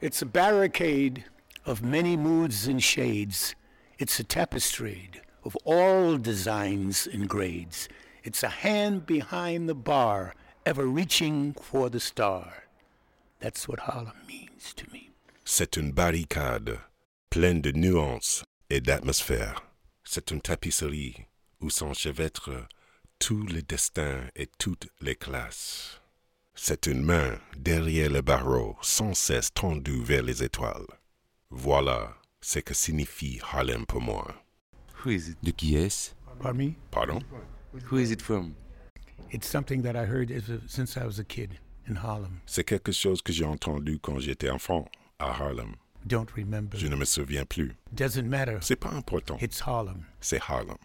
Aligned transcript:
It's 0.00 0.22
a 0.22 0.26
barricade 0.26 1.24
of 1.66 1.82
many 1.82 2.16
moods 2.16 2.68
and 2.68 2.80
shades. 2.80 3.56
It's 3.98 4.20
a 4.20 4.24
tapestry 4.24 5.10
of 5.44 5.56
all 5.64 6.16
designs 6.18 7.08
and 7.12 7.28
grades. 7.28 7.88
It's 8.22 8.44
a 8.44 8.48
hand 8.48 9.06
behind 9.06 9.68
the 9.68 9.74
bar, 9.74 10.36
ever 10.64 10.86
reaching 10.86 11.52
for 11.54 11.90
the 11.90 11.98
star. 11.98 12.68
That's 13.40 13.66
what 13.66 13.80
Harlem 13.80 14.14
means 14.28 14.72
to 14.74 14.88
me. 14.92 15.10
C'est 15.44 15.76
une 15.76 15.90
barricade 15.90 16.78
pleine 17.28 17.60
de 17.60 17.72
nuances 17.72 18.44
et 18.70 18.80
d'atmosphère. 18.80 19.64
C'est 20.04 20.30
une 20.30 20.40
tapisserie 20.40 21.26
où 21.60 21.70
s'enchevêtrent 21.70 22.68
tous 23.18 23.48
les 23.48 23.62
destins 23.62 24.28
et 24.36 24.46
toutes 24.58 24.86
les 25.00 25.16
classes. 25.16 25.97
C'est 26.60 26.88
une 26.88 27.02
main 27.04 27.38
derrière 27.56 28.10
le 28.10 28.20
barreau, 28.20 28.76
sans 28.82 29.14
cesse 29.14 29.54
tendue 29.54 30.02
vers 30.02 30.24
les 30.24 30.42
étoiles. 30.42 30.86
Voilà 31.50 32.16
ce 32.40 32.58
que 32.58 32.74
signifie 32.74 33.40
Harlem 33.52 33.86
pour 33.86 34.00
moi. 34.00 34.34
Who 35.04 35.10
is 35.10 35.30
it? 35.30 35.38
De 35.40 35.52
qui 35.52 35.76
est-ce 35.76 36.14
Pardon 36.40 36.58
me? 36.58 36.74
Pardon? 36.90 37.20
Who 37.92 37.98
is 37.98 38.10
it 38.10 38.20
from? 38.20 38.54
It's 39.30 39.46
something 39.46 39.82
that 39.82 39.94
I 39.94 40.04
heard 40.04 40.32
since 40.66 40.96
I 40.96 41.06
was 41.06 41.20
a 41.20 41.24
kid 41.24 41.60
in 41.88 41.94
Harlem. 41.94 42.40
C'est 42.44 42.64
quelque 42.64 42.90
chose 42.90 43.22
que 43.22 43.32
j'ai 43.32 43.44
entendu 43.44 44.00
quand 44.00 44.18
j'étais 44.18 44.50
enfant 44.50 44.86
à 45.20 45.30
Harlem. 45.30 45.76
Don't 46.06 46.28
remember. 46.36 46.76
Je 46.76 46.88
ne 46.88 46.96
me 46.96 47.04
souviens 47.04 47.44
plus. 47.44 47.76
Doesn't 47.92 48.26
matter. 48.28 48.58
C'est 48.62 48.76
pas 48.80 48.90
important. 48.90 49.38
It's 49.40 49.62
Harlem. 49.64 50.06
C'est 50.20 50.40
Harlem. 50.40 50.76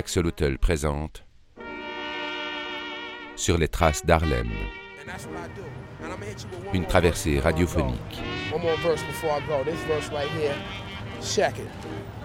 Axolotl 0.00 0.56
présente 0.56 1.26
Sur 3.36 3.58
les 3.58 3.68
traces 3.68 4.02
d'Harlem, 4.06 4.48
une 6.72 6.86
traversée 6.86 7.38
radiophonique. 7.38 8.22
Check 11.22 11.58
it. 11.58 11.68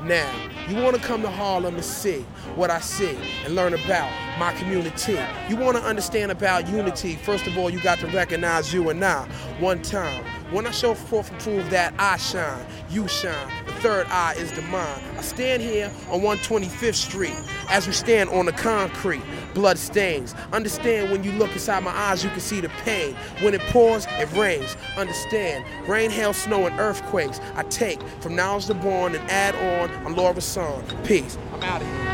Now, 0.05 0.31
you 0.69 0.81
want 0.81 0.95
to 0.95 1.01
come 1.01 1.21
to 1.23 1.29
Harlem 1.29 1.75
and 1.75 1.83
see 1.83 2.25
what 2.55 2.71
I 2.71 2.79
see 2.79 3.17
and 3.43 3.53
learn 3.53 3.73
about 3.73 4.09
my 4.39 4.53
community. 4.53 5.17
You 5.49 5.57
want 5.57 5.75
to 5.75 5.83
understand 5.83 6.31
about 6.31 6.69
unity. 6.69 7.15
First 7.15 7.45
of 7.45 7.57
all, 7.57 7.69
you 7.69 7.81
got 7.81 7.99
to 7.99 8.07
recognize 8.07 8.73
you 8.73 8.89
and 8.89 9.03
I 9.03 9.27
one 9.59 9.81
time. 9.81 10.23
When 10.51 10.67
I 10.67 10.71
show 10.71 10.93
forth 10.93 11.31
and 11.31 11.39
prove 11.39 11.71
that 11.71 11.95
I 11.97 12.17
shine, 12.17 12.65
you 12.91 13.07
shine. 13.07 13.51
The 13.65 13.71
third 13.73 14.05
eye 14.09 14.35
is 14.37 14.51
the 14.51 14.61
mind. 14.61 15.01
I 15.17 15.21
stand 15.21 15.61
here 15.61 15.91
on 16.11 16.21
125th 16.21 16.93
Street 16.93 17.33
as 17.67 17.87
we 17.87 17.93
stand 17.93 18.29
on 18.29 18.45
the 18.45 18.51
concrete. 18.51 19.23
Blood 19.55 19.79
stains. 19.79 20.35
Understand 20.53 21.11
when 21.11 21.23
you 21.23 21.31
look 21.31 21.51
inside 21.53 21.83
my 21.83 21.91
eyes, 21.91 22.23
you 22.23 22.29
can 22.29 22.41
see 22.41 22.61
the 22.61 22.69
pain. 22.83 23.15
When 23.41 23.55
it 23.55 23.61
pours, 23.71 24.05
it 24.19 24.31
rains. 24.33 24.77
Understand. 24.97 25.65
Rain, 25.87 26.11
hail, 26.11 26.31
snow, 26.31 26.67
and 26.67 26.79
earthquakes. 26.79 27.41
I 27.55 27.63
take 27.63 27.99
from 28.19 28.35
knowledge 28.35 28.67
to 28.67 28.75
born 28.75 29.15
and 29.15 29.31
add 29.31 29.55
on 29.55 30.05
on 30.05 30.15
Laura 30.15 30.41
Son. 30.41 30.83
Peace. 31.05 31.39
I'm 31.53 31.63
out 31.63 31.81
of 31.81 31.87
here. 31.87 32.04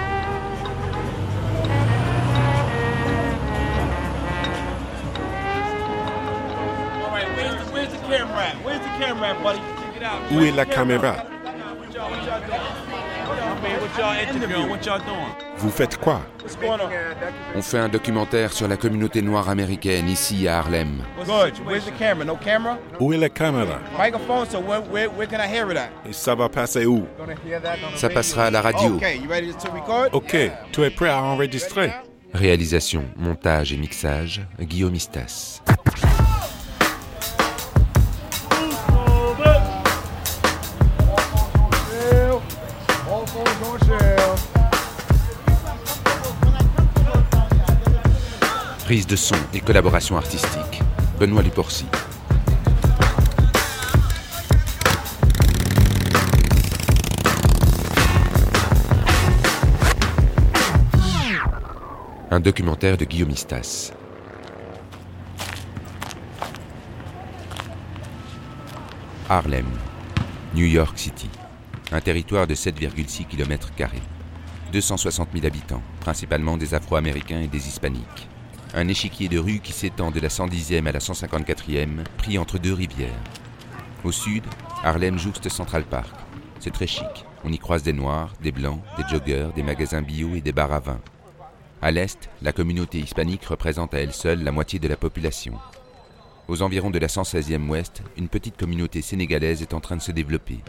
Interviewing? 14.20 14.70
What 14.70 14.86
y'all 14.86 15.00
doing? 15.00 15.32
Vous 15.58 15.70
faites 15.70 15.98
quoi? 15.98 16.22
On? 17.56 17.62
Fait 17.62 17.78
un 17.78 17.90
documentaire 17.90 18.52
sur 18.52 18.68
la 18.68 18.78
communauté 18.78 19.22
noire 19.22 19.50
américaine 19.50 20.10
ici 20.10 20.48
à 20.48 20.60
Harlem. 20.60 21.04
Good. 21.26 21.54
Where's 21.66 21.86
the 21.86 21.92
camera? 21.98 22.26
No 22.26 22.36
camera? 22.36 22.78
Où 23.00 23.14
est 23.14 23.18
la 23.18 23.30
caméra? 23.30 23.80
Microphone, 23.98 24.48
so 24.50 24.60
where, 24.60 24.82
where, 24.92 25.10
where 25.10 25.28
can 25.28 25.40
I 25.40 25.48
hear 25.48 25.70
it 25.72 25.78
at? 25.78 25.90
Et 26.08 26.14
ça 26.14 26.36
va 26.36 26.50
passer 26.50 26.86
où? 26.86 27.06
Ça 27.96 28.10
passera 28.10 28.46
à 28.46 28.52
la 28.52 28.62
radio. 28.62 28.96
Okay, 28.96 29.18
you 29.18 29.30
ready 29.30 29.54
to 29.54 29.72
record? 29.72 30.10
Ok, 30.14 30.36
tu 30.72 30.84
es 30.84 30.90
prêt 30.90 31.10
à 31.10 31.22
enregistrer? 31.22 31.92
Réalisation, 32.34 33.04
montage 33.18 33.74
et 33.74 33.78
mixage, 33.78 34.42
Guillaume 34.60 34.96
Istas. 34.96 35.62
Prise 48.92 49.08
de 49.08 49.16
son 49.16 49.38
et 49.54 49.62
collaboration 49.62 50.18
artistique, 50.18 50.82
Benoît 51.18 51.42
Liporcy. 51.42 51.86
Un 62.32 62.42
documentaire 62.42 62.98
de 62.98 63.06
Guillaume 63.06 63.30
Istas. 63.30 63.94
Harlem, 69.30 69.68
New 70.54 70.66
York 70.66 71.00
City. 71.00 71.30
Un 71.94 72.02
territoire 72.02 72.46
de 72.46 72.56
7,6 72.56 73.26
km. 73.26 73.70
260 74.74 75.30
000 75.34 75.46
habitants, 75.46 75.82
principalement 76.02 76.58
des 76.58 76.74
Afro-Américains 76.74 77.40
et 77.40 77.48
des 77.48 77.70
Hispaniques. 77.70 78.28
Un 78.74 78.88
échiquier 78.88 79.28
de 79.28 79.38
rues 79.38 79.60
qui 79.60 79.74
s'étend 79.74 80.12
de 80.12 80.22
la 80.22 80.30
110e 80.30 80.88
à 80.88 80.94
la 80.94 81.00
154e, 81.00 82.06
pris 82.18 82.38
entre 82.38 82.58
deux 82.58 82.74
rivières. 82.74 83.20
Au 84.06 84.14
sud, 84.14 84.44
Harlem 84.82 85.20
jouxte 85.20 85.50
Central 85.50 85.84
Park. 85.84 86.16
C'est 86.62 86.72
très 86.72 86.88
chic. 86.88 87.26
On 87.44 87.52
y 87.52 87.60
croise 87.60 87.84
des 87.84 87.92
noirs, 87.92 88.34
des 88.42 88.54
blancs, 88.54 88.82
des 88.96 89.04
joggeurs, 89.10 89.52
des 89.52 89.64
magasins 89.64 90.02
bio 90.02 90.36
et 90.36 90.42
des 90.42 90.54
bars 90.54 90.72
à 90.72 90.80
vin. 90.80 91.02
À 91.82 91.92
l'est, 91.92 92.30
la 92.42 92.54
communauté 92.54 93.00
hispanique 93.00 93.44
représente 93.44 93.94
à 93.94 94.00
elle 94.00 94.14
seule 94.14 94.42
la 94.42 94.54
moitié 94.54 94.80
de 94.80 94.88
la 94.88 94.96
population. 94.96 95.60
Aux 96.48 96.62
environs 96.62 96.92
de 96.92 97.00
la 97.00 97.08
116e 97.08 97.68
ouest, 97.68 98.04
une 98.16 98.30
petite 98.30 98.58
communauté 98.58 99.02
sénégalaise 99.02 99.62
est 99.62 99.74
en 99.74 99.82
train 99.82 99.98
de 99.98 100.02
se 100.02 100.14
développer. 100.14 100.60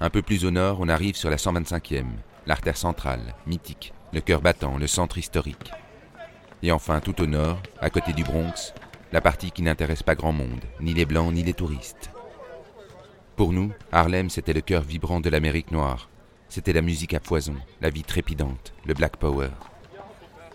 Un 0.00 0.08
peu 0.08 0.22
plus 0.22 0.46
au 0.46 0.50
nord, 0.50 0.78
on 0.80 0.88
arrive 0.88 1.16
sur 1.16 1.28
la 1.28 1.36
125e, 1.36 2.06
l'artère 2.46 2.78
centrale, 2.78 3.34
mythique, 3.46 3.92
le 4.14 4.22
cœur 4.22 4.40
battant, 4.40 4.78
le 4.78 4.86
centre 4.86 5.18
historique. 5.18 5.70
Et 6.62 6.70
enfin, 6.72 7.00
tout 7.00 7.20
au 7.20 7.26
nord, 7.26 7.60
à 7.80 7.90
côté 7.90 8.12
du 8.12 8.22
Bronx, 8.22 8.72
la 9.12 9.20
partie 9.20 9.50
qui 9.50 9.62
n'intéresse 9.62 10.02
pas 10.02 10.14
grand 10.14 10.32
monde, 10.32 10.64
ni 10.80 10.94
les 10.94 11.04
blancs 11.04 11.32
ni 11.32 11.42
les 11.42 11.54
touristes. 11.54 12.10
Pour 13.36 13.52
nous, 13.52 13.72
Harlem, 13.90 14.30
c'était 14.30 14.52
le 14.52 14.60
cœur 14.60 14.82
vibrant 14.82 15.20
de 15.20 15.28
l'Amérique 15.28 15.72
noire. 15.72 16.08
C'était 16.48 16.72
la 16.72 16.82
musique 16.82 17.14
à 17.14 17.20
foison, 17.20 17.56
la 17.80 17.90
vie 17.90 18.04
trépidante, 18.04 18.72
le 18.84 18.94
Black 18.94 19.16
Power. 19.16 19.48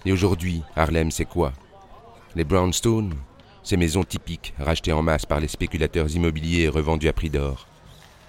Et 0.05 0.11
aujourd'hui, 0.11 0.61
Harlem, 0.75 1.11
c'est 1.11 1.25
quoi? 1.25 1.53
Les 2.35 2.43
brownstones? 2.43 3.15
Ces 3.63 3.75
maisons 3.75 4.03
typiques, 4.05 4.53
rachetées 4.59 4.93
en 4.93 5.01
masse 5.01 5.25
par 5.25 5.41
les 5.41 5.49
spéculateurs 5.49 6.09
immobiliers 6.15 6.63
et 6.63 6.69
revendues 6.69 7.09
à 7.09 7.13
prix 7.13 7.29
d'or. 7.29 7.67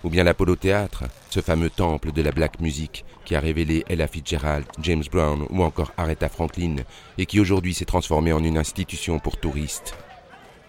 Ou 0.08 0.10
bien 0.10 0.24
l'Apollo 0.24 0.56
Théâtre, 0.56 1.04
ce 1.28 1.41
fameux 1.41 1.69
temple 1.69 2.12
de 2.12 2.22
la 2.22 2.32
black 2.32 2.60
music 2.60 3.04
qui 3.26 3.34
a 3.34 3.41
révélé 3.41 3.84
Ella 3.91 4.06
Fitzgerald, 4.06 4.64
James 4.80 5.04
Brown 5.12 5.46
ou 5.50 5.62
encore 5.62 5.92
Aretha 5.98 6.30
Franklin 6.30 6.76
et 7.19 7.26
qui 7.26 7.38
aujourd'hui 7.41 7.74
s'est 7.74 7.84
transformé 7.84 8.32
en 8.32 8.42
une 8.42 8.56
institution 8.56 9.18
pour 9.18 9.36
touristes. 9.36 9.94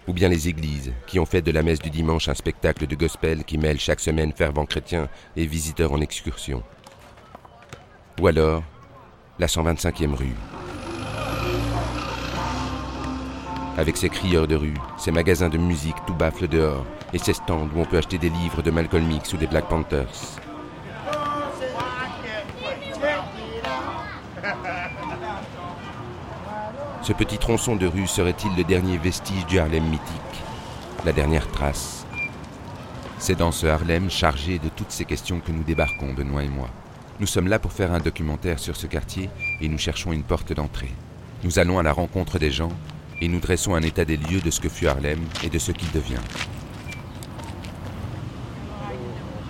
Ou 0.06 0.12
bien 0.12 0.28
les 0.28 0.48
églises, 0.48 0.92
qui 1.06 1.18
ont 1.18 1.24
fait 1.24 1.40
de 1.40 1.52
la 1.52 1.62
messe 1.62 1.78
du 1.78 1.88
dimanche 1.88 2.28
un 2.28 2.34
spectacle 2.34 2.86
de 2.86 2.94
gospel 2.94 3.44
qui 3.44 3.56
mêle 3.56 3.80
chaque 3.80 4.00
semaine 4.00 4.34
fervents 4.34 4.66
chrétiens 4.66 5.08
et 5.36 5.46
visiteurs 5.46 5.92
en 5.92 6.02
excursion. 6.02 6.62
Ou 8.20 8.26
alors, 8.26 8.62
la 9.38 9.46
125e 9.46 10.16
rue. 10.16 10.36
Avec 13.78 13.96
ses 13.96 14.10
crieurs 14.10 14.46
de 14.46 14.56
rue, 14.56 14.76
ses 14.98 15.12
magasins 15.12 15.48
de 15.48 15.56
musique 15.56 15.96
tout 16.06 16.12
baffle 16.12 16.46
dehors, 16.46 16.84
et 17.12 17.18
ses 17.18 17.32
stands 17.34 17.68
où 17.74 17.80
on 17.80 17.84
peut 17.84 17.98
acheter 17.98 18.18
des 18.18 18.30
livres 18.30 18.62
de 18.62 18.70
Malcolm 18.70 19.10
X 19.10 19.32
ou 19.32 19.36
des 19.36 19.46
Black 19.46 19.68
Panthers. 19.68 20.38
Ce 27.02 27.12
petit 27.14 27.38
tronçon 27.38 27.76
de 27.76 27.86
rue 27.86 28.06
serait-il 28.06 28.54
le 28.56 28.64
dernier 28.64 28.98
vestige 28.98 29.46
du 29.46 29.58
Harlem 29.58 29.84
mythique? 29.84 30.04
La 31.04 31.12
dernière 31.12 31.48
trace 31.48 32.04
C'est 33.18 33.38
dans 33.38 33.52
ce 33.52 33.66
Harlem 33.66 34.10
chargé 34.10 34.58
de 34.58 34.68
toutes 34.68 34.90
ces 34.90 35.06
questions 35.06 35.40
que 35.40 35.50
nous 35.50 35.62
débarquons, 35.62 36.12
Benoît 36.12 36.44
et 36.44 36.48
moi. 36.48 36.68
Nous 37.18 37.26
sommes 37.26 37.48
là 37.48 37.58
pour 37.58 37.72
faire 37.72 37.92
un 37.92 38.00
documentaire 38.00 38.58
sur 38.58 38.76
ce 38.76 38.86
quartier 38.86 39.30
et 39.60 39.68
nous 39.68 39.78
cherchons 39.78 40.12
une 40.12 40.22
porte 40.22 40.52
d'entrée. 40.52 40.92
Nous 41.42 41.58
allons 41.58 41.78
à 41.78 41.82
la 41.82 41.92
rencontre 41.92 42.38
des 42.38 42.50
gens 42.50 42.72
et 43.20 43.28
nous 43.28 43.40
dressons 43.40 43.74
un 43.74 43.82
état 43.82 44.04
des 44.04 44.16
lieux 44.16 44.40
de 44.40 44.50
ce 44.50 44.60
que 44.60 44.68
fut 44.68 44.86
Harlem 44.86 45.20
et 45.42 45.48
de 45.48 45.58
ce 45.58 45.72
qu'il 45.72 45.90
devient. 45.92 46.20
How 49.48 49.49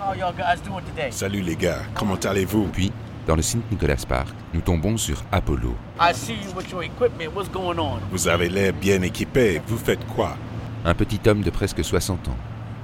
Salut 1.09 1.41
les 1.41 1.55
gars, 1.55 1.79
comment 1.93 2.15
allez-vous? 2.15 2.67
Puis, 2.67 2.91
dans 3.27 3.35
le 3.35 3.41
Saint-Nicolas 3.41 3.95
Park, 4.07 4.29
nous 4.53 4.61
tombons 4.61 4.97
sur 4.97 5.23
Apollo. 5.31 5.75
I 5.99 6.13
see 6.13 6.33
you 6.33 6.53
with 6.55 6.69
your 6.69 6.83
equipment. 6.83 7.33
What's 7.35 7.49
going 7.49 7.77
on? 7.77 7.99
Vous 8.11 8.27
avez 8.27 8.49
l'air 8.49 8.73
bien 8.73 9.01
équipé, 9.03 9.61
vous 9.67 9.77
faites 9.77 10.05
quoi? 10.07 10.35
Un 10.83 10.93
petit 10.93 11.19
homme 11.27 11.41
de 11.41 11.49
presque 11.49 11.83
60 11.83 12.27
ans, 12.27 12.37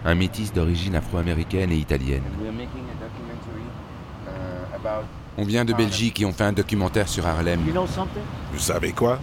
un 0.06 0.16
métis 0.16 0.54
d'origine 0.54 0.96
afro-américaine 0.96 1.72
et 1.72 1.78
italienne. 1.78 2.24
On 5.38 5.44
vient 5.44 5.66
de 5.66 5.74
Belgique 5.74 6.22
et 6.22 6.26
on 6.26 6.32
fait 6.32 6.46
un 6.46 6.54
documentaire 6.54 7.08
sur 7.08 7.26
Harlem. 7.28 7.60
You 7.66 7.74
know 7.74 7.88
something? 7.88 8.24
Vous 8.54 8.60
savez 8.60 8.92
quoi? 8.92 9.20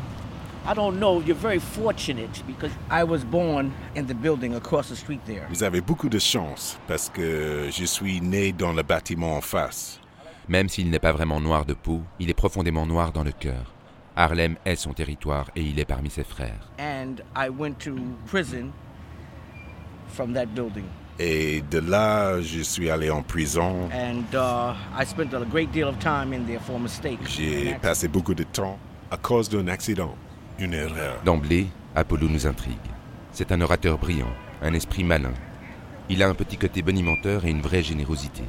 Vous 5.51 5.63
avez 5.63 5.81
beaucoup 5.83 6.09
de 6.09 6.19
chance 6.19 6.79
parce 6.89 7.11
que 7.11 7.69
je 7.71 7.85
suis 7.85 8.21
né 8.23 8.53
dans 8.53 8.73
le 8.73 8.83
bâtiment 8.83 9.37
en 9.37 9.41
face. 9.43 10.01
Même 10.49 10.71
s'il 10.71 10.89
n'est 10.91 10.99
pas 10.99 11.13
vraiment 11.13 11.41
noir 11.41 11.67
de 11.67 11.75
peau, 11.75 12.01
il 12.19 12.31
est 12.31 12.35
profondément 12.35 12.87
noir 12.87 13.13
dans 13.13 13.25
le 13.25 13.33
cœur. 13.33 13.75
Harlem 14.17 14.57
est 14.65 14.77
son 14.77 14.95
territoire 14.95 15.51
et 15.55 15.61
il 15.61 15.79
est 15.79 15.85
parmi 15.85 16.09
ses 16.09 16.25
frères. 16.25 16.71
And 16.79 17.17
I 17.37 17.51
went 17.51 17.75
to 17.81 17.97
prison 18.27 18.73
from 20.09 20.33
that 20.33 20.47
building. 20.47 20.85
Et 21.19 21.63
de 21.71 21.79
là, 21.79 22.41
je 22.41 22.61
suis 22.63 22.89
allé 22.91 23.11
en 23.11 23.23
prison. 23.23 23.91
And 23.93 24.25
uh, 24.35 24.75
I 24.99 25.05
spent 25.05 25.35
a 25.35 25.45
great 25.45 25.71
deal 25.73 25.89
of 25.89 25.99
time 25.99 26.33
in 26.33 26.47
there 26.47 26.61
for 26.61 26.77
a 26.77 26.79
mistake. 26.79 27.19
J'ai 27.29 27.75
passé 27.83 28.09
beaucoup 28.09 28.35
de 28.35 28.45
temps 28.45 28.79
à 29.11 29.17
cause 29.17 29.49
d'un 29.49 29.69
accident, 29.69 30.15
une 30.59 30.75
erreur. 30.75 31.21
D'emblée, 31.25 31.67
Apollo 31.95 32.29
nous 32.29 32.47
intrigue. 32.47 32.77
C'est 33.33 33.53
un 33.53 33.61
orateur 33.61 33.99
brillant, 33.99 34.31
un 34.63 34.75
esprit 34.75 35.05
malin. 35.05 35.33
Il 36.09 36.23
a 36.23 36.29
un 36.29 36.35
petit 36.35 36.57
côté 36.57 36.83
bonimenteur 36.83 37.45
et 37.45 37.51
une 37.51 37.63
vraie 37.63 37.83
générosité. 37.83 38.45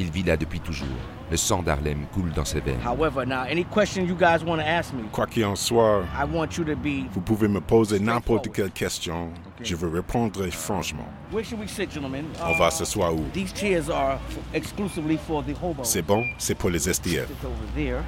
Il 0.00 0.10
vit 0.12 0.22
là 0.22 0.36
depuis 0.36 0.60
toujours. 0.60 0.86
Le 1.30 1.36
sang 1.36 1.60
d'Harlem 1.62 2.06
coule 2.14 2.30
dans 2.32 2.44
ses 2.44 2.60
veines. 2.60 2.78
However, 2.86 3.26
now, 3.26 3.42
any 3.50 3.64
question 3.64 4.04
you 4.06 4.14
guys 4.14 4.44
want 4.46 4.58
to 4.58 4.62
ask 4.64 4.94
me, 4.94 5.02
Quoi 5.12 5.26
qu'il 5.26 5.44
en 5.44 5.56
soit, 5.56 6.04
I 6.16 6.24
want 6.32 6.56
you 6.56 6.64
to 6.64 6.76
be. 6.76 7.04
vous 7.12 7.20
pouvez 7.20 7.48
me 7.48 7.60
poser 7.60 7.98
n'importe 7.98 8.50
quelle 8.52 8.70
question. 8.70 9.30
Je 9.62 9.74
vais 9.74 9.88
répondre 9.98 10.46
franchement. 10.50 11.06
Where 11.32 11.44
should 11.44 11.60
we 11.60 11.68
sit, 11.68 11.92
gentlemen? 11.92 12.26
On 12.46 12.56
va 12.56 12.70
s'asseoir 12.70 13.12
où? 13.12 13.24
These 13.34 13.52
chairs 13.54 13.90
are 13.90 14.14
f- 14.30 14.38
exclusively 14.54 15.18
for 15.26 15.42
the 15.44 15.54
hobos. 15.60 15.82
C'est 15.84 16.02
bon, 16.06 16.22
c'est 16.38 16.54
pour 16.54 16.70
les 16.70 16.78
there. 16.78 17.26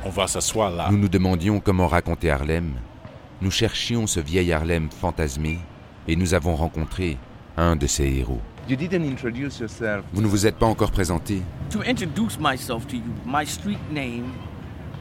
On 0.05 0.11
va 0.11 0.27
s'asseoir 0.29 0.71
là. 0.71 0.89
Nous 0.93 0.99
nous 0.99 1.09
demandions 1.09 1.59
comment 1.61 1.89
raconter 1.89 2.31
Harlem. 2.31 2.75
Nous 3.43 3.51
cherchions 3.51 4.07
ce 4.07 4.21
vieil 4.21 4.53
Harlem 4.53 4.89
fantasmé 4.91 5.59
et 6.07 6.15
nous 6.15 6.35
avons 6.35 6.55
rencontré 6.57 7.17
un 7.57 7.75
de 7.75 7.87
ses 7.87 8.05
héros. 8.07 8.41
You 8.69 8.77
didn't 8.77 9.03
introduce 9.05 9.59
yourself. 9.59 10.05
Vous 10.13 10.21
ne 10.21 10.27
vous 10.27 10.47
êtes 10.47 10.57
pas 10.57 10.67
encore 10.67 10.91
présenté. 10.91 11.43
To 11.71 11.81
introduce 11.81 12.39
myself 12.39 12.87
to 12.89 12.97
you, 12.97 13.03
my 13.25 13.47
street 13.47 13.79
name, 13.91 14.33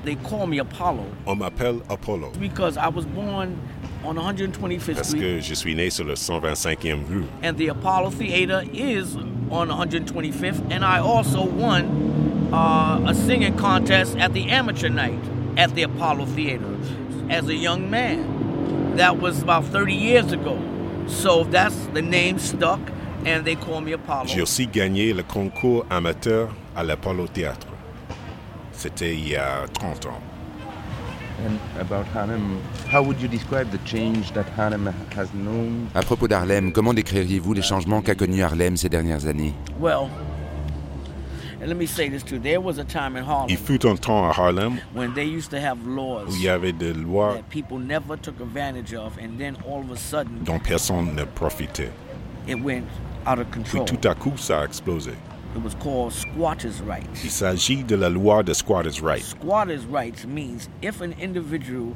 they 0.06 0.16
call 0.16 0.48
me 0.48 0.60
Apollo 0.60 1.04
On 1.26 1.36
m'appelle 1.36 1.80
Apollo 1.90 2.32
because 2.40 2.78
I 2.78 2.88
was 2.88 3.06
born 3.06 3.58
on 4.06 4.16
125th 4.16 4.96
parce 4.96 5.14
que 5.14 5.42
je 5.42 5.54
suis 5.54 5.76
né 5.76 5.90
sur 5.90 6.06
le 6.06 6.14
125e 6.14 7.06
rue. 7.10 7.26
and 7.44 7.58
the 7.58 7.68
Apollo 7.68 8.12
Theater 8.12 8.64
is 8.74 9.18
on 9.52 9.68
125th, 9.68 10.62
and 10.72 10.86
I 10.86 11.00
also 11.00 11.44
won 11.44 12.50
uh, 12.54 13.02
a 13.06 13.14
singing 13.14 13.58
contest 13.58 14.16
at 14.18 14.34
the 14.34 14.50
amateur 14.50 14.90
night 14.90 15.20
at 15.58 15.76
the 15.76 15.84
Apollo 15.84 16.28
Theater 16.28 16.66
as 17.30 17.48
a 17.48 17.56
young 17.56 17.90
man. 17.90 18.96
That 18.98 19.20
was 19.22 19.42
about 19.42 19.66
30 19.66 19.94
years 19.94 20.32
ago. 20.32 20.58
So 21.08 21.44
that's 21.44 21.88
the 21.94 22.02
name 22.02 22.38
stuck, 22.40 22.80
and 23.26 23.46
they 23.46 23.56
call 23.56 23.82
me 23.82 23.94
Apollo. 23.94 24.28
J'ai 24.28 24.42
aussi 24.42 24.68
gagné 24.68 25.14
le 25.14 25.24
concours 25.24 25.86
amateur 25.90 26.48
à 26.76 26.84
l'Apollo 26.84 27.28
Théâtre. 27.28 27.68
C'était 28.72 29.14
il 29.14 29.30
y 29.30 29.36
a 29.36 29.66
30 29.74 30.06
ans. 30.08 30.22
And 31.46 31.58
about 31.80 32.06
Harlem, 32.14 32.60
how 32.92 33.02
would 33.02 33.22
you 33.22 33.30
describe 33.30 33.72
the 33.72 33.80
change 33.86 34.34
that 34.34 34.46
Harlem 34.58 34.92
has 35.16 35.28
known? 35.34 35.88
À 35.96 36.02
propos 36.02 36.28
d'Harlem, 36.28 36.74
comment 36.74 36.94
décririez-vous 36.94 37.54
les 37.54 37.62
changements 37.62 38.02
qu'a 38.02 38.16
connus 38.16 38.44
Harlem 38.44 38.76
ces 38.76 38.90
dernières 38.90 39.26
années? 39.26 39.54
Well, 39.80 40.10
and 41.60 41.68
let 41.68 41.78
me 41.78 41.86
say 41.86 42.10
this 42.10 42.24
too. 42.24 42.40
There 42.40 42.62
was 42.62 42.78
a 42.78 42.84
time 42.84 43.16
in 43.18 43.24
Harlem 43.24 43.50
Il 43.50 43.58
fut 43.58 43.86
un 43.86 43.96
temps 43.98 44.30
à 44.30 44.34
Harlem 44.34 44.80
when 44.94 45.14
they 45.14 45.26
used 45.26 45.52
to 45.52 45.60
have 45.60 45.86
laws 45.86 46.28
où 46.30 46.36
il 46.36 46.44
y 46.44 46.48
avait 46.50 46.72
des 46.72 46.94
lois 46.94 47.34
that 47.36 47.50
people 47.50 47.78
never 47.80 48.18
took 48.18 48.40
advantage 48.40 48.94
of, 48.94 49.18
and 49.18 49.38
then 49.38 49.56
all 49.68 49.82
of 49.82 49.92
a 49.92 49.98
sudden 49.98 50.44
dont 50.44 50.60
personne 50.64 51.16
ne 51.16 51.26
profitait. 51.26 51.92
it 52.48 52.56
went 52.56 52.86
out 53.26 53.40
of 53.40 53.48
Puis 53.52 53.64
control. 53.64 53.86
tout 53.86 54.08
à 54.08 54.16
coup, 54.16 54.38
ça 54.38 54.62
a 54.62 54.66
explosé. 54.66 55.12
It 55.56 55.64
was 55.64 55.74
called 55.80 56.14
squatters' 56.14 56.80
Il 56.80 56.86
rights. 56.88 57.30
s'agit 57.30 57.84
de 57.84 57.96
la 57.96 58.08
loi 58.10 58.44
de 58.44 58.54
squatters' 58.54 59.02
rights. 59.02 59.30
Squatters' 59.30 59.86
rights 59.86 60.26
means 60.26 60.70
if 60.84 61.02
an 61.02 61.14
individual 61.20 61.96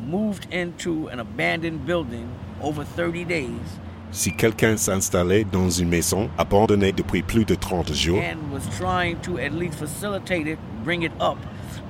moved 0.00 0.46
into 0.50 1.08
an 1.08 1.20
abandoned 1.20 1.84
building 1.86 2.26
over 2.62 2.82
30 2.82 3.24
days 3.24 3.78
Si 4.14 4.30
quelqu'un 4.30 4.76
s'installait 4.76 5.42
dans 5.42 5.68
une 5.68 5.88
maison 5.88 6.30
abandonnée 6.38 6.92
depuis 6.92 7.24
plus 7.24 7.44
de 7.44 7.56
30 7.56 7.92
jours 7.92 8.20
and 8.22 8.52
was 8.52 8.60
trying 8.78 9.16
to 9.22 9.38
at 9.38 9.50
least 9.50 9.74
facilitate 9.74 10.46
it, 10.46 10.56
bring 10.84 11.02
it 11.02 11.10
up 11.20 11.36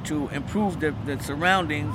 to 0.05 0.31
improve 0.35 0.81
the, 0.81 0.95
the 1.05 1.23
surroundings, 1.23 1.93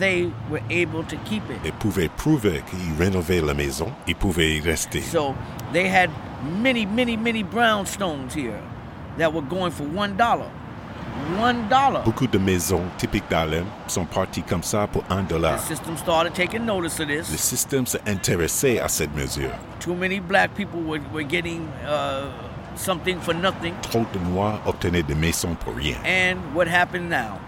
they 0.00 0.32
were 0.50 0.62
able 0.68 1.04
to 1.04 1.14
keep 1.24 1.44
it. 1.48 1.64
et 1.64 1.70
pouvait 1.78 2.08
prouver 2.08 2.60
qu'il 2.68 2.92
rénovait 2.98 3.40
la 3.40 3.54
maison, 3.54 3.92
il 4.08 4.16
pouvait 4.16 4.56
y 4.56 4.60
rester. 4.60 5.00
So 5.00 5.36
they 5.72 5.88
had 5.88 6.10
many, 6.60 6.84
many, 6.84 7.16
many 7.16 7.44
brownstones 7.44 8.32
here 8.34 8.60
that 9.18 9.32
were 9.32 9.46
going 9.48 9.70
for 9.70 9.84
one 9.84 10.16
dollar. 10.16 10.50
One 11.38 11.68
dollar. 11.68 12.02
Beaucoup 12.04 12.26
de 12.26 12.38
maisons 12.38 12.82
typiques 12.96 13.28
d'Harlem 13.30 13.64
sont 13.86 14.04
parties 14.06 14.42
comme 14.42 14.62
ça 14.62 14.86
pour 14.86 15.04
un 15.10 15.22
dollar. 15.22 15.56
The 15.56 15.60
system 15.68 15.96
started 15.96 16.34
taking 16.34 16.64
notice 16.64 16.98
of 17.00 17.08
Le 17.08 17.16
this. 17.22 17.38
système 17.40 17.86
s'est 17.86 18.00
intéressé 18.06 18.78
à 18.80 18.88
cette 18.88 19.14
mesure. 19.14 19.50
Too 19.80 19.94
many 19.94 20.20
black 20.20 20.54
people 20.54 20.80
were, 20.80 21.00
were 21.12 21.22
getting 21.24 21.68
uh, 21.86 22.26
something 22.76 23.20
for 23.20 23.34
nothing. 23.34 23.74
Trop 23.82 24.06
de 24.12 24.18
Noirs 24.18 24.60
obtenaient 24.66 25.02
des 25.06 25.14
maisons 25.14 25.54
pour 25.60 25.74
rien. 25.74 25.96
And 26.04 26.38
what 26.54 26.66
happened 26.68 27.08
now? 27.10 27.38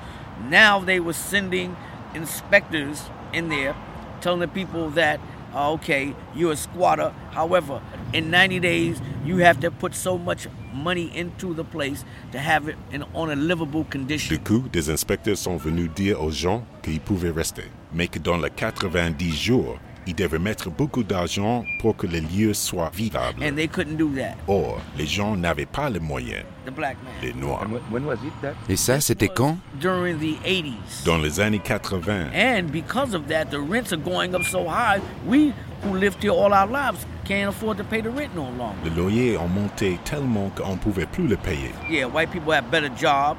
Now 0.49 0.81
they 0.85 1.01
were 1.01 1.15
sending 1.15 1.75
inspectors 2.15 3.11
in 3.33 3.49
there 3.49 3.75
telling 4.21 4.41
the 4.41 4.49
people 4.49 4.91
that, 4.91 5.19
Uh, 5.55 5.73
okay, 5.73 6.15
you're 6.35 6.53
a 6.53 6.57
squatter. 6.57 7.13
However, 7.33 7.81
in 8.13 8.31
90 8.31 8.61
days, 8.61 9.01
you 9.25 9.39
have 9.39 9.61
to 9.61 9.71
put 9.71 9.95
so 9.95 10.17
much 10.17 10.47
money 10.73 11.11
into 11.17 11.55
the 11.55 11.65
place 11.65 12.05
to 12.33 12.39
have 12.39 12.69
it 12.69 12.77
in, 12.93 13.05
on 13.15 13.31
a 13.31 13.37
livable 13.37 13.85
condition. 13.85 14.37
Du 14.37 14.41
coup, 14.41 14.69
des 14.73 14.91
inspecteurs 14.91 15.37
sont 15.37 15.57
venus 15.57 15.91
dire 15.95 16.23
aux 16.23 16.31
gens 16.31 16.63
qu'ils 16.83 17.01
pouvaient 17.01 17.31
rester, 17.31 17.65
mais 17.93 18.07
que 18.09 18.19
dans 18.19 18.39
les 18.39 18.51
90 18.51 19.37
jours, 19.37 19.79
ils 20.11 20.15
devaient 20.15 20.39
mettre 20.41 20.71
beaucoup 20.71 21.05
d'argent 21.05 21.65
pour 21.79 21.97
que 21.97 22.07
les 22.07 22.21
lieux 22.21 22.53
soient 22.53 22.91
vivables. 22.93 23.43
And 23.45 23.55
they 23.55 23.69
couldn't 23.69 23.97
do 23.97 24.11
that, 24.17 24.37
Or, 24.49 24.81
les 24.99 25.07
gens 25.07 25.37
n'avaient 25.37 25.67
pas 25.67 25.89
les 25.89 26.01
moyens, 26.01 26.45
the 26.67 26.71
black 26.73 26.97
man. 27.05 27.13
les 27.23 27.33
Noirs. 27.33 27.63
And 27.63 27.69
wh- 27.77 27.93
when 27.93 28.05
was 28.05 28.17
it 28.25 28.33
that? 28.43 28.55
Et 28.69 28.77
ça, 28.77 29.01
c'était 29.01 29.29
quand? 29.29 29.57
During 29.81 30.19
the 30.19 30.37
80s. 30.45 31.05
Dans 31.05 31.19
les 31.19 31.39
années 31.41 31.61
80, 31.61 32.29
And 32.35 32.71
because 32.73 33.15
of 33.15 33.29
that, 33.29 33.47
the 33.51 33.61
rents 33.61 33.93
are 33.93 33.97
going 34.03 34.35
up 34.35 34.43
so 34.43 34.65
high, 34.69 35.01
we 35.27 35.53
who 35.85 35.95
lived 35.97 36.23
here 36.23 36.33
all 36.33 36.53
our 36.53 36.67
lives 36.67 37.07
can't 37.25 37.49
afford 37.49 37.79
to 37.79 37.85
pay 37.85 38.03
the 38.03 38.11
rent 38.11 38.35
no 38.35 38.51
longer. 38.59 38.77
les 38.85 38.91
loyers 38.91 39.37
ont 39.39 39.49
monté 39.49 39.99
tellement 40.05 40.51
qu'on 40.57 40.73
ne 40.73 40.79
pouvait 40.79 41.07
plus 41.07 41.29
les 41.29 41.37
payer. 41.37 41.71
Yeah, 41.89 42.07
white 42.07 42.31
people 42.33 42.53
have 42.53 42.69
better 42.71 42.91
jobs 43.01 43.39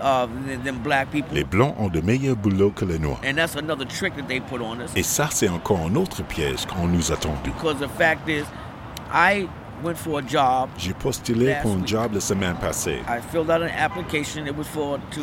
uh, 0.00 0.26
than, 0.26 0.62
than 0.64 0.82
black 0.82 1.10
people. 1.10 1.34
Les 1.34 1.44
Blancs 1.44 1.74
ont 1.78 1.88
de 1.88 2.00
meilleurs 2.00 2.36
boulots 2.36 2.70
que 2.70 2.84
les 2.84 2.98
Noirs. 2.98 3.20
And 3.24 3.34
that's 3.36 3.56
another 3.56 3.86
trick 3.86 4.14
that 4.16 4.28
they 4.28 4.40
put 4.40 4.60
on 4.60 4.80
us. 4.80 4.90
Et 4.96 5.02
ça, 5.02 5.28
c'est 5.30 5.48
encore 5.48 5.80
un 5.80 5.94
autre 5.96 6.22
piège 6.22 6.66
qu'on 6.66 6.88
nous 6.88 7.12
a 7.12 7.16
tendu. 7.16 7.50
Because 7.50 7.78
the 7.78 7.88
fact 7.88 8.28
is, 8.28 8.44
I 9.12 9.48
went 9.82 9.96
for 9.96 10.18
a 10.18 10.22
job. 10.22 10.68
J'ai 10.78 10.92
postulé 10.92 11.54
pour 11.62 11.72
un 11.72 11.86
job 11.86 12.14
la 12.14 12.20
semaine 12.20 12.56
passée. 12.56 13.00
I 13.08 13.20
filled 13.20 13.50
out 13.50 13.62
an 13.62 13.70
application. 13.76 14.46
It 14.46 14.56
was 14.56 14.64
for 14.64 14.98
to 15.12 15.20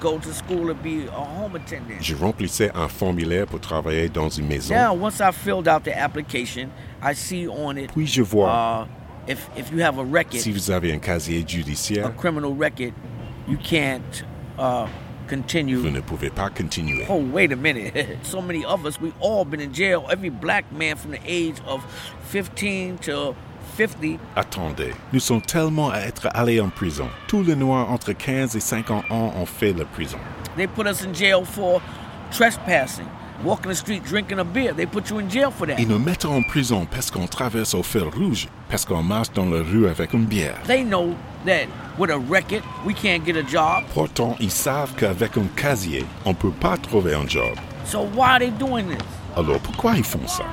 go 0.00 0.18
to 0.18 0.32
school 0.32 0.70
and 0.70 0.82
be 0.82 1.06
a 1.08 1.10
home 1.12 1.56
attendant. 1.56 2.00
Je 2.00 2.14
remplissais 2.14 2.70
un 2.74 2.88
formulaire 2.88 3.46
pour 3.46 3.60
travailler 3.60 4.08
dans 4.08 4.28
une 4.28 4.46
maison. 4.46 4.74
Now, 4.74 4.94
once 4.94 5.20
I 5.20 5.32
filled 5.32 5.68
out 5.68 5.84
the 5.84 5.96
application, 5.96 6.70
I 7.02 7.14
see 7.14 7.48
on 7.48 7.76
it 7.76 7.92
Puis 7.92 8.06
je 8.06 8.22
vois, 8.22 8.86
uh, 8.88 9.30
if 9.30 9.48
if 9.56 9.70
you 9.72 9.82
have 9.82 9.98
a 9.98 10.04
record, 10.04 10.40
si 10.40 10.52
vous 10.52 10.70
avez 10.70 10.92
un 10.92 10.98
casier 10.98 11.42
a 11.42 11.48
judiciaire, 11.48 12.14
criminal 12.16 12.52
record, 12.52 12.92
you 13.48 13.56
can't 13.56 14.24
uh, 14.58 14.86
continue. 15.28 15.78
vous 15.78 15.90
ne 15.90 16.00
pouvez 16.00 16.30
pas 16.30 16.50
continuer. 16.50 17.06
Oh, 17.08 17.22
wait 17.32 17.52
a 17.52 17.56
minute. 17.56 17.94
so 18.22 18.40
many 18.40 18.64
of 18.64 18.84
us, 18.86 19.00
we 19.00 19.12
all 19.20 19.44
been 19.44 19.60
in 19.60 19.72
jail. 19.72 20.06
Every 20.10 20.30
black 20.30 20.70
man 20.72 20.96
from 20.96 21.12
the 21.12 21.20
age 21.26 21.56
of 21.66 21.84
15 22.30 22.98
to 22.98 23.34
50. 23.76 24.18
Attendez, 24.36 24.92
nous 25.12 25.20
sommes 25.20 25.40
tellement 25.42 25.90
à 25.90 26.00
être 26.00 26.28
allés 26.34 26.60
en 26.60 26.68
prison. 26.70 27.08
Tous 27.28 27.42
les 27.42 27.54
Noirs 27.54 27.90
entre 27.90 28.12
15 28.12 28.56
et 28.56 28.60
50 28.60 29.10
ans 29.10 29.32
ont 29.36 29.46
fait 29.46 29.72
la 29.72 29.84
prison. 29.84 30.18
They 30.56 30.66
put 30.66 30.86
us 30.86 31.04
in 31.04 31.14
jail 31.14 31.44
for 31.44 31.80
trespassing, 32.32 33.06
walking 33.44 33.70
the 33.70 33.76
street 33.76 34.02
drinking 34.04 34.40
a 34.40 34.44
beer. 34.44 34.74
They 34.74 34.86
put 34.86 35.08
you 35.10 35.18
in 35.20 35.30
jail 35.30 35.52
for 35.52 35.66
that. 35.68 35.76
Ils 35.78 35.86
nous 35.86 36.00
mettent 36.00 36.24
en 36.24 36.42
prison 36.42 36.86
parce 36.90 37.10
qu'on 37.10 37.28
traverse 37.28 37.74
au 37.74 37.84
fer 37.84 38.10
rouge, 38.12 38.48
parce 38.68 38.84
qu'on 38.84 39.02
marche 39.02 39.30
dans 39.32 39.46
la 39.48 39.62
rue 39.62 39.86
avec 39.86 40.12
une 40.12 40.24
bière. 40.24 40.60
They 40.66 40.82
know 40.82 41.14
that 41.44 41.68
with 41.98 42.10
a 42.10 42.18
record 42.18 42.62
we 42.84 42.94
can't 42.94 43.24
get 43.24 43.36
a 43.36 43.42
job. 43.42 43.84
Pourtant, 43.94 44.36
ils 44.40 44.50
savent 44.50 44.94
qu'avec 44.96 45.36
un 45.36 45.48
casier, 45.56 46.04
on 46.24 46.34
peut 46.34 46.50
pas 46.50 46.76
trouver 46.76 47.14
un 47.14 47.26
job. 47.26 47.56
So 47.84 48.02
why 48.02 48.36
are 48.36 48.38
they 48.38 48.50
doing 48.50 48.88
this? 48.88 49.02
Alors 49.36 49.60
pourquoi 49.60 49.96
ils 49.96 50.04
font 50.04 50.26
ça 50.26 50.44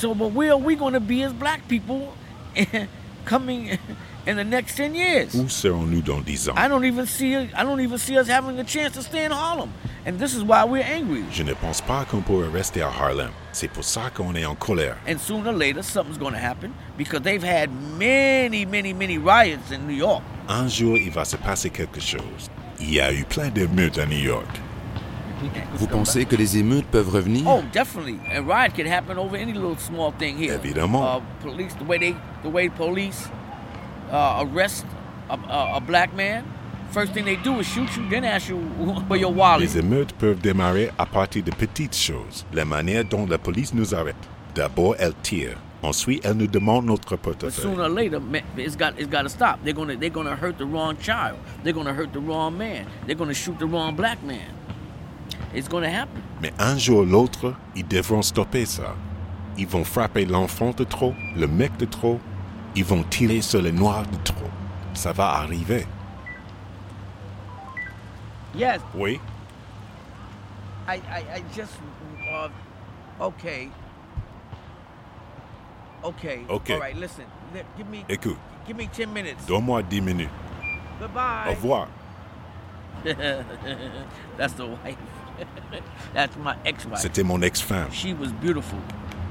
So, 0.00 0.14
but 0.14 0.32
where 0.32 0.52
are 0.52 0.58
we 0.58 0.74
going 0.74 0.92
to 0.92 1.00
be 1.00 1.22
as 1.22 1.32
black 1.32 1.66
people 1.66 2.14
coming 3.24 3.78
in 4.26 4.36
the 4.36 4.44
next 4.44 4.76
10 4.76 4.94
years? 4.94 5.34
Où 5.34 5.48
serons-nous 5.48 6.02
dans 6.02 6.20
10 6.20 6.50
ans 6.50 6.54
I 6.56 6.68
don't 6.68 6.84
even 6.84 7.06
see 7.06 7.34
I 7.34 7.62
don't 7.62 7.80
even 7.80 7.98
see 7.98 8.18
us 8.18 8.28
having 8.28 8.58
a 8.58 8.64
chance 8.64 8.92
to 8.94 9.02
stay 9.02 9.24
in 9.24 9.32
Harlem. 9.32 9.70
And 10.06 10.18
this 10.18 10.34
is 10.34 10.42
why 10.42 10.64
we're 10.64 10.84
angry. 10.84 11.24
Je 11.32 11.42
ne 11.42 11.54
pense 11.54 11.80
pas 11.80 12.04
qu'on 12.04 12.20
pourrait 12.20 12.50
rester 12.52 12.82
à 12.82 12.88
Harlem. 12.88 13.30
C'est 13.52 13.68
pour 13.68 13.84
ça 13.84 14.10
qu'on 14.14 14.34
est 14.34 14.44
en 14.44 14.54
colère. 14.54 14.96
And 15.08 15.18
sooner 15.18 15.48
or 15.50 15.54
later 15.54 15.82
something's 15.82 16.18
going 16.18 16.34
to 16.34 16.38
happen 16.38 16.72
because 16.98 17.22
they've 17.22 17.42
had 17.42 17.70
many, 17.98 18.66
many, 18.66 18.92
many 18.92 19.18
riots 19.18 19.70
in 19.72 19.86
New 19.86 19.94
York. 19.94 20.22
Un 20.48 20.68
jour, 20.68 20.98
il 20.98 21.10
va 21.10 21.24
se 21.24 21.36
passer 21.36 21.70
quelque 21.70 22.00
chose. 22.00 22.50
Il 22.80 22.92
y 22.92 23.00
a 23.00 23.12
eu 23.12 23.24
plein 23.24 23.48
d'émeutes 23.48 23.98
à 23.98 24.06
New 24.06 24.18
York. 24.18 24.60
Vous 25.74 25.86
pensez 25.86 26.24
que 26.24 26.36
les 26.36 26.58
émeutes 26.58 26.86
peuvent 26.86 27.08
revenir 27.10 27.46
Oh, 27.46 27.62
definitely. 27.72 28.18
A 28.32 28.40
riot 28.40 28.74
could 28.74 28.86
happen 28.86 29.18
over 29.18 29.36
any 29.36 29.52
little 29.52 29.76
small 29.78 30.12
thing 30.12 30.36
here. 30.38 30.54
Évidemment. 30.54 31.16
Uh, 31.16 31.20
police, 31.42 31.74
the 31.74 31.84
way 31.84 31.98
they, 31.98 32.14
the 32.42 32.48
way 32.50 32.68
police 32.68 33.28
uh, 34.14 34.42
arrest 34.44 34.84
a, 35.28 35.34
a, 35.34 35.76
a 35.76 35.80
black 35.80 36.14
man, 36.14 36.44
first 36.92 37.12
thing 37.12 37.24
they 37.24 37.36
do 37.36 37.58
is 37.60 37.66
shoot 37.66 37.88
you, 37.96 38.08
then 38.08 38.24
ask 38.24 38.48
you 38.48 38.58
for 39.08 39.16
your 39.16 39.32
wallet. 39.32 39.64
Les 39.66 39.78
émeutes 39.78 40.12
peuvent 40.12 40.40
démarrer 40.40 40.90
à 40.98 41.06
partir 41.06 41.42
de 41.42 41.50
petites 41.50 41.96
choses. 41.96 42.44
La 42.52 42.64
manière 42.64 43.04
dont 43.04 43.26
la 43.26 43.38
police 43.38 43.74
nous 43.74 43.94
arrête. 43.94 44.16
D'abord, 44.54 44.94
elle 44.98 45.14
tire. 45.22 45.56
Ensuite, 45.82 46.24
elle 46.24 46.36
nous 46.36 46.46
demande 46.46 46.86
notre 46.86 47.10
But 47.16 47.22
portefeuille. 47.22 47.62
sooner 47.62 47.82
or 47.82 47.88
later, 47.90 48.20
it's 48.56 48.76
got 48.76 48.94
it's 48.96 49.08
got 49.10 49.24
to 49.24 49.28
stop. 49.28 49.58
They're 49.64 49.74
gonna 49.74 49.96
they're 49.96 50.08
gonna 50.08 50.34
hurt 50.34 50.56
the 50.56 50.64
wrong 50.64 50.96
child. 50.98 51.36
They're 51.62 51.74
gonna 51.74 51.92
hurt 51.92 52.12
the 52.12 52.20
wrong 52.20 52.56
man. 52.56 52.86
They're 53.06 53.18
gonna 53.18 53.34
shoot 53.34 53.58
the 53.58 53.66
wrong 53.66 53.94
black 53.94 54.22
man. 54.22 54.54
It's 55.52 55.68
gonna 55.68 55.90
happen. 55.90 56.22
Mais 56.40 56.52
un 56.58 56.78
jour 56.78 57.00
ou 57.00 57.04
l'autre, 57.04 57.54
ils 57.76 57.86
devront 57.86 58.22
stopper 58.22 58.64
ça. 58.64 58.94
Ils 59.58 59.66
vont 59.66 59.84
frapper 59.84 60.24
l'enfant 60.24 60.70
de 60.74 60.84
trop, 60.84 61.12
le 61.36 61.46
mec 61.46 61.76
de 61.76 61.84
trop. 61.84 62.18
Ils 62.76 62.84
vont 62.84 63.02
tirer 63.04 63.40
sur 63.40 63.62
les 63.62 63.72
noirs 63.72 64.02
de 64.06 64.16
trop. 64.24 64.50
Ça 64.94 65.12
va 65.12 65.28
arriver. 65.30 65.86
Yes, 68.54 68.80
Oui, 68.94 69.20
I 70.88 70.96
I, 70.96 71.38
I 71.38 71.42
just 71.56 71.72
uh, 72.30 72.48
okay. 73.20 73.68
Okay. 76.04 76.44
Okay. 76.48 76.74
All 76.74 76.80
right. 76.80 76.96
Listen. 76.96 77.24
li- 77.52 77.62
Give 77.76 77.88
me 77.88 78.04
écoute, 78.08 78.36
give 78.66 78.76
me 78.76 78.86
ten 78.86 79.12
minutes. 79.12 79.44
donne-moi 79.48 79.82
10 79.82 80.00
minutes. 80.02 80.30
Goodbye. 81.00 81.46
Au 81.48 81.50
revoir. 81.50 81.88
That's 84.36 84.52
the 84.54 84.66
wife. 84.66 84.96
That's 86.14 86.36
my 86.36 86.54
ex-wife. 86.64 87.00
C'était 87.00 87.24
mon 87.24 87.42
ex-femme. 87.42 87.90
She 87.90 88.12
was 88.14 88.28
beautiful. 88.40 88.78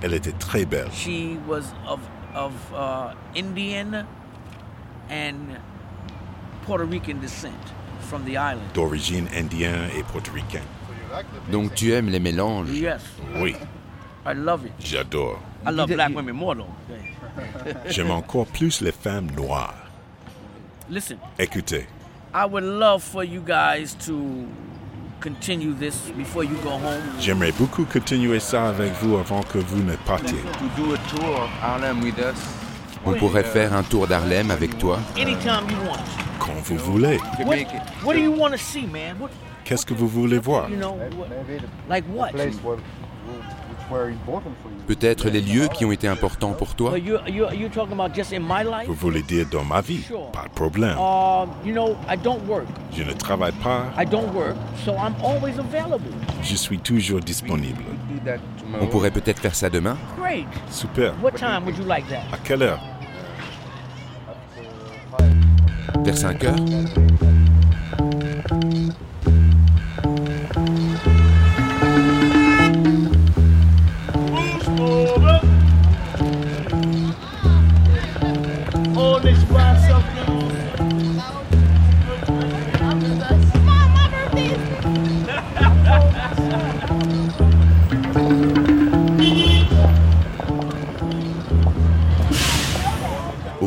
Elle 0.01 0.13
était 0.15 0.33
très 0.37 0.65
belle. 0.65 0.91
She 0.91 1.37
was 1.47 1.63
of 1.87 1.99
of 2.35 2.53
uh, 2.73 3.13
Indian 3.35 4.05
and 5.09 5.57
Puerto 6.65 6.85
Rican 6.85 7.19
descent 7.19 7.53
from 8.09 8.25
the 8.25 8.37
island. 8.37 8.71
D'origine 8.73 9.27
indienne 9.35 9.89
et 9.95 10.03
portoricaine. 10.03 10.63
Donc 11.51 11.75
tu 11.75 11.93
aimes 11.93 12.09
les 12.09 12.19
mélanges? 12.19 12.69
Yes, 12.71 13.01
Oui, 13.39 13.55
I 14.25 14.33
love 14.33 14.65
it. 14.65 14.71
j'adore. 14.79 15.39
I 15.65 15.69
love 15.71 15.89
black 15.89 16.13
women 16.15 16.35
more 16.35 16.55
though. 16.55 16.73
J'aime 17.89 18.11
encore 18.11 18.47
plus 18.47 18.81
les 18.81 18.91
femmes 18.91 19.29
noires. 19.35 19.75
Listen, 20.89 21.17
Écoutez, 21.39 21.87
I 22.33 22.45
would 22.45 22.63
love 22.63 23.03
for 23.03 23.23
you 23.23 23.41
guys 23.41 23.95
to 24.05 24.47
continue 25.23 25.73
this 25.73 26.11
before 26.17 26.43
you 26.43 26.55
go 26.63 26.71
home. 26.71 27.01
j'aimerais 27.19 27.53
beaucoup 27.53 27.85
continuer 27.85 28.39
ça 28.41 28.67
avec 28.69 28.91
vous 29.01 29.15
avant 29.15 29.41
que 29.41 29.57
vous 29.57 29.81
ne 29.81 29.95
partiez. 30.05 30.37
To 30.37 30.83
do 30.83 30.93
a 30.93 30.97
tour 31.09 31.43
of 31.43 31.49
Harlem 31.61 32.03
with 32.03 32.17
us. 32.17 32.35
On 33.05 33.13
pourrait 33.13 33.43
faire 33.43 33.73
un 33.73 33.83
tour 33.83 34.07
d'Harlem 34.07 34.51
avec 34.51 34.77
toi 34.77 34.99
Anytime 35.17 35.69
you 35.69 35.77
want. 35.89 35.99
Quand 36.39 36.53
vous 36.65 36.77
voulez. 36.77 37.17
To 37.17 37.43
What, 37.45 37.55
make 37.55 37.73
it. 37.73 37.81
what 38.03 38.13
do 38.15 38.19
you 38.19 38.31
want 38.31 38.51
to 38.51 38.57
see, 38.57 38.85
man? 38.85 39.17
What 39.19 39.29
Qu'est-ce 39.63 39.85
que 39.85 39.93
vous 39.93 40.09
voulez 40.09 40.39
voir? 40.39 40.67
Peut-être 44.87 45.29
les 45.29 45.41
lieux 45.41 45.67
qui 45.67 45.85
ont 45.85 45.91
été 45.91 46.07
importants 46.07 46.53
pour 46.53 46.75
toi 46.75 46.91
Are 46.91 46.97
you 46.97 47.17
you 47.27 47.45
you 47.53 47.69
talking 47.69 47.93
about 47.93 48.13
just 48.15 48.33
in 48.33 48.39
my 48.41 48.63
life? 48.63 48.87
Vous 48.87 48.93
voulez 48.93 49.21
dire 49.23 49.45
dans 49.51 49.63
ma 49.63 49.81
vie? 49.81 50.03
Pas 50.31 50.43
de 50.43 50.53
problème. 50.53 50.97
Um, 50.97 51.49
you 51.65 51.73
know, 51.73 51.95
I 52.09 52.17
don't 52.17 52.41
work. 52.47 52.65
Je 52.95 53.03
ne 53.03 53.13
travaille 53.13 53.53
pas, 53.63 53.85
I 53.97 54.05
don't 54.05 54.33
work, 54.33 54.55
so 54.85 54.93
I'm 54.93 55.13
always 55.23 55.57
available. 55.59 56.11
je 56.43 56.55
suis 56.55 56.79
toujours 56.79 57.19
disponible. 57.21 57.83
On 58.81 58.87
pourrait 58.87 59.11
peut-être 59.11 59.39
faire 59.39 59.55
ça 59.55 59.69
demain 59.69 59.97
Great. 60.17 60.45
Super. 60.69 61.13
What 61.21 61.31
time 61.31 61.63
would 61.65 61.77
you 61.77 61.85
like 61.85 62.07
that? 62.09 62.23
À 62.31 62.37
quelle 62.43 62.63
heure? 62.63 62.79
Vers 66.03 66.17
5 66.17 66.43
heures? 66.43 66.55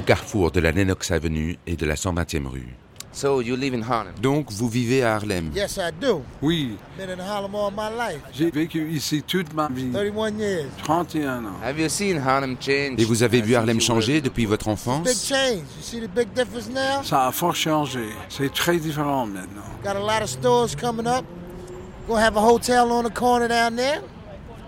Carrefour 0.07 0.51
de 0.53 0.61
la 0.61 0.73
Lennox 0.73 1.11
Avenue 1.11 1.59
et 1.67 1.77
de 1.77 1.85
la 1.85 1.97
120e 1.97 2.47
rue. 2.47 2.75
So 3.13 3.41
you 3.41 3.57
live 3.57 3.73
in 3.75 3.81
Harlem. 3.83 4.13
Donc 4.21 4.53
vous 4.53 4.69
vivez 4.69 5.03
à 5.03 5.15
Harlem 5.15 5.51
Yes, 5.55 5.79
I 5.79 5.91
do. 5.99 6.23
Oui, 6.43 6.77
Been 6.99 7.19
in 7.19 7.23
Harlem 7.23 7.55
all 7.55 7.71
my 7.75 7.89
life. 7.99 8.21
j'ai 8.33 8.51
vécu 8.51 8.91
ici 8.91 9.23
toute 9.23 9.55
ma 9.55 9.69
vie. 9.69 9.91
31 9.91 10.39
years. 10.39 10.67
31 10.85 11.45
ans. 11.47 11.49
Have 11.65 11.81
you 11.81 11.89
seen 11.89 12.19
Harlem 12.19 12.57
change? 12.61 13.01
Et 13.01 13.05
vous 13.05 13.23
avez 13.23 13.41
vu 13.41 13.55
Harlem 13.55 13.77
you 13.79 13.83
changer 13.83 14.21
depuis 14.21 14.45
votre 14.45 14.67
Big 14.67 14.73
enfance 14.75 15.27
change. 15.27 15.63
You 15.79 15.83
see 15.83 16.01
the 16.01 16.11
big 16.15 16.29
difference 16.35 16.69
now? 16.69 17.03
Ça 17.03 17.27
a 17.27 17.33
fort 17.33 17.57
changé. 17.57 18.05
C'est 18.29 18.53
très 18.53 18.77
différent 18.77 19.27
maintenant. 19.27 19.63
Got 19.83 19.97
a 19.97 20.01
lot 20.19 20.23
of 20.23 20.29
stores 20.29 20.77
coming 20.77 21.07
up. 21.07 21.25
Gonna 22.07 22.21
have 22.21 22.37
a 22.37 22.41
hotel 22.41 22.93
on 22.93 23.03
the 23.05 23.13
corner 23.13 23.49
down 23.49 23.77
there. 23.77 24.03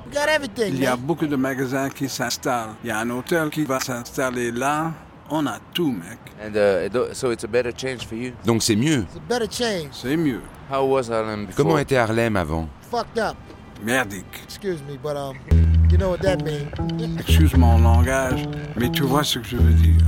We 0.06 0.14
got 0.14 0.28
everything, 0.30 0.72
Il 0.74 0.80
y 0.80 0.86
a 0.86 0.96
beaucoup 0.96 1.26
de 1.26 1.36
magasins 1.36 1.90
qui 1.90 2.08
s'installent. 2.08 2.70
Il 2.82 2.88
y 2.88 2.90
a 2.90 2.98
un 2.98 3.10
hôtel 3.10 3.50
qui 3.50 3.64
va 3.64 3.78
s'installer 3.78 4.50
là. 4.50 4.92
On 5.30 5.46
a 5.46 5.60
tout, 5.74 5.92
mec. 5.92 6.18
And 6.40 6.56
uh, 6.56 7.12
so 7.12 7.30
it's 7.30 7.44
a 7.44 7.48
better 7.48 7.70
change 7.70 8.06
for 8.06 8.14
you? 8.14 8.32
Donc 8.46 8.62
c'est 8.62 8.76
mieux. 8.76 9.02
It's 9.02 9.16
a 9.16 9.20
better 9.20 9.46
change. 9.46 9.90
C'est 9.92 10.16
mieux. 10.16 10.40
How 10.70 10.86
was 10.86 11.10
Harlem 11.10 11.46
before? 11.46 11.64
Comment 11.64 11.78
était 11.78 11.96
Harlem 11.98 12.36
avant? 12.36 12.68
Fucked 12.90 13.18
up. 13.18 13.36
Merdique. 13.84 14.24
Excuse 14.44 14.82
me, 14.82 14.96
but 14.96 15.16
um, 15.16 15.36
you 15.90 15.98
know 15.98 16.08
what 16.08 16.22
that 16.22 16.42
means. 16.42 16.72
Excuse 17.20 17.54
mon 17.56 17.78
langage, 17.82 18.48
mais 18.76 18.90
tu 18.90 19.02
vois 19.02 19.22
ce 19.22 19.38
que 19.38 19.44
je 19.44 19.56
veux 19.56 19.74
dire. 19.74 20.06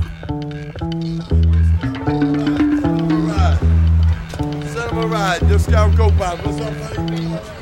Send 4.73 4.91
him 4.91 4.97
a 4.97 5.07
ride. 5.07 5.47
Just 5.47 5.65
scout 5.65 5.95
go 5.95 6.09
by. 6.11 6.35
What's 6.35 6.59
up, 6.59 6.73
buddy? 6.95 7.60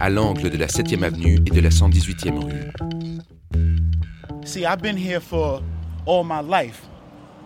À 0.00 0.08
l'angle 0.08 0.48
de 0.48 0.56
la 0.56 0.66
7e 0.66 1.02
avenue 1.02 1.34
et 1.46 1.50
de 1.50 1.60
la 1.60 1.68
118e 1.68 2.38
rue. 2.38 2.72
See, 4.46 4.64
I've 4.64 4.80
been 4.80 4.96
here 4.96 5.20
for 5.20 5.62
all 6.06 6.24
my 6.24 6.40
life. 6.40 6.88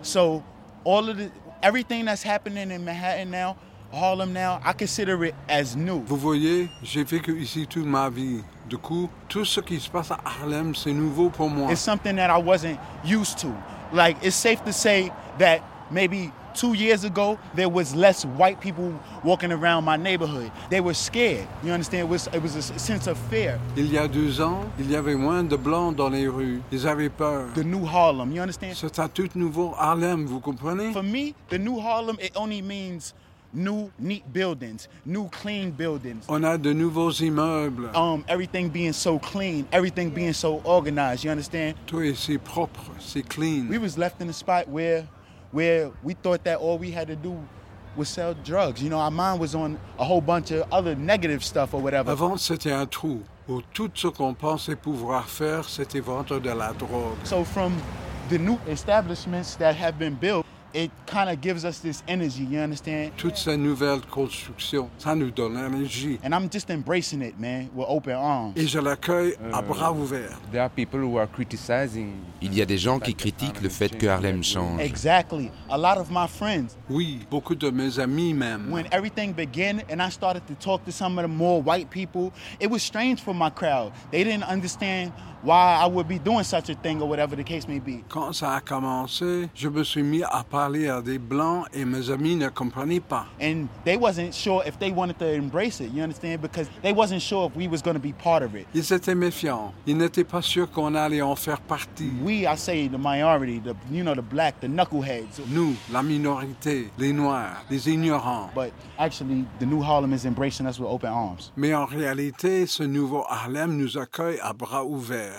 So 0.01 0.41
all 0.85 1.09
of 1.09 1.17
the 1.17 1.29
everything 1.61 2.05
that's 2.05 2.23
happening 2.23 2.71
in 2.71 2.85
Manhattan 2.85 3.29
now, 3.29 3.57
Harlem 3.91 4.31
now, 4.31 4.61
I 4.63 4.71
consider 4.71 5.25
it 5.25 5.35
as 5.49 5.75
new. 5.75 6.01
Vous 6.07 6.15
voyez, 6.15 6.69
j'ai 6.81 7.03
vécu 7.03 7.37
ici 7.41 7.67
toute 7.67 7.85
ma 7.85 8.09
vie. 8.09 8.41
Du 8.69 8.77
coup, 8.77 9.09
tout 9.27 9.43
ce 9.43 9.59
qui 9.59 9.79
se 9.79 9.89
passe 9.89 10.11
à 10.11 10.19
Harlem, 10.23 10.73
c'est 10.73 10.93
nouveau 10.93 11.29
pour 11.29 11.49
moi. 11.49 11.69
It's 11.71 11.81
something 11.81 12.15
that 12.15 12.29
I 12.29 12.41
wasn't 12.41 12.79
used 13.03 13.37
to. 13.39 13.53
Like 13.91 14.17
it's 14.23 14.35
safe 14.35 14.63
to 14.63 14.71
say 14.71 15.11
that 15.39 15.59
maybe 15.91 16.31
two 16.55 16.73
years 16.73 17.03
ago, 17.03 17.37
there 17.53 17.69
was 17.69 17.95
less 17.95 18.25
white 18.25 18.59
people 18.61 18.93
walking 19.23 19.51
around 19.51 19.83
my 19.83 19.97
neighborhood. 19.97 20.51
They 20.69 20.81
were 20.81 20.93
scared. 20.93 21.47
You 21.63 21.71
understand? 21.71 22.03
It 22.03 22.09
was, 22.09 22.27
it 22.27 22.41
was 22.41 22.55
a 22.55 22.79
sense 22.79 23.07
of 23.07 23.17
fear. 23.29 23.59
Il 23.75 23.91
y 23.91 23.97
a 23.97 24.07
deux 24.07 24.39
ans, 24.41 24.65
il 24.79 24.89
y 24.89 24.95
avait 24.95 25.15
moins 25.15 25.43
de 25.43 25.57
blancs 25.57 25.95
dans 25.95 26.09
les 26.09 26.27
rues. 26.27 26.61
Ils 26.71 26.87
avaient 26.87 27.09
peur. 27.09 27.53
The 27.53 27.63
new 27.63 27.85
Harlem, 27.85 28.31
you 28.31 28.41
understand? 28.41 28.75
C'est 28.75 28.99
un 28.99 29.07
tout 29.07 29.29
nouveau 29.35 29.73
Harlem, 29.77 30.25
vous 30.25 30.39
comprenez? 30.39 30.93
For 30.93 31.03
me, 31.03 31.33
the 31.49 31.59
new 31.59 31.79
Harlem, 31.79 32.17
it 32.19 32.31
only 32.35 32.61
means 32.61 33.13
new, 33.53 33.89
neat 33.97 34.23
buildings, 34.33 34.87
new, 35.05 35.29
clean 35.29 35.71
buildings. 35.71 36.25
On 36.27 36.43
a 36.43 36.57
de 36.57 36.73
nouveaux 36.73 37.11
immeubles. 37.21 37.95
Um, 37.95 38.25
everything 38.27 38.69
being 38.69 38.93
so 38.93 39.17
clean, 39.19 39.65
everything 39.71 40.09
being 40.09 40.33
so 40.33 40.61
organized. 40.63 41.23
You 41.23 41.31
understand? 41.31 41.75
Tout 41.87 42.01
est 42.01 42.15
si 42.15 42.37
propre, 42.37 42.91
si 42.99 43.21
clean. 43.23 43.69
We 43.69 43.77
was 43.77 43.97
left 43.97 44.21
in 44.21 44.29
a 44.29 44.33
spot 44.33 44.67
where, 44.67 45.07
where 45.55 45.89
we 46.03 46.13
thought 46.15 46.43
that 46.43 46.57
all 46.57 46.77
we 46.77 46.91
had 46.91 47.07
to 47.07 47.15
do 47.15 47.33
was 47.95 48.09
sell 48.09 48.33
drugs. 48.43 48.83
You 48.83 48.89
know, 48.89 48.99
our 48.99 49.09
mind 49.09 49.39
was 49.39 49.55
on 49.55 49.79
a 49.97 50.03
whole 50.03 50.19
bunch 50.19 50.51
of 50.51 50.65
other 50.69 50.95
negative 50.95 51.45
stuff 51.45 51.73
or 51.73 51.79
whatever. 51.81 52.11
Avant, 52.11 52.35
c'était 52.37 52.73
un 52.73 52.85
trou 52.85 53.21
où 53.47 53.61
tout 53.73 53.89
ce 53.93 54.09
qu'on 54.09 54.33
pensait 54.33 54.75
pouvoir 54.75 55.29
faire, 55.29 55.63
c'était 55.63 56.01
vendre 56.01 56.41
de 56.41 56.49
la 56.49 56.73
drogue. 56.73 57.15
So 57.23 57.45
from 57.45 57.71
the 58.27 58.37
new 58.37 58.59
establishments 58.67 59.55
that 59.55 59.75
have 59.75 59.97
been 59.97 60.15
built, 60.15 60.45
it 60.75 60.91
kind 61.07 61.29
of 61.29 61.39
gives 61.41 61.63
us 61.63 61.79
this 61.79 62.03
energy. 62.07 62.43
You 62.43 62.59
understand? 62.59 63.11
Toutes 63.17 63.37
ces 63.37 63.55
nouvelles 63.57 64.01
constructions, 64.11 64.89
ça 64.97 65.15
nous 65.15 65.31
donne 65.31 65.55
l'énergie. 65.55 66.19
And 66.23 66.33
I'm 66.33 66.49
just 66.51 66.69
embracing 66.69 67.21
it, 67.21 67.39
man, 67.39 67.69
with 67.73 67.85
open 67.87 68.13
arms. 68.15 68.53
Et 68.57 68.67
je 68.67 68.79
l'accueille 68.79 69.35
à 69.53 69.61
bras 69.61 69.91
ouverts. 69.93 70.37
There 70.51 70.61
are 70.61 70.69
people 70.69 70.99
who 70.99 71.17
are 71.17 71.27
criticizing. 71.31 72.11
Il 72.41 72.53
y 72.53 72.61
a 72.61 72.65
des 72.65 72.77
gens 72.77 72.99
qui 72.99 73.15
critiquent 73.15 73.61
le 73.61 73.69
fait 73.69 73.97
que 73.97 74.05
Harlem 74.07 74.43
change. 74.43 74.81
Exactly. 74.81 75.49
A 75.69 75.77
lot 75.77 75.97
of 75.97 76.09
my 76.11 76.27
friends, 76.27 76.75
Oui, 76.89 77.19
beaucoup 77.31 77.55
de 77.55 77.69
mes 77.69 77.97
amis 77.99 78.33
même. 78.33 78.69
when 78.69 78.85
everything 78.91 79.31
began 79.33 79.81
and 79.89 80.01
I 80.01 80.09
started 80.09 80.43
to 80.47 80.53
talk 80.55 80.83
to 80.85 80.91
some 80.91 81.17
of 81.17 81.23
the 81.23 81.31
more 81.33 81.61
white 81.61 81.89
people, 81.89 82.31
it 82.59 82.69
was 82.69 82.83
strange 82.83 83.21
for 83.21 83.33
my 83.33 83.49
crowd. 83.49 83.91
They 84.11 84.23
didn't 84.23 84.43
understand 84.43 85.11
why 85.45 85.77
I 85.79 85.85
would 85.85 86.07
be 86.07 86.17
doing 86.17 86.43
such 86.43 86.69
a 86.69 86.75
thing 86.75 87.01
or 87.01 87.07
whatever 87.07 87.35
the 87.35 87.43
case 87.43 87.67
may 87.67 87.79
be. 87.79 88.03
Quand 88.09 88.33
ça 88.33 88.55
a 88.55 88.61
commencé, 88.61 89.47
je 89.53 89.69
me 89.69 89.83
suis 89.83 90.01
mis 90.01 90.23
à 90.23 90.43
parler 90.43 90.89
à 90.89 91.01
des 91.01 91.19
blancs 91.19 91.67
et 91.73 91.85
mes 91.85 92.09
amis 92.09 92.35
ne 92.35 92.49
comprenaient 92.49 92.99
pas. 92.99 93.27
And 93.39 93.67
they 93.85 93.95
wasn't 93.95 94.33
sure 94.33 94.63
if 94.65 94.79
they 94.79 94.91
wanted 94.91 95.19
to 95.19 95.31
embrace 95.31 95.79
it, 95.79 95.91
you 95.93 96.01
understand? 96.01 96.41
Because 96.41 96.67
they 96.81 96.93
wasn't 96.93 97.21
sure 97.21 97.47
if 97.47 97.55
we 97.55 97.67
was 97.67 97.81
going 97.83 97.95
to 97.95 98.01
be 98.01 98.13
part 98.13 98.41
of 98.41 98.55
it. 98.55 98.65
Ils 98.73 98.91
étaient 98.91 99.15
méfiants. 99.15 99.71
Ils 99.85 99.95
n'étaient 99.97 100.23
pas 100.23 100.41
sûrs 100.41 100.69
qu'on 100.71 100.95
allait 100.95 101.21
en 101.21 101.35
faire 101.35 101.61
partie. 101.61 102.11
We, 102.23 102.47
I 102.47 102.55
say 102.55 102.87
the 102.87 102.97
minority, 102.97 103.59
the 103.59 103.75
you 103.91 104.03
know, 104.03 104.15
the 104.15 104.23
black, 104.23 104.59
the 104.61 104.67
knuckleheads. 104.67 105.39
Nous, 105.49 105.75
la 105.91 106.01
minorité, 106.01 106.89
les 106.97 107.13
noirs, 107.13 107.63
les 107.69 107.87
ignorants. 107.87 108.49
But 108.55 108.71
actually, 108.97 109.45
the 109.59 109.65
new 109.65 109.81
Harlem 109.81 110.13
is 110.13 110.25
embracing 110.25 110.65
us 110.65 110.79
with 110.79 110.89
open 110.89 111.11
arms. 111.11 111.51
Mais 111.55 111.75
en 111.75 111.85
réalité, 111.85 112.65
ce 112.65 112.83
nouveau 112.83 113.23
Harlem 113.29 113.77
nous 113.77 113.97
accueille 113.97 114.39
à 114.41 114.53
bras 114.53 114.83
ouverts. 114.83 115.34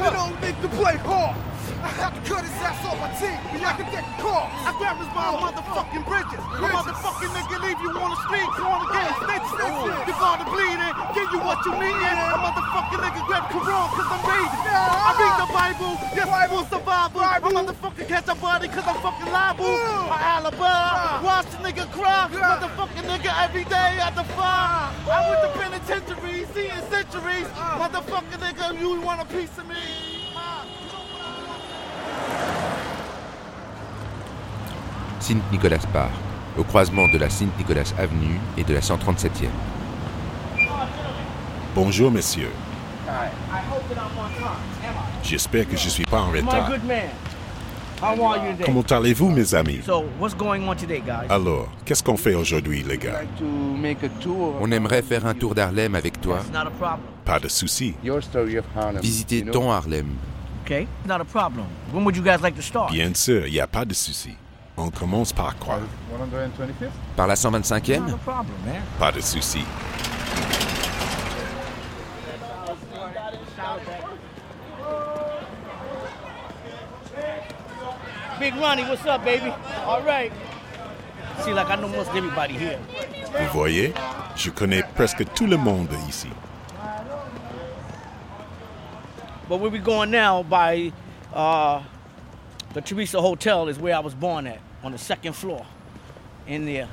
You 0.00 0.10
don't 0.10 0.32
need 0.40 0.56
to 0.62 0.68
play 0.80 0.96
hard. 1.04 1.36
I 1.80 1.88
have 2.00 2.12
to 2.16 2.20
cut 2.24 2.40
his 2.40 2.56
ass 2.60 2.80
off 2.88 2.96
my 3.00 3.12
team. 3.20 3.36
We 3.52 3.60
like 3.60 3.80
a 3.80 3.86
deck 3.92 4.04
of. 4.20 4.48
I 4.64 4.72
grab 4.80 4.96
his 4.96 5.08
by 5.12 5.28
oh. 5.28 5.44
motherfucking 5.44 6.04
bridges. 6.08 6.40
A 6.40 6.68
motherfucking 6.72 7.32
nigga 7.36 7.56
leave 7.60 7.80
you 7.80 7.92
on 7.92 8.10
the 8.12 8.20
street. 8.24 8.50
You 8.56 8.64
wanna 8.64 8.88
get 8.92 9.12
stitches. 9.20 10.08
You 10.08 10.14
gotta 10.16 10.46
bleed 10.48 10.80
it. 10.80 10.94
Give 11.12 11.28
you 11.32 11.40
what 11.44 11.60
you 11.68 11.72
need. 11.76 12.00
A 12.00 12.36
motherfucking 12.36 13.00
nigga 13.00 13.20
grab 13.28 13.44
Quran 13.52 13.86
cause 13.92 14.08
I'm 14.08 14.22
reading. 14.24 14.62
I 14.66 15.10
read 15.20 15.36
the 15.40 15.48
Bible. 15.52 15.92
Yes, 16.16 16.28
Bible 16.28 16.64
survival. 16.68 17.20
I 17.20 17.40
motherfucking 17.40 18.08
catch 18.08 18.28
a 18.28 18.34
body 18.36 18.68
cause 18.68 18.86
I'm 18.86 19.00
fucking 19.00 19.32
liable. 19.32 19.64
I 19.66 20.40
alibi. 20.40 21.24
Watch 21.24 21.48
the 21.49 21.49
nigga 21.70 21.86
cry. 21.92 22.28
Motherfucking 22.30 23.06
nigga 23.06 23.30
every 23.44 23.64
day 23.64 23.98
at 24.00 24.14
the 24.14 24.24
fire. 24.34 24.90
I 25.10 25.30
went 25.30 25.42
to 25.42 25.50
penitentiary, 25.58 26.46
seeing 26.54 26.82
centuries. 26.90 27.46
Motherfucking 27.78 28.40
nigga, 28.40 28.80
you 28.80 29.00
want 29.00 29.20
a 29.20 29.24
piece 29.24 29.56
of 29.58 29.66
me? 29.68 29.76
Saint-Nicolas 35.20 35.86
Park, 35.92 36.12
au 36.58 36.64
croisement 36.64 37.06
de 37.12 37.18
la 37.18 37.28
Saint-Nicolas 37.28 37.92
Avenue 37.98 38.40
et 38.56 38.64
de 38.64 38.74
la 38.74 38.80
137e. 38.80 39.48
Bonjour, 41.74 42.10
messieurs. 42.10 42.50
J'espère 45.22 45.68
que 45.68 45.76
je 45.76 45.88
suis 45.88 46.04
pas 46.04 46.20
en 46.20 46.30
retard. 46.30 46.70
Comment 48.00 48.82
allez-vous, 48.90 49.28
mes 49.30 49.54
amis? 49.54 49.80
So, 49.84 50.04
what's 50.18 50.34
going 50.34 50.66
on 50.66 50.74
today, 50.74 51.00
guys? 51.00 51.26
Alors, 51.28 51.68
qu'est-ce 51.84 52.02
qu'on 52.02 52.16
fait 52.16 52.34
aujourd'hui, 52.34 52.82
les 52.82 52.96
gars? 52.96 53.20
To 53.38 53.44
make 53.44 54.02
a 54.02 54.08
tour. 54.22 54.56
On 54.60 54.70
aimerait 54.72 55.02
faire 55.02 55.26
un 55.26 55.34
tour 55.34 55.54
d'Harlem 55.54 55.94
avec 55.94 56.20
toi, 56.20 56.38
It's 56.40 56.50
not 56.52 56.66
a 56.66 56.70
problem. 56.70 57.00
Pas 57.24 57.38
de 57.38 57.48
souci. 57.48 57.94
Your 58.02 58.22
story 58.22 58.56
of 58.58 58.64
Harlem. 58.74 59.02
visiter 59.02 59.42
ton 59.44 59.70
Harlem. 59.70 60.16
Okay, 60.64 60.86
not 61.06 61.20
a 61.20 61.24
problem. 61.24 61.66
When 61.92 62.04
would 62.04 62.16
you 62.16 62.22
guys 62.22 62.40
like 62.42 62.56
to 62.56 62.62
start? 62.62 62.90
Bien 62.92 63.12
sûr, 63.14 63.46
il 63.46 63.52
n'y 63.52 63.60
a 63.60 63.66
pas 63.66 63.84
de 63.84 63.92
souci. 63.94 64.30
On 64.78 64.88
commence 64.90 65.32
par 65.32 65.56
quoi? 65.58 65.78
125th? 66.10 66.90
Par 67.16 67.26
la 67.26 67.34
125e 67.34 68.00
Not 68.00 68.14
a 68.14 68.16
problem, 68.16 68.56
man. 68.64 68.80
Pas 68.98 69.12
de 69.12 69.20
souci. 69.20 69.60
Big 78.40 78.54
Ronnie, 78.56 78.84
what's 78.84 79.04
up, 79.04 79.22
baby? 79.22 79.52
All 79.84 80.00
right. 80.00 80.32
See, 81.44 81.52
like 81.52 81.68
I 81.68 81.76
know 81.76 81.88
most 81.88 82.08
everybody 82.14 82.54
here. 82.54 82.78
Vous 83.38 83.52
voyez, 83.52 83.92
je 84.34 84.50
connais 84.50 84.82
presque 84.94 85.26
tout 85.34 85.46
le 85.46 85.58
monde 85.58 85.90
ici. 86.08 86.30
But 89.46 89.60
where 89.60 89.70
we 89.70 89.78
going 89.78 90.10
now 90.10 90.42
by 90.42 90.90
uh, 91.34 91.82
the 92.72 92.80
Teresa 92.80 93.20
Hotel 93.20 93.68
is 93.68 93.78
where 93.78 93.94
I 93.94 93.98
was 93.98 94.14
born 94.14 94.46
at, 94.46 94.60
on 94.82 94.92
the 94.92 94.98
second 94.98 95.34
floor, 95.34 95.66
in 96.46 96.64
there, 96.64 96.88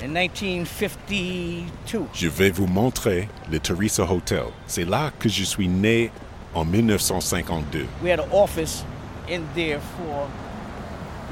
in 0.00 0.12
1952. 0.12 2.08
Je 2.12 2.28
vais 2.28 2.50
vous 2.50 2.66
montrer 2.66 3.28
le 3.48 3.60
Teresa 3.60 4.02
Hotel. 4.02 4.46
C'est 4.66 4.84
là 4.84 5.12
que 5.16 5.28
je 5.28 5.44
suis 5.44 5.68
né 5.68 6.10
en 6.54 6.64
1952. 6.64 7.86
We 8.02 8.10
had 8.10 8.18
an 8.18 8.32
office 8.32 8.84
in 9.28 9.46
there 9.54 9.78
for 9.78 10.28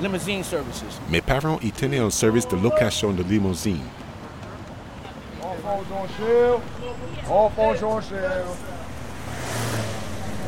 limousine 0.00 0.42
services. 0.44 1.00
Mes 1.10 1.20
parents 1.20 1.58
y 1.62 1.70
tenaient 1.70 2.00
un 2.00 2.10
service 2.10 2.46
de 2.48 2.56
location 2.56 3.12
de 3.12 3.22
limousine. 3.22 3.82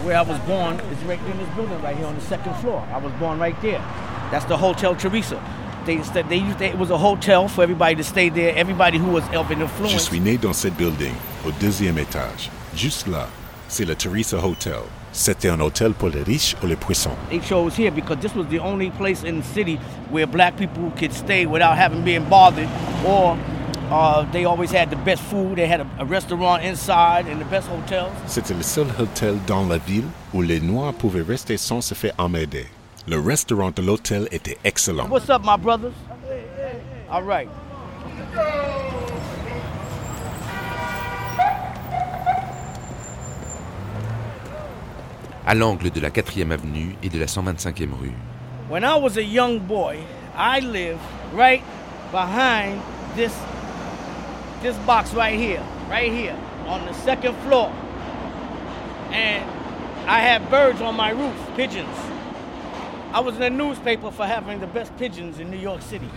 Where 0.04 0.16
I 0.16 0.22
was 0.22 0.38
born 0.40 0.80
is 0.80 0.98
right 1.04 1.20
in 1.30 1.38
this 1.38 1.48
building 1.54 1.80
right 1.82 1.96
here 1.96 2.06
on 2.06 2.14
the 2.16 2.20
second 2.22 2.54
floor. 2.56 2.84
I 2.92 2.98
was 2.98 3.12
born 3.20 3.38
right 3.38 3.54
there. 3.62 3.80
That's 4.30 4.44
the 4.46 4.56
Hotel 4.56 4.96
Teresa. 4.96 5.40
They 5.86 6.02
said 6.02 6.28
they 6.28 6.36
used 6.36 6.58
to, 6.58 6.64
it 6.64 6.78
was 6.78 6.90
a 6.90 6.98
hotel 6.98 7.48
for 7.48 7.62
everybody 7.62 7.96
to 7.96 8.04
stay 8.04 8.28
there. 8.28 8.54
Everybody 8.56 8.98
who 8.98 9.10
was 9.10 9.24
of 9.34 9.50
an 9.50 9.58
Je 9.58 9.62
influence. 9.64 10.04
suis 10.08 10.20
né 10.20 10.38
dans 10.38 10.52
cette 10.56 10.76
building, 10.76 11.14
au 11.46 11.50
deuxième 11.60 11.98
étage. 11.98 12.50
Juste 12.74 13.06
là, 13.08 13.28
c'est 13.68 13.84
le 13.84 13.94
Teresa 13.94 14.38
Hotel. 14.44 14.82
C'était 15.12 15.50
un 15.50 15.60
hôtel 15.60 15.92
pour 15.92 16.08
les 16.08 16.22
riches 16.22 16.56
ou 16.62 16.66
les 16.66 16.76
puissants. 16.76 17.16
They 17.30 17.40
chose 17.40 17.76
here 17.76 17.90
because 17.90 18.18
this 18.20 18.34
was 18.34 18.46
the 18.46 18.58
only 18.58 18.90
place 18.90 19.22
in 19.24 19.40
the 19.40 19.46
city 19.54 19.78
where 20.10 20.26
black 20.26 20.56
people 20.56 20.90
could 20.98 21.12
stay 21.12 21.44
without 21.44 21.76
having 21.76 22.02
been 22.02 22.24
bothered, 22.30 22.68
or 23.06 23.36
uh, 23.90 24.24
they 24.32 24.46
always 24.46 24.72
had 24.72 24.88
the 24.88 24.96
best 25.04 25.22
food. 25.22 25.56
They 25.56 25.66
had 25.66 25.80
a, 25.80 25.86
a 25.98 26.04
restaurant 26.06 26.62
inside 26.62 27.26
and 27.26 27.40
the 27.40 27.50
best 27.50 27.68
hotels. 27.68 28.10
C'était 28.26 28.54
le 28.54 28.62
seul 28.62 28.86
hôtel 28.98 29.38
dans 29.46 29.68
la 29.68 29.78
ville 29.78 30.08
où 30.32 30.40
les 30.40 30.60
Noirs 30.60 30.94
pouvaient 30.94 31.22
rester 31.26 31.58
sans 31.58 31.82
se 31.82 31.94
faire 31.94 32.14
emmerder. 32.16 32.66
Le 33.06 33.18
restaurant 33.18 33.70
de 33.74 33.82
l'hôtel 33.82 34.28
était 34.30 34.56
excellent. 34.64 35.08
What's 35.10 35.28
up, 35.28 35.42
my 35.44 35.56
brothers? 35.56 35.92
All 37.10 37.22
right. 37.22 37.48
À 45.46 45.54
l'angle 45.54 45.90
de 45.90 46.00
la 46.00 46.10
4e 46.10 46.50
avenue 46.50 46.94
et 47.02 47.08
de 47.08 47.18
la 47.18 47.26
125e 47.26 47.92
rue. 47.92 48.14
When 48.68 48.84
I 48.84 48.96
was 48.96 49.16
a 49.16 49.22
young 49.22 49.58
boy, 49.58 49.98
I 50.36 50.60
lived 50.60 51.00
right 51.34 51.62
behind 52.10 52.80
this 53.16 53.32
this 54.62 54.76
box 54.86 55.12
right 55.12 55.38
here, 55.38 55.62
right 55.90 56.12
here 56.12 56.36
on 56.68 56.86
the 56.86 56.94
second 57.04 57.34
floor. 57.46 57.70
And 59.12 59.44
I 60.06 60.20
had 60.20 60.48
birds 60.50 60.80
on 60.80 60.96
my 60.96 61.10
roof, 61.10 61.34
pigeons. 61.56 61.96
I 63.12 63.20
was 63.20 63.34
in 63.34 63.40
the 63.40 63.50
newspaper 63.50 64.10
for 64.10 64.24
having 64.24 64.60
the 64.60 64.66
best 64.68 64.96
pigeons 64.96 65.38
in 65.38 65.50
New 65.50 65.58
York 65.60 65.82
City. 65.82 66.08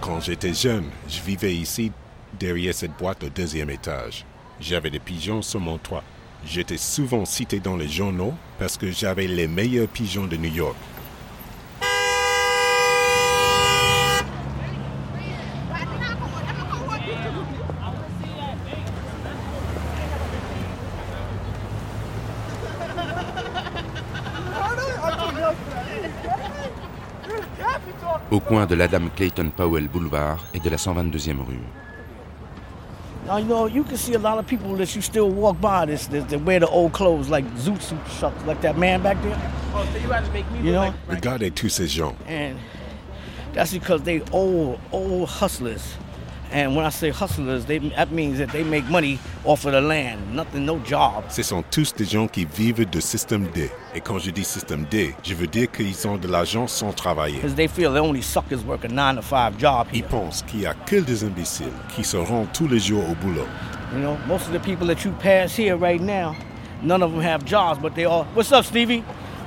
Quand 0.00 0.20
j'étais 0.20 0.52
jeune, 0.52 0.90
je 1.08 1.20
vivais 1.20 1.54
ici, 1.54 1.90
derrière 2.38 2.74
cette 2.74 2.96
boîte 2.98 3.24
au 3.24 3.28
deuxième 3.28 3.70
étage. 3.70 4.24
J'avais 4.60 4.90
des 4.90 4.98
pigeons 4.98 5.42
sur 5.42 5.60
mon 5.60 5.78
toit. 5.78 6.04
J'étais 6.50 6.78
souvent 6.78 7.26
cité 7.26 7.60
dans 7.60 7.76
les 7.76 7.88
journaux 7.88 8.32
parce 8.58 8.78
que 8.78 8.90
j'avais 8.90 9.26
les 9.26 9.46
meilleurs 9.46 9.86
pigeons 9.86 10.26
de 10.26 10.36
New 10.36 10.52
York. 10.52 10.76
au 28.30 28.40
coin 28.40 28.66
de 28.66 28.74
l'Adam 28.74 29.08
Clayton 29.16 29.50
Powell 29.54 29.88
Boulevard 29.88 30.44
et 30.52 30.60
de 30.60 30.68
la 30.68 30.76
122e 30.76 31.42
rue. 31.42 31.87
Now, 33.28 33.36
you 33.36 33.44
know, 33.44 33.66
you 33.66 33.84
can 33.84 33.98
see 33.98 34.14
a 34.14 34.18
lot 34.18 34.38
of 34.38 34.46
people 34.46 34.74
that 34.76 34.96
you 34.96 35.02
still 35.02 35.28
walk 35.28 35.60
by 35.60 35.84
this, 35.84 36.06
this 36.06 36.24
that 36.24 36.40
wear 36.40 36.60
the 36.60 36.68
old 36.68 36.94
clothes 36.94 37.28
like 37.28 37.44
zoot 37.56 37.82
suit 37.82 37.98
shucks, 38.18 38.42
like 38.46 38.62
that 38.62 38.78
man 38.78 39.02
back 39.02 39.22
there. 39.22 39.38
Oh, 39.74 39.86
so 39.92 39.98
you 39.98 40.08
had 40.08 40.24
to 40.24 40.32
make 40.32 40.50
me 40.50 40.60
You 40.60 40.72
look 40.72 40.72
know? 40.72 40.94
like 41.08 41.20
Regardez 41.20 41.54
tous 41.54 41.68
ces 41.68 41.88
gens. 41.88 42.16
And 42.26 42.58
that's 43.52 43.74
because 43.74 44.00
they 44.04 44.22
old, 44.32 44.80
old 44.92 45.28
hustlers. 45.28 45.96
And 46.50 46.74
when 46.74 46.86
I 46.86 46.88
say 46.88 47.10
hustlers, 47.10 47.66
they, 47.66 47.78
that 47.78 48.10
means 48.10 48.38
that 48.38 48.50
they 48.52 48.64
make 48.64 48.88
money 48.88 49.18
off 49.44 49.66
of 49.66 49.72
the 49.72 49.82
land, 49.82 50.34
nothing, 50.34 50.64
no 50.64 50.78
job. 50.78 51.24
Ce 51.28 51.42
sont 51.42 51.62
tous 51.70 51.94
des 51.94 52.06
gens 52.06 52.26
qui 52.26 52.46
vivent 52.46 52.88
de 52.88 53.00
système 53.00 53.46
D. 53.54 53.70
Et 53.94 54.00
quand 54.00 54.18
je 54.18 54.30
dis 54.30 54.44
système 54.44 54.86
D, 54.90 55.14
je 55.22 55.34
veux 55.34 55.46
dire 55.46 55.70
qu'ils 55.70 56.08
ont 56.08 56.16
de 56.16 56.26
l'argent 56.26 56.66
sans 56.66 56.92
travailler. 56.92 57.36
Because 57.36 57.54
they 57.54 57.68
feel 57.68 57.92
they 57.92 58.00
only 58.00 58.22
suckers 58.22 58.64
work 58.64 58.84
a 58.84 58.88
nine 58.88 59.16
to 59.16 59.22
five 59.22 59.58
job 59.58 59.88
Ils 59.92 60.04
pensent 60.04 60.42
qu'il 60.42 60.60
n'y 60.60 60.66
a 60.66 60.72
que 60.72 60.96
des 60.96 61.22
imbéciles 61.22 61.66
qui 61.94 62.02
se 62.02 62.16
rendent 62.16 62.50
tous 62.54 62.66
les 62.66 62.78
jours 62.78 63.04
au 63.10 63.14
boulot. 63.14 63.46
You 63.92 64.00
know, 64.00 64.16
most 64.26 64.46
of 64.46 64.52
the 64.52 64.60
people 64.60 64.86
that 64.86 65.04
you 65.04 65.12
pass 65.20 65.54
here 65.54 65.76
right 65.76 66.00
now, 66.00 66.34
none 66.82 67.02
of 67.02 67.12
them 67.12 67.20
have 67.20 67.44
jobs, 67.44 67.78
but 67.78 67.94
they 67.94 68.06
all, 68.06 68.24
what's 68.34 68.52
up, 68.52 68.64
Stevie? 68.64 69.04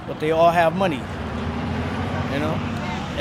But 0.08 0.20
they 0.20 0.32
all 0.32 0.52
have 0.52 0.76
money. 0.76 1.02
You 2.34 2.40
know? 2.40 2.71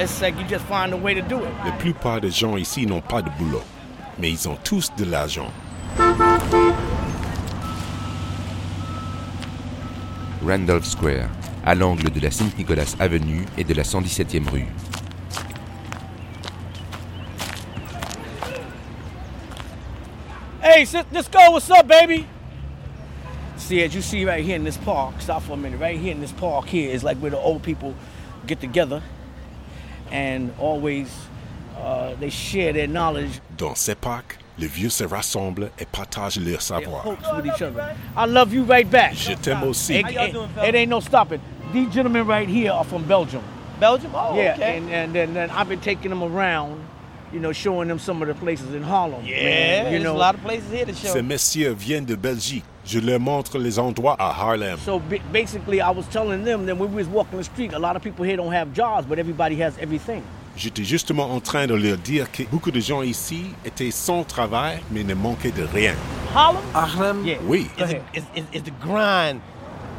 La 0.01 1.73
plupart 1.73 2.23
des 2.23 2.31
gens 2.31 2.57
ici 2.57 2.87
n'ont 2.87 3.03
pas 3.03 3.21
de 3.21 3.29
boulot, 3.39 3.63
mais 4.19 4.31
ils 4.31 4.49
ont 4.49 4.57
tous 4.65 4.91
de 4.97 5.05
l'argent. 5.05 5.53
Randolph 10.43 10.87
Square, 10.87 11.29
à 11.67 11.75
l'angle 11.75 12.09
de 12.09 12.19
la 12.19 12.31
Saint-Nicolas 12.31 12.97
Avenue 12.99 13.45
et 13.59 13.65
de 13.65 13.75
la 13.75 13.83
117e 13.83 14.49
rue. 14.49 14.65
Hey, 20.63 20.87
sis, 20.87 21.05
let's 21.13 21.29
go. 21.29 21.51
What's 21.51 21.71
up, 21.71 21.87
baby? 21.87 22.27
See, 23.59 23.83
as 23.83 23.95
you 23.95 24.01
see 24.01 24.25
right 24.25 24.43
here 24.43 24.57
in 24.57 24.65
this 24.65 24.79
park, 24.79 25.21
stop 25.21 25.43
for 25.43 25.53
a 25.53 25.57
minute. 25.59 25.79
Right 25.79 26.01
here 26.01 26.13
in 26.13 26.23
this 26.23 26.33
park 26.33 26.69
here 26.69 26.91
is 26.91 27.05
like 27.05 27.19
where 27.19 27.31
the 27.31 27.39
old 27.39 27.63
people 27.63 27.95
get 28.47 28.63
together 28.63 29.03
and 30.13 30.51
always 30.59 31.09
uh, 31.79 32.15
they 32.21 32.31
share 32.31 32.73
their 32.73 32.87
knowledge, 32.89 33.41
Dans 33.57 33.75
ces 33.77 33.95
parcs, 33.95 34.39
les 34.59 34.67
vieux 34.67 34.91
se 34.91 35.05
rassemblent 35.05 35.71
et 35.79 35.87
partagent 35.87 36.39
leur 36.39 36.47
their 36.59 36.61
savoir. 36.63 37.03
hopes 37.07 37.27
with 37.37 37.47
each 37.47 37.63
other. 37.63 37.95
I 38.17 38.27
love 38.27 38.53
you 38.53 38.65
right 38.65 38.89
back. 38.89 39.15
Je 39.15 39.35
t'aime 39.35 39.63
aussi. 39.65 39.95
It, 39.95 40.07
it- 40.11 40.35
it 40.69 40.75
ain't 40.75 40.91
no 40.91 41.01
stopping. 41.01 41.41
These 41.73 41.89
gentlemen 41.95 42.27
right 42.27 42.49
here 42.49 42.73
are 42.73 42.85
from 42.85 43.05
Belgium. 43.05 43.43
Belgium? 43.79 44.11
Oh, 44.15 44.35
yeah, 44.37 44.55
okay. 44.55 44.77
and, 44.79 44.91
and 44.91 45.15
then 45.15 45.33
then 45.33 45.51
I've 45.51 45.69
been 45.69 45.81
taking 45.81 46.11
them 46.11 46.23
around, 46.23 46.81
you 47.33 47.41
know, 47.41 47.53
showing 47.53 47.89
them 47.89 47.99
some 47.99 48.21
of 48.21 48.29
the 48.29 48.35
places 48.35 48.75
in 48.75 48.83
Harlem. 48.83 49.25
yeah, 49.25 49.37
man, 49.37 49.85
you 49.87 49.91
there's 49.93 50.03
know. 50.05 50.17
a 50.17 50.19
lot 50.19 50.35
of 50.35 50.43
places 50.43 50.71
here 50.71 50.85
to 50.85 50.93
show. 50.93 51.13
Ces 51.15 51.23
messieurs 51.23 51.73
viennent 51.73 52.05
de 52.05 52.17
Belgique. 52.17 52.65
Je 52.91 52.99
leur 52.99 53.21
montre 53.21 53.57
les 53.59 53.79
endroits 53.79 54.17
à 54.19 54.31
Harlem. 54.31 54.77
So 54.85 54.99
ba- 54.99 55.17
basically, 55.33 55.77
I 55.79 55.91
was 55.95 56.05
telling 56.11 56.45
them 56.45 56.67
that 56.67 56.75
when 56.77 56.91
we 56.93 56.97
was 57.05 57.07
walking 57.13 57.39
the 57.39 57.45
street, 57.45 57.73
a 57.73 57.79
lot 57.79 57.95
of 57.95 58.03
people 58.03 58.25
here 58.25 58.37
don't 58.37 58.53
have 58.53 58.73
jobs, 58.75 59.07
but 59.07 59.19
everybody 59.19 59.63
has 59.63 59.75
everything. 59.81 60.23
J'étais 60.57 60.83
justement 60.85 61.31
en 61.33 61.41
train 61.41 61.69
de 61.69 61.75
leur 61.75 61.97
dire 61.99 62.31
que 62.33 62.43
beaucoup 62.51 62.73
de 62.73 62.81
gens 62.81 63.03
ici 63.03 63.45
étaient 63.65 63.93
sans 63.93 64.25
travail, 64.25 64.81
mais 64.91 65.05
ne 65.05 65.15
manquaient 65.15 65.53
de 65.53 65.63
rien. 65.73 65.95
Harlem? 66.35 66.61
Harlem, 66.75 67.25
Yeah. 67.25 67.39
Oui, 67.47 67.71
Go 67.79 67.85
It's, 67.85 67.93
ahead. 67.93 68.03
it's, 68.13 68.27
it's, 68.35 68.47
it's 68.53 68.65
the 68.65 68.73
grind. 68.85 69.41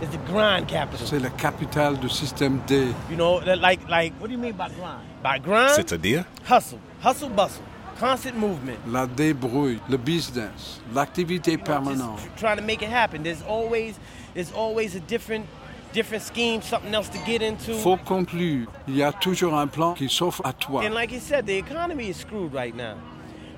It's 0.02 0.12
the 0.12 0.20
grind 0.32 0.68
capital. 0.68 1.08
c'est 1.08 1.20
la 1.20 1.30
capitale 1.30 1.98
du 1.98 2.10
système 2.10 2.60
D. 2.68 2.88
You 3.10 3.16
know, 3.16 3.40
like 3.46 3.80
like 3.90 4.14
What 4.20 4.28
do 4.28 4.34
you 4.34 4.40
mean 4.40 4.54
by 4.54 4.68
grind? 4.76 5.00
by 5.24 5.40
grind, 5.40 5.76
c'est-à-dire? 5.76 6.26
Hustle, 6.50 6.80
hustle, 7.04 7.30
bustle, 7.30 7.62
constant 8.02 8.36
movement. 8.36 8.78
La 8.92 9.06
débrouille, 9.06 9.80
le 9.90 9.98
business, 9.98 10.82
l'activité 10.94 11.58
permanente. 11.58 12.20
Just 12.20 12.38
trying 12.38 12.58
to 12.58 12.64
make 12.64 12.82
it 12.82 12.90
happen. 12.90 13.24
There's 13.24 13.44
always 13.48 13.96
there's 14.34 14.52
always 14.54 14.96
a 14.96 15.00
different 15.00 15.46
different 15.94 16.24
scheme, 16.24 16.62
something 16.62 16.94
else 16.94 17.10
to 17.10 17.20
get 17.26 17.42
into. 17.42 17.74
Faut 17.76 17.98
conclure, 17.98 18.68
il 18.88 18.96
y 18.96 19.04
a 19.04 19.12
toujours 19.12 19.54
un 19.54 19.68
plan 19.68 19.94
qui 19.94 20.10
s'offre 20.10 20.42
à 20.44 20.54
toi. 20.54 20.84
And 20.84 20.94
like 20.94 21.12
you 21.12 21.20
said, 21.20 21.46
the 21.46 21.58
economy 21.58 22.10
is 22.10 22.18
screwed 22.18 22.54
right 22.54 22.76
now, 22.76 22.96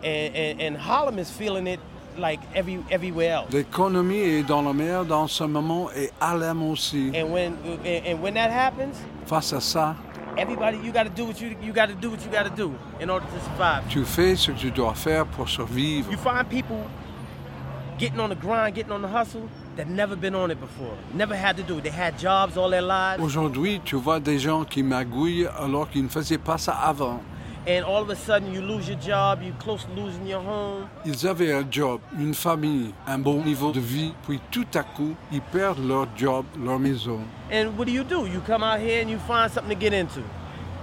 and 0.04 0.36
and, 0.36 0.62
and 0.62 0.78
Harlem 0.78 1.20
is 1.20 1.32
feeling 1.32 1.68
it 1.68 1.80
like 2.18 2.40
every 2.54 2.80
everywhere 2.92 3.32
else. 3.32 3.54
L'économie 3.54 4.20
est 4.20 4.44
dans 4.44 4.62
la 4.62 4.74
merde 4.74 5.12
en 5.12 5.28
ce 5.28 5.46
moment 5.46 5.90
et 5.96 6.12
Harlem 6.20 6.62
aussi. 6.64 7.12
And 7.16 7.32
when 7.32 7.54
and, 7.86 8.06
and 8.06 8.22
when 8.22 8.34
that 8.34 8.52
happens, 8.52 8.98
Face 9.26 9.54
à 9.54 9.62
ça, 9.62 9.96
everybody 10.38 10.78
you 10.78 10.92
got 10.92 11.04
to 11.04 11.10
do 11.10 11.26
what 11.26 11.40
you 11.40 11.56
you 11.62 11.74
got 11.74 11.90
to 11.90 11.96
do 11.96 12.10
what 12.10 12.24
you 12.24 12.32
got 12.32 12.44
to 12.44 12.56
do 12.56 12.74
in 13.00 13.10
order 13.10 13.26
to 13.26 13.40
survive. 13.44 13.84
tu 13.90 14.04
fais 14.04 14.36
ce 14.36 14.52
que 14.52 14.58
tu 14.58 14.72
dois 14.72 14.94
faire 14.96 15.26
pour 15.26 15.50
survivre. 15.50 16.12
You 16.12 16.18
find 16.18 16.48
people 16.50 16.84
getting 17.98 18.20
on 18.20 18.30
the 18.30 18.36
grind, 18.36 18.76
getting 18.76 18.92
on 18.92 19.02
the 19.02 19.08
hustle 19.08 19.48
that 19.76 19.88
never 19.88 20.16
been 20.16 20.36
on 20.36 20.52
it 20.52 20.60
before, 20.60 20.96
never 21.14 21.36
had 21.36 21.56
to 21.58 21.64
do 21.64 21.78
it. 21.78 21.84
They 21.84 21.92
had 21.92 22.18
jobs 22.18 22.58
all 22.58 22.70
their 22.70 22.82
lives, 22.82 23.22
Aujourd'hui, 23.22 23.82
tu 23.84 23.96
vois 23.96 24.20
des 24.20 24.40
gens 24.40 24.66
qui 24.66 24.84
magouillent 24.84 25.48
alors 25.60 25.90
qu'ils 25.90 26.04
ne 26.04 26.10
faisaient 26.10 26.38
pas 26.38 26.58
ça 26.58 26.74
avant. 26.74 27.22
And 27.68 27.84
all 27.84 28.02
of 28.02 28.10
a 28.10 28.16
sudden 28.16 28.54
you 28.54 28.62
lose 28.62 28.88
your 28.88 29.00
job, 29.00 29.42
you 29.42 29.54
close 29.60 29.86
to 29.86 29.92
losing 29.94 30.28
your 30.28 30.42
home. 30.42 30.88
Ils 31.06 31.28
avaient 31.28 31.54
un 31.54 31.66
job, 31.70 32.00
une 32.20 32.34
famille, 32.34 32.94
un 33.08 33.18
bon 33.18 33.44
niveau 33.44 33.72
de 33.72 33.80
vie, 33.80 34.14
puis 34.28 34.40
tout 34.52 34.68
à 34.74 34.84
coup, 34.84 35.16
ils 35.32 35.42
perdent 35.42 35.86
leur 35.86 36.08
job, 36.16 36.46
leur 36.64 36.80
maison. 36.80 37.20
And 37.52 37.78
what 37.78 37.86
do 37.86 37.92
you 37.92 38.04
do? 38.04 38.26
You 38.26 38.42
come 38.46 38.64
out 38.64 38.80
here 38.80 39.02
and 39.02 39.10
you 39.10 39.20
find 39.20 39.52
something 39.52 39.76
to 39.76 39.80
get 39.80 39.94
into. 39.94 40.22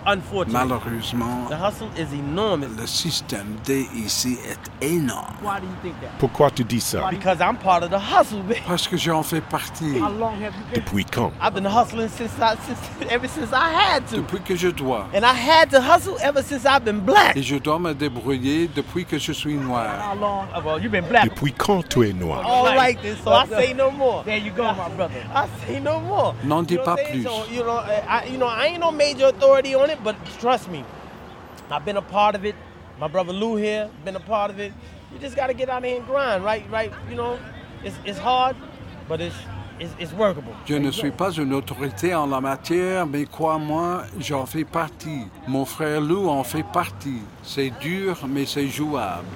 Unfortunately, 0.06 0.68
Malheureusement, 0.68 1.48
the 1.50 1.56
hustle 1.56 1.88
is 1.96 2.12
enormous. 2.14 2.68
le 2.78 2.86
système 2.86 3.56
D 3.64 3.86
ici 3.94 4.38
est 4.48 4.58
énorme. 4.84 5.34
Why 5.42 5.60
do 5.60 5.66
you 5.66 5.74
think 5.82 6.00
that? 6.00 6.08
Pourquoi 6.18 6.50
tu 6.50 6.64
dis 6.64 6.80
ça? 6.80 7.08
Because 7.10 7.38
I'm 7.40 7.56
part 7.56 7.82
of 7.82 7.90
the 7.90 7.98
hustle, 8.00 8.42
man. 8.42 8.56
Parce 8.66 8.88
que 8.88 8.96
j'en 8.96 9.22
fais 9.22 9.40
partie. 9.42 9.98
How 10.00 10.08
long 10.10 10.34
have 10.42 10.54
you 10.54 10.64
been? 10.72 10.82
Depuis 10.82 11.04
quand? 11.04 11.32
I've 11.40 11.54
been 11.54 11.66
hustling 11.66 12.08
since 12.08 12.32
I 12.40 12.56
since 12.66 12.78
ever 13.10 13.28
since 13.28 13.52
I 13.52 13.70
had 13.72 14.06
to, 14.10 14.16
Depuis 14.22 14.40
que 14.40 14.56
je 14.56 14.68
dois. 14.68 15.06
and 15.14 15.24
I 15.24 15.34
had 15.34 15.70
to 15.70 15.80
hustle 15.80 16.16
ever 16.22 16.42
since 16.42 16.64
I've 16.64 16.84
been 16.84 17.00
black. 17.00 17.36
Et 17.36 17.42
je 17.42 17.56
dois 17.56 17.78
me 17.78 17.92
débrouiller 17.92 18.68
depuis 18.74 19.04
que 19.04 19.18
je 19.18 19.32
suis 19.32 19.54
noir. 19.54 19.86
How 20.00 20.14
long? 20.18 20.46
Well, 20.64 20.80
you've 20.80 20.92
been 20.92 21.06
black. 21.08 21.24
Depuis 21.24 21.52
quand 21.52 21.86
tu 21.88 22.04
es 22.08 22.12
noir? 22.14 22.42
All 22.44 22.74
right, 22.74 22.98
then. 23.02 23.16
So 23.22 23.32
I 23.32 23.46
say 23.46 23.74
no 23.74 23.90
more. 23.90 24.24
There 24.24 24.38
you 24.38 24.50
go, 24.52 24.64
my 24.72 24.88
brother. 24.96 25.22
I 25.34 25.46
say 25.66 25.80
no 25.80 26.00
more. 26.00 26.34
N'en 26.44 26.62
dis 26.62 26.74
You 26.74 26.78
know 26.78 26.84
pas 26.84 26.96
plus. 26.96 27.26
On 29.90 29.96
it, 29.96 30.05
but 30.05 30.16
trust 30.40 30.70
me, 30.70 30.85
I've 31.70 31.85
been 31.85 31.96
a 31.96 32.03
part 32.03 32.35
of 32.35 32.44
it. 32.44 32.55
My 33.00 33.09
brother 33.09 33.33
Lou 33.33 33.57
here 33.57 33.88
been 34.05 34.16
a 34.16 34.20
part 34.20 34.50
of 34.50 34.59
it. 34.59 34.72
You 35.12 35.18
just 35.18 35.37
got 35.37 35.48
to 35.48 35.55
get 35.55 35.68
out 35.68 35.83
there 35.83 35.96
and 35.96 36.07
grind, 36.07 36.44
right? 36.44 36.64
Right? 36.70 36.92
You 37.09 37.16
know, 37.16 37.38
it's 37.83 37.96
it's 38.05 38.18
hard, 38.18 38.57
but 39.09 39.20
it's 39.20 39.35
it's, 39.79 39.92
it's 39.98 40.12
workable. 40.12 40.53
Je 40.66 40.79
ne 40.79 40.90
suis 40.90 41.11
pas 41.11 41.33
une 41.38 41.53
autorité 41.55 42.14
en 42.14 42.26
la 42.26 42.40
matière, 42.40 43.07
mais 43.07 43.24
crois-moi, 43.24 44.05
j'en 44.18 44.46
fais 44.46 44.64
partie. 44.64 45.26
Mon 45.48 45.64
frère 45.64 46.00
Lou 46.00 46.29
en 46.29 46.44
fait 46.44 46.64
partie. 46.72 47.22
C'est 47.42 47.72
dur, 47.81 48.18
mais 48.29 48.46
c'est 48.46 48.68
jouable. 48.68 49.26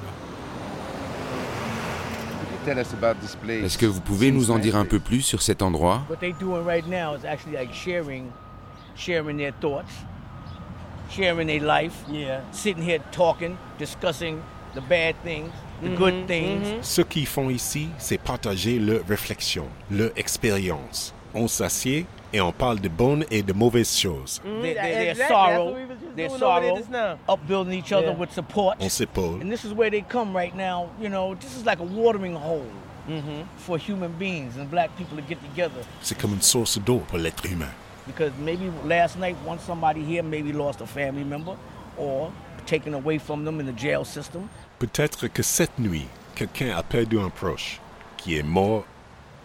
Tell 2.65 2.79
us 2.79 2.95
about 2.95 3.21
this 3.21 3.37
place. 3.37 3.65
Est-ce 3.65 3.77
que 3.77 3.87
vous 3.87 4.01
pouvez 4.01 4.31
nous 4.31 4.51
en 4.51 4.59
dire 4.59 4.77
un 4.77 4.87
peu 4.87 4.99
plus 4.99 5.21
sur 5.21 5.43
cet 5.43 5.61
endroit? 5.61 6.03
Sharing, 11.11 11.47
their 11.47 11.61
life. 11.61 11.95
Yeah. 12.11 12.41
Sitting 12.53 12.83
here 12.83 13.01
talking, 13.13 13.57
discussing 13.79 14.43
the 14.75 14.81
bad 14.81 15.15
things, 15.23 15.51
the 15.83 15.89
Mm-hmm, 15.89 15.97
good 15.97 16.27
things. 16.27 16.67
Ce 16.83 17.03
qu'ils 17.03 17.27
font 17.27 17.51
ici, 17.51 17.89
c'est 17.99 18.19
partager 18.19 18.79
leurs 18.79 19.07
réflexions, 19.07 19.69
leur 19.91 20.11
expérience. 20.17 21.13
On 21.35 21.49
s'assied 21.49 22.07
et 22.33 22.41
on 22.41 22.53
parle 22.53 22.79
de 22.81 22.89
bonnes 22.89 23.25
et 23.31 23.43
de 23.43 23.53
mauvaises 23.53 23.97
choses. 23.99 24.41
Exactly, 24.63 25.07
that's 25.17 25.29
sorrow, 25.29 25.75
their 26.17 26.31
sorrow, 26.31 26.79
upbuilding 27.29 27.73
each 27.73 27.93
other 27.93 28.09
Yeah. 28.13 28.19
with 28.19 28.31
support. 28.33 28.77
On 28.81 28.89
s'épaule. 28.89 29.41
And 29.43 29.51
this 29.51 29.65
is 29.65 29.73
where 29.73 29.91
they 29.91 30.03
come 30.09 30.33
right 30.35 30.55
now. 30.55 30.87
You 31.01 31.09
know, 31.09 31.35
this 31.35 31.57
is 31.57 31.65
like 31.67 31.81
a 31.81 31.85
watering 31.85 32.35
hole 32.37 32.67
Mm-hmm. 33.07 33.43
for 33.59 33.77
human 33.77 34.13
beings 34.19 34.57
and 34.57 34.71
black 34.71 34.89
people 34.97 35.19
to 35.19 35.23
get 35.29 35.37
together. 35.43 35.83
C'est 36.01 36.17
comme 36.19 36.33
une 36.33 36.41
source 36.41 36.79
d'eau 36.79 37.03
pour 37.07 37.19
l'être 37.19 37.45
humain. 37.45 37.69
Because 38.07 38.33
maybe 38.39 38.71
last 38.85 39.19
night, 39.19 39.37
one 39.45 39.59
somebody 39.59 40.03
here 40.05 40.23
maybe 40.23 40.53
lost 40.53 40.81
a 40.81 40.87
family 40.87 41.25
member 41.25 41.57
or 41.97 42.31
taken 42.67 42.95
away 42.95 43.19
from 43.19 43.45
them 43.45 43.61
in 43.61 43.67
the 43.67 43.73
jail 43.73 44.05
system. 44.05 44.49
Peut-être 44.79 45.29
que 45.29 45.43
cette 45.43 45.79
nuit, 45.79 46.07
quelqu'un 46.35 46.77
a 46.77 46.83
perdu 46.83 47.19
un 47.19 47.31
proche 47.31 47.81
qui 48.17 48.37
est 48.39 48.43
mort 48.43 48.85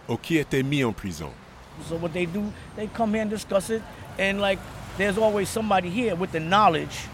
ou 0.08 0.16
qui 0.16 0.36
étaient 0.38 0.62
mis 0.62 0.84
en 0.84 0.92
prison. 0.92 1.30
So 1.88 1.96
what 1.96 2.12
they 2.12 2.26
do, 2.26 2.52
they 2.76 2.88
come 2.88 3.14
here 3.14 3.22
and 3.22 3.30
discuss 3.30 3.70
it, 3.70 3.82
and 4.18 4.40
like 4.40 4.58
there's 4.98 5.16
always 5.16 5.48
somebody 5.48 5.88
here 5.88 6.14
with 6.14 6.32
the 6.32 6.40
knowledge 6.40 7.08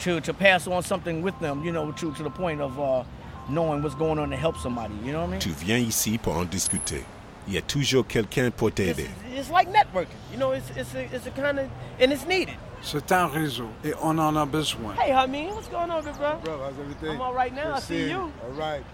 to 0.00 0.20
to 0.20 0.34
pass 0.34 0.66
on 0.66 0.82
something 0.82 1.22
with 1.22 1.38
them, 1.40 1.64
you 1.64 1.72
know, 1.72 1.92
to 1.92 2.12
to 2.12 2.22
the 2.22 2.30
point 2.30 2.60
of 2.60 2.78
uh, 2.78 3.04
knowing 3.48 3.82
what's 3.82 3.94
going 3.94 4.18
on 4.18 4.30
to 4.30 4.36
help 4.36 4.58
somebody. 4.58 4.94
You 5.04 5.12
know 5.12 5.20
what 5.20 5.28
I 5.28 5.30
mean? 5.32 5.40
Tu 5.40 5.50
viens 5.50 5.78
ici 5.78 6.18
pour 6.18 6.36
en 6.36 6.44
discuter. 6.44 7.04
Il 7.46 7.54
y 7.54 7.58
a 7.58 7.62
toujours 7.62 8.06
quelqu'un 8.06 8.50
pour 8.50 8.72
t'aider. 8.72 9.08
It's 9.34 9.50
like 9.50 9.68
networking. 9.68 10.16
You 10.32 10.38
know, 10.38 10.52
it's 10.52 10.70
it's 10.76 10.94
a, 10.94 11.04
it's 11.14 11.26
a 11.26 11.30
kind 11.30 11.58
of 11.58 11.66
and 12.00 12.12
it's 12.12 12.26
needed. 12.26 12.56
C'est 12.82 13.12
un 13.12 13.26
réseau 13.26 13.68
et 13.84 13.94
on 14.02 14.18
en 14.18 14.36
a 14.36 14.44
besoin. 14.46 14.94
Hey, 14.94 15.12
Hamid, 15.12 15.50
what's 15.54 15.68
going 15.68 15.90
on, 15.90 16.02
good 16.02 16.16
bro? 16.16 16.38
Bro, 16.42 16.58
how's 16.58 16.78
everything? 16.78 17.10
I'm 17.10 17.20
all 17.20 17.34
right 17.34 17.54
now. 17.54 17.72
I 17.72 17.74
Good 17.74 17.82
see 17.82 18.10
you. 18.10 18.32
All 18.44 18.52
right. 18.58 18.84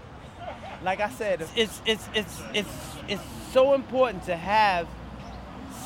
Like 0.83 0.99
I 0.99 1.09
said, 1.09 1.41
it's 1.55 1.81
it's 1.85 2.09
it's 2.13 2.41
it's 2.53 2.81
it's 3.07 3.23
so 3.51 3.73
important 3.73 4.23
to 4.25 4.35
have 4.35 4.87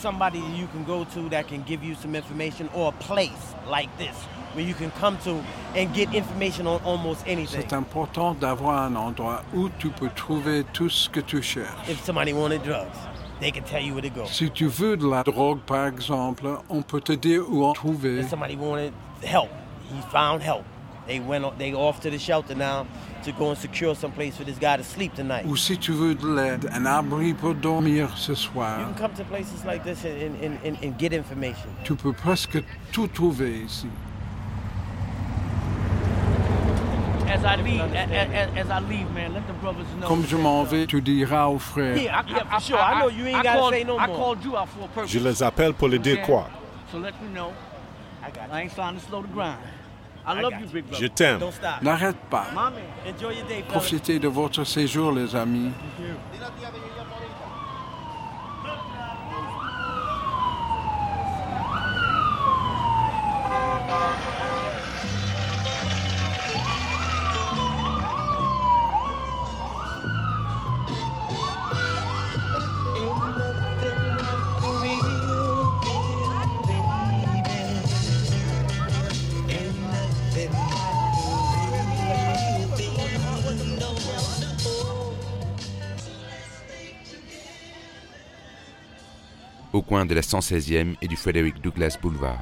somebody 0.01 0.39
you 0.39 0.67
can 0.67 0.83
go 0.85 1.03
to 1.05 1.29
that 1.29 1.47
can 1.47 1.63
give 1.63 1.83
you 1.83 1.95
some 1.95 2.15
information 2.15 2.69
or 2.73 2.89
a 2.89 3.03
place 3.03 3.55
like 3.67 3.89
this 3.97 4.15
where 4.53 4.65
you 4.65 4.73
can 4.73 4.91
come 4.91 5.17
to 5.19 5.43
and 5.75 5.93
get 5.93 6.13
information 6.13 6.67
on 6.67 6.81
almost 6.83 7.23
anything. 7.27 7.61
C'est 7.61 7.73
important 7.73 8.33
d'avoir 8.33 8.83
un 8.83 8.95
endroit 8.95 9.43
où 9.53 9.69
tu 9.77 9.89
peux 9.89 10.09
trouver 10.09 10.63
tout 10.73 10.89
ce 10.89 11.09
que 11.09 11.19
tu 11.19 11.41
cherches. 11.41 11.89
If 11.89 12.03
somebody 12.03 12.33
wanted 12.33 12.63
drugs, 12.63 12.97
they 13.39 13.51
can 13.51 13.63
tell 13.63 13.81
you 13.81 13.93
where 13.93 14.01
to 14.01 14.09
go. 14.09 14.25
Si 14.25 14.49
tu 14.49 14.67
veux 14.67 14.97
de 14.97 15.07
la 15.07 15.23
drogue, 15.23 15.59
par 15.65 15.87
exemple, 15.87 16.47
on 16.69 16.81
peut 16.81 17.01
te 17.01 17.13
dire 17.13 17.43
où 17.49 17.63
en 17.63 17.73
trouver. 17.73 18.19
If 18.19 18.29
somebody 18.29 18.55
wanted 18.55 18.93
help, 19.23 19.49
he 19.91 20.01
found 20.11 20.41
help. 20.41 20.63
They 21.07 21.19
went 21.21 21.57
they 21.57 21.73
off 21.73 22.01
to 22.01 22.09
the 22.09 22.19
shelter 22.19 22.53
now 22.53 22.85
to 23.23 23.31
go 23.31 23.49
and 23.49 23.57
secure 23.57 23.95
some 23.95 24.11
place 24.11 24.35
for 24.35 24.43
this 24.43 24.57
guy 24.59 24.75
to 24.75 24.83
sleep 24.83 25.15
tonight. 25.15 25.45
Ou 25.45 25.55
si 25.55 25.77
tu 25.77 25.93
veux 25.93 26.15
de 26.15 26.27
l'aide, 26.27 26.69
un 26.73 26.85
abri 26.85 27.33
pour 27.33 27.53
dormir 27.53 28.09
ce 28.17 28.35
soir. 28.35 28.79
You 28.79 28.85
can 28.87 28.93
come 28.95 29.13
to 29.15 29.23
places 29.23 29.63
like 29.65 29.83
this 29.83 30.03
and, 30.03 30.35
and, 30.43 30.59
and, 30.65 30.77
and 30.83 30.99
get 30.99 31.13
information. 31.13 31.69
Tu 31.85 31.95
peux 31.95 32.11
presque 32.11 32.61
tout 32.91 33.07
trouver 33.07 33.63
ici. 33.65 33.87
As 37.29 37.43
I 37.43 37.55
leave, 37.61 37.81
as, 37.81 38.49
as, 38.57 38.69
I 38.69 38.79
leave, 38.79 39.09
man, 39.11 39.33
let 39.33 39.45
the 39.47 39.53
brothers 39.61 39.87
know. 39.99 40.07
Comme 40.07 40.25
je 40.25 40.35
m'en 40.37 40.63
vais, 40.63 40.87
tu 40.87 41.01
diras 41.01 41.47
aux 41.47 41.59
frères. 41.59 41.97
Yeah, 41.97 42.21
I, 42.21 42.29
yeah, 42.29 42.43
for 42.49 42.59
sure. 42.61 42.79
I 42.79 42.99
know 42.99 43.09
you 43.09 43.25
ain't 43.27 43.35
I 43.35 43.43
gotta 43.43 43.59
called, 43.59 43.73
say 43.73 43.83
no 43.83 43.97
I 43.97 44.07
more. 44.07 44.15
called 44.17 44.43
you 44.43 44.57
out 44.57 44.69
for 44.69 44.85
a 44.85 44.87
purpose. 44.87 45.11
Je 45.11 45.19
les 45.19 45.43
appelle 45.43 45.73
pour 45.73 45.87
les 45.87 45.99
dire 45.99 46.21
quoi? 46.21 46.49
So 46.91 46.97
let 46.97 47.13
me 47.21 47.29
know. 47.33 47.53
I 48.23 48.31
got. 48.31 48.49
I 48.51 48.61
ain't 48.61 48.73
trying 48.73 48.95
to 48.97 49.05
slow 49.05 49.21
the 49.21 49.27
grind. 49.29 49.59
Je 50.91 51.07
t'aime. 51.07 51.39
Don't 51.39 51.51
stop. 51.51 51.81
N'arrête 51.81 52.17
pas. 52.29 52.47
Profitez 53.69 54.19
de 54.19 54.27
votre 54.27 54.63
séjour, 54.63 55.11
les 55.11 55.35
amis. 55.35 55.71
Coin 89.97 90.05
de 90.05 90.13
la 90.13 90.21
116e 90.21 90.95
et 91.01 91.07
du 91.07 91.15
Frederick 91.15 91.59
Douglass 91.59 91.97
Boulevard. 91.97 92.37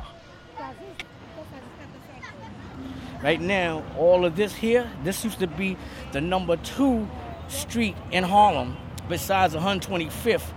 Right 3.24 3.40
now, 3.40 3.82
all 3.98 4.26
of 4.26 4.36
this 4.36 4.54
here, 4.54 4.86
this 5.06 5.24
used 5.24 5.40
to 5.40 5.48
be 5.48 5.78
the 6.12 6.20
number 6.20 6.58
two 6.58 7.08
street 7.48 7.96
in 8.12 8.26
Harlem, 8.26 8.76
besides 9.08 9.56
125th, 9.56 10.52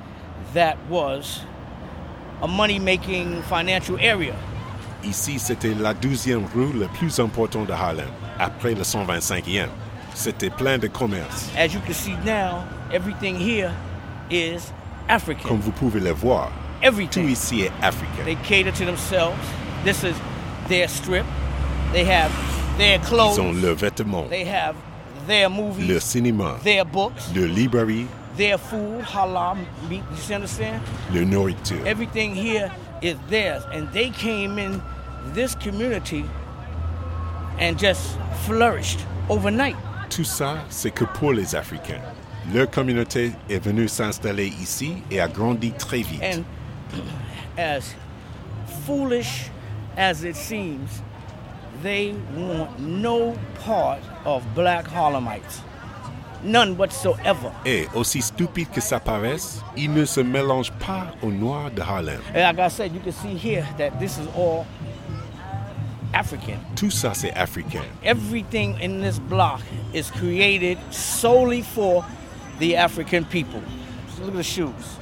that 0.54 0.76
was 0.90 1.44
a 2.42 2.48
money-making 2.48 3.42
financial 3.42 3.96
area. 4.00 4.34
Ici, 5.04 5.38
c'était 5.38 5.74
la 5.78 5.94
douzième 5.94 6.46
rue 6.52 6.72
la 6.72 6.88
plus 6.88 7.20
importante 7.20 7.68
de 7.68 7.72
Harlem, 7.72 8.10
après 8.40 8.74
le 8.74 8.82
125e. 8.82 9.68
C'était 10.14 10.50
plein 10.50 10.78
de 10.78 10.88
commerce. 10.88 11.48
As 11.56 11.72
you 11.72 11.80
can 11.86 11.94
see 11.94 12.16
now, 12.24 12.64
everything 12.92 13.36
here 13.36 13.72
is 14.30 14.72
African. 15.08 15.48
Comme 15.48 15.60
vous 15.60 15.70
pouvez 15.70 16.00
le 16.00 16.10
voir, 16.10 16.50
Everything. 16.82 17.24
tout 17.24 17.28
ici 17.30 17.62
est 17.62 17.72
africain. 17.82 18.24
They 18.24 18.36
cater 18.36 18.70
to 18.72 18.84
themselves. 18.84 19.36
This 19.84 20.02
is 20.04 20.14
their 20.68 20.88
strip. 20.88 21.24
They 21.92 22.04
have 22.04 22.30
their 22.76 22.98
clothes. 23.00 23.36
Ils 23.38 23.40
ont 23.40 23.52
leurs 23.62 23.76
vêtements, 23.76 24.28
They 24.28 24.44
have 24.44 24.74
their 25.26 25.48
movies. 25.50 25.88
le 25.88 25.98
cinéma, 26.00 26.58
Their 26.62 26.84
books. 26.84 27.30
le 27.34 27.46
librairie, 27.46 28.06
Their 28.36 28.58
food, 28.58 29.02
halal 29.02 29.56
meat. 29.88 30.02
You 30.12 30.16
see, 30.16 30.34
understand? 30.34 30.80
le 31.12 31.24
nourriture. 31.24 31.84
Everything 31.86 32.34
here 32.34 32.70
is 33.02 33.16
theirs, 33.28 33.64
and 33.72 33.88
they 33.92 34.10
came 34.10 34.58
in 34.58 34.80
this 35.34 35.54
community 35.56 36.24
and 37.58 37.76
just 37.78 38.16
flourished 38.46 39.00
overnight. 39.28 39.76
Tout 40.10 40.24
ça, 40.24 40.58
c'est 40.70 40.90
que 40.92 41.04
pour 41.04 41.32
les 41.32 41.54
Africains. 41.56 42.00
Leur 42.54 42.70
communauté 42.70 43.32
est 43.50 43.58
venue 43.62 43.88
s'installer 43.88 44.46
ici 44.62 45.02
et 45.10 45.20
a 45.20 45.28
grandi 45.28 45.72
très 45.72 46.02
vite. 46.02 46.22
And 46.22 46.44
as 47.56 47.94
foolish 48.84 49.50
as 49.96 50.24
it 50.24 50.36
seems, 50.36 51.02
they 51.82 52.14
want 52.34 52.78
no 52.80 53.36
part 53.60 54.00
of 54.24 54.42
black 54.54 54.86
Harlemites. 54.86 55.60
None 56.42 56.76
whatsoever. 56.76 57.50
Et 57.66 57.88
aussi 57.94 58.22
stupide 58.22 58.70
que 58.70 58.80
ça 58.80 59.00
paraisse, 59.00 59.60
ils 59.76 59.92
ne 59.92 60.04
se 60.04 60.20
mélangent 60.20 60.72
pas 60.78 61.08
aux 61.20 61.32
Noirs 61.32 61.70
de 61.72 61.82
Harlem. 61.82 62.20
And 62.32 62.42
like 62.42 62.58
I 62.60 62.68
said, 62.68 62.92
you 62.92 63.00
can 63.00 63.12
see 63.12 63.34
here 63.34 63.66
that 63.76 63.98
this 63.98 64.18
is 64.18 64.28
all 64.36 64.64
African. 66.14 66.58
Tout 66.76 66.90
ça, 66.90 67.12
c'est 67.14 67.32
africain. 67.32 67.82
Everything 68.04 68.78
in 68.80 69.00
this 69.00 69.18
block 69.18 69.60
is 69.92 70.10
created 70.12 70.78
solely 70.90 71.62
for 71.62 72.04
the 72.60 72.76
African 72.76 73.24
people. 73.24 73.60
So 74.16 74.22
look 74.22 74.30
at 74.30 74.36
the 74.36 74.42
shoes. 74.44 74.96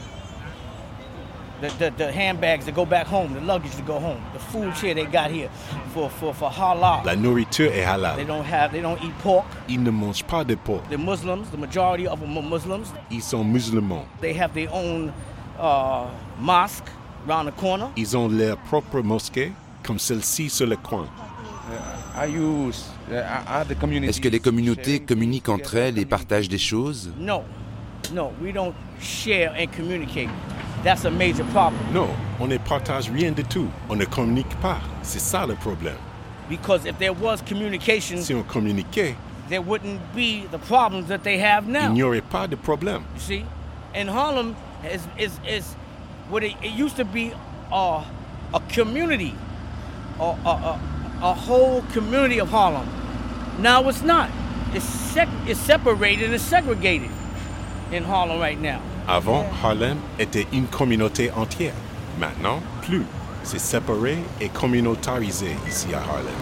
The, 1.61 1.69
the, 1.79 1.91
the 1.97 2.13
handbags 2.13 2.67
that 2.67 2.75
go 2.75 2.85
back 2.85 3.07
home, 3.07 3.33
the 3.33 3.41
luggage 3.41 3.75
to 3.77 3.83
go 3.83 3.99
home, 3.99 4.21
the 4.35 4.39
food 4.39 4.75
here 4.75 4.93
they 4.95 5.07
got 5.07 5.31
here 5.31 5.49
for, 5.95 6.11
for, 6.11 6.35
for 6.35 6.51
halal. 6.51 7.03
La 7.07 7.17
nourriture 7.17 7.69
est 7.69 7.73
They 7.73 7.85
halal. 7.85 8.27
don't 8.27 8.45
have, 8.45 8.73
they 8.73 8.83
don't 8.83 9.03
eat 9.03 9.17
pork. 9.23 9.47
Ils 9.69 9.83
ne 9.83 9.91
mangent 9.91 10.25
pas 10.25 10.45
de 10.45 10.55
porc. 10.55 10.83
They're 10.91 10.99
Muslims. 10.99 11.49
The 11.51 11.57
majority 11.57 12.07
of 12.07 12.21
them 12.21 12.37
are 12.37 12.43
Muslims. 12.43 12.93
Ils 13.11 13.23
sont 13.23 13.43
musulmans. 13.43 14.05
They 14.21 14.35
have 14.35 14.53
their 14.53 14.69
own 14.71 15.11
uh, 15.59 16.09
mosque 16.39 16.85
around 17.27 17.47
the 17.47 17.53
corner. 17.59 17.89
Ils 17.97 18.15
ont 18.17 18.29
leur 18.29 18.59
propre 18.59 19.01
mosquée, 19.01 19.53
comme 19.83 19.99
celle-ci 19.99 20.51
sur 20.51 20.67
le 20.67 20.77
coin. 20.77 21.07
Uh, 22.19 23.65
the 23.69 23.75
communities 23.75 24.11
Est-ce 24.11 24.21
que 24.21 24.29
les 24.29 24.41
communautés 24.41 25.01
communiquent 25.01 25.49
entre 25.49 25.77
elles 25.77 25.99
et 25.99 26.05
partagent 26.07 26.49
des 26.49 26.59
choses? 26.59 27.11
No, 27.19 27.43
no, 28.13 28.33
we 28.43 28.53
don't 28.53 28.75
share 29.01 29.53
and 29.59 29.67
communicate. 29.75 30.29
That's 30.85 31.05
a 31.05 31.11
major 31.11 31.45
problem 31.53 31.81
Non, 31.93 32.09
on 32.41 32.49
ne 32.49 32.59
partage 32.59 33.11
rien 33.11 33.33
du 33.33 33.43
tout. 33.45 33.69
On 33.89 33.97
ne 33.97 34.05
communique 34.05 34.55
pas. 34.61 34.79
C'est 35.03 35.21
ça 35.21 35.47
le 35.47 35.55
problème. 35.55 35.97
because 36.49 36.87
if 36.87 36.97
there 36.99 37.13
was 37.13 37.43
communication, 37.43 38.19
Si 38.19 38.33
on 38.33 38.45
communiquait, 38.45 39.17
there 39.49 39.61
wouldn't 39.61 39.99
be 40.15 40.47
the 40.53 40.59
problems 40.59 41.09
that 41.09 41.25
they 41.25 41.39
have 41.39 41.65
il 41.67 41.73
now. 41.73 41.89
n'y 41.93 42.03
aurait 42.05 42.21
pas 42.23 42.47
de 42.49 42.57
problème. 42.57 43.03
You 43.15 43.21
see, 43.21 43.45
and 43.95 44.09
Harlem 44.09 44.55
is 44.85 45.01
is 45.19 45.41
is 45.45 45.75
what 46.31 46.45
it, 46.45 46.55
it 46.63 46.73
used 46.73 46.97
to 46.97 47.05
be 47.05 47.33
a 47.73 48.03
a 48.55 48.61
community, 48.69 49.35
a, 50.21 50.23
a, 50.23 50.51
a, 50.51 50.81
a 51.23 51.35
whole 51.35 51.83
community 51.93 52.39
of 52.41 52.49
Harlem. 52.49 52.87
Now 53.61 53.89
it's 53.89 54.03
not. 54.03 54.29
It's 54.73 54.85
sec- 54.85 55.29
it's 55.49 55.59
separated 55.61 56.31
and 56.31 56.41
segregated 56.41 57.11
in 57.91 58.05
Harlem 58.05 58.39
right 58.39 58.61
now. 58.61 58.81
Avant, 59.09 59.47
Harlem 59.63 59.99
était 60.19 60.47
une 60.53 60.67
communauté 60.67 61.31
entière. 61.31 61.75
Maintenant, 62.19 62.61
plus. 62.83 63.05
C'est 63.45 63.61
séparé 63.61 64.19
et 64.41 64.49
communautarisé 64.49 65.57
ici 65.69 65.95
à 65.95 65.99
Harlem. 65.99 66.35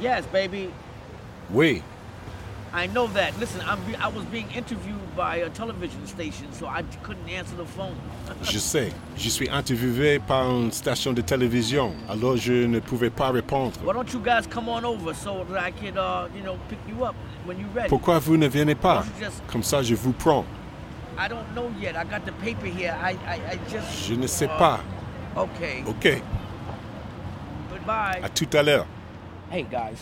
Yes, 0.00 0.24
baby. 0.32 0.70
Oui, 1.52 1.82
I 2.72 2.86
know 2.86 3.06
that. 3.08 3.32
Listen, 3.38 3.60
I'm 3.68 3.78
be- 3.86 3.96
I 4.00 4.08
was 4.08 4.24
being 4.32 4.46
interviewed 4.56 4.96
by 5.20 5.36
a 5.44 5.50
television 5.50 6.06
station, 6.06 6.50
so 6.50 6.66
I 6.66 6.82
couldn't 7.02 7.28
answer 7.28 7.54
the 7.54 7.66
phone. 7.66 7.94
Je 8.42 8.58
sais, 8.58 8.90
je 9.18 9.28
suis 9.28 9.50
interviewé 9.50 10.18
par 10.18 10.50
une 10.50 10.72
station 10.72 11.12
de 11.12 11.20
télévision, 11.20 11.92
alors 12.08 12.38
je 12.38 12.64
ne 12.66 12.80
pouvais 12.80 13.10
pas 13.10 13.30
répondre. 13.30 13.72
Why 13.84 13.92
don't 13.92 14.10
you 14.14 14.20
guys 14.20 14.46
come 14.48 14.70
on 14.70 14.82
over 14.82 15.12
so 15.14 15.44
that 15.50 15.60
I 15.60 15.72
can, 15.72 15.98
uh, 15.98 16.28
you 16.34 16.42
know, 16.42 16.56
pick 16.70 16.78
you 16.88 17.04
up 17.04 17.14
when 17.44 17.58
you're 17.58 17.74
ready? 17.74 17.90
Pourquoi 17.90 18.18
vous 18.18 18.38
ne 18.38 18.48
venez 18.48 18.74
pas? 18.74 19.04
Just- 19.20 19.42
Comme 19.46 19.62
ça, 19.62 19.82
je 19.82 19.94
vous 19.94 20.12
prends. 20.12 20.46
I 21.18 21.28
don't 21.28 21.44
know 21.54 21.70
yet. 21.78 21.96
I 21.96 22.04
got 22.04 22.24
the 22.24 22.32
paper 22.42 22.66
here. 22.66 22.96
I, 23.02 23.12
I, 23.26 23.40
I 23.52 23.58
just. 23.70 24.08
Je 24.08 24.14
ne 24.14 24.26
sais 24.26 24.46
uh, 24.46 24.58
pas. 24.58 24.80
Okay. 25.36 25.84
Ok, 25.86 26.22
Goodbye. 27.70 28.20
à 28.22 28.28
tout 28.30 28.48
à 28.54 28.62
l'heure. 28.62 28.86
Hey 29.52 29.64
guys, 29.64 29.98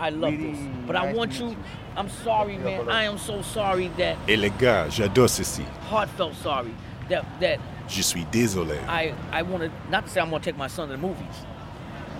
I 0.00 0.10
love 0.10 0.36
this, 0.38 0.58
but 0.86 0.96
I 0.96 1.12
want 1.12 1.38
you. 1.38 1.54
I'm 1.96 2.08
sorry, 2.24 2.56
man. 2.56 2.88
I 2.88 3.04
am 3.04 3.18
so 3.18 3.42
sorry 3.42 3.90
that 3.98 4.16
Et 4.26 4.36
les 4.36 4.50
gars, 4.50 4.88
j'adore 4.88 5.28
ceci. 5.28 5.62
heartfelt 5.90 6.34
sorry 6.42 6.72
that 7.08 7.24
that 7.40 7.58
Je 7.88 8.02
suis 8.02 8.24
désolé. 8.32 8.76
I 8.88 9.12
I 9.32 9.42
want 9.42 9.60
to 9.62 9.70
not 9.90 10.04
to 10.04 10.10
say 10.10 10.20
I'm 10.20 10.30
gonna 10.30 10.42
take 10.42 10.56
my 10.56 10.68
son 10.68 10.88
to 10.88 10.92
the 10.96 10.98
movies, 10.98 11.44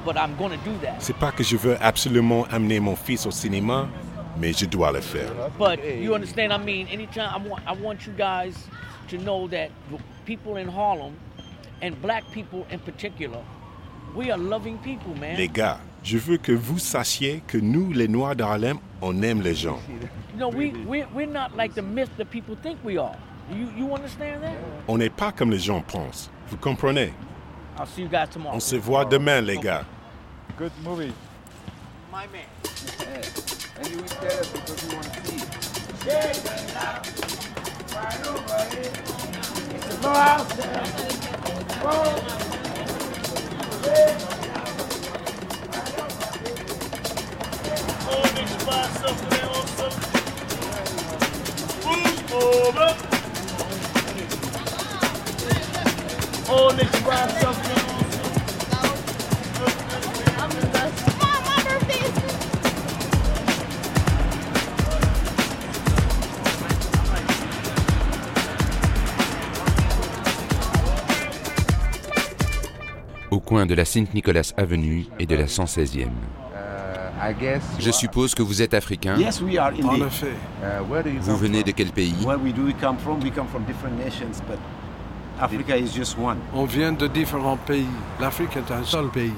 but 0.05 0.16
I'm 0.16 0.37
gonna 0.37 0.59
do 0.64 0.77
that. 0.83 1.01
C'est 1.01 1.16
pas 1.16 1.33
que 1.33 1.43
je 1.45 1.57
veux 1.57 1.77
absolument 1.81 2.45
amener 2.51 2.81
mon 2.81 2.97
fils 2.97 3.25
au 3.27 3.31
cinéma, 3.31 3.87
mais 4.38 4.53
je 4.53 4.66
dois 4.66 4.93
le 4.93 5.01
faire. 5.01 5.31
But 5.59 5.79
you 5.85 6.14
understand? 6.14 6.53
I 6.53 6.59
mean, 6.59 6.87
anytime 6.88 7.31
I 7.35 7.38
want 7.49 7.62
I 7.66 7.73
want 7.73 8.07
you 8.07 8.12
guys 8.19 8.55
to 9.09 9.16
know 9.16 9.49
that 9.49 9.71
the 9.90 9.99
people 10.27 10.57
in 10.57 10.69
Harlem 10.69 11.14
and 11.83 11.95
black 12.03 12.25
people 12.33 12.66
in 12.71 12.81
particular, 12.81 13.40
we 14.14 14.31
are 14.31 14.38
loving 14.38 14.77
people, 14.79 15.14
man. 15.19 15.37
Les 15.37 15.49
gars, 15.49 15.79
je 16.03 16.19
veux 16.19 16.39
que 16.39 16.53
vous 16.53 16.79
sachiez 16.79 17.43
que 17.47 17.59
nous, 17.59 17.93
les 17.93 18.09
Noirs 18.09 18.37
d'Harlem, 18.37 18.79
on 19.03 19.23
aime 19.23 19.43
les 19.43 19.55
gens. 19.55 19.79
You 20.33 20.39
know, 20.39 20.49
we 20.49 20.73
we 20.87 21.05
we're 21.15 21.27
not 21.27 21.57
like 21.57 21.75
the 21.75 21.83
myth 21.83 22.11
that 22.17 22.31
people 22.31 22.57
think 22.63 22.79
we 22.85 22.99
are. 22.99 23.17
You 23.51 23.69
you 23.77 23.95
understand 23.95 24.43
that? 24.43 24.57
On 24.89 24.99
n'est 24.99 25.11
pas 25.11 25.33
comme 25.33 25.51
les 25.51 25.59
gens 25.59 25.83
pensent. 25.83 26.31
Vous 26.49 26.57
comprenez? 26.57 27.13
I'll 27.79 27.87
see 27.87 28.03
you 28.03 28.09
guys 28.09 28.29
tomorrow. 28.31 28.57
On 28.57 28.61
se 28.61 28.77
voit 28.77 29.05
demain, 29.05 29.41
les 29.41 29.59
gars. 29.59 29.85
Good 30.59 30.73
movie. 30.83 31.13
My 32.11 32.27
man. 32.33 32.47
And 33.79 33.89
you 33.89 33.97
will 33.97 34.09
tell 34.09 34.41
us 34.41 34.51
because 34.51 34.85
we 34.87 34.95
want 34.95 35.13
to 35.13 35.27
see. 35.27 35.61
Au 73.31 73.38
coin 73.38 73.66
de 73.66 73.75
la 73.75 73.85
Saint-Nicolas 73.85 74.53
Avenue 74.57 75.07
et 75.18 75.27
de 75.27 75.35
la 75.35 75.46
116e. 75.46 76.09
I 77.22 77.35
guess. 77.35 77.62
Je 77.78 77.90
suppose 77.90 78.35
que 78.35 78.42
vous 78.42 78.62
êtes 78.62 78.72
africain. 78.74 79.16
Yes, 79.18 79.40
we 79.42 79.59
are 79.59 79.72
En 79.85 80.00
effet. 80.06 80.33
Uh, 80.62 80.83
where 80.90 81.02
do 81.02 81.11
you 81.11 81.20
Vous 81.20 81.33
come 81.33 81.40
venez 81.40 81.59
from? 81.61 81.66
de 81.66 81.72
quel 81.72 81.92
pays? 81.92 82.24
Where 82.24 82.38
we 82.38 82.52
do 82.52 82.64
we 82.64 82.72
come 82.74 82.96
from? 82.98 83.20
We 83.22 83.30
come 83.30 83.46
from 83.48 83.64
different 83.64 83.98
nations, 83.98 84.40
but 84.48 84.59
Africa 85.38 85.76
is 85.76 85.94
just 85.94 86.16
one. 86.18 86.38
On 86.54 86.64
vient 86.64 86.92
de 86.92 87.06
différents 87.09 87.59
pays. 87.59 87.87
L'Afrique 88.20 88.56
est 88.56 88.70
un 88.72 88.85
seul 88.85 89.09
pays. 89.11 89.33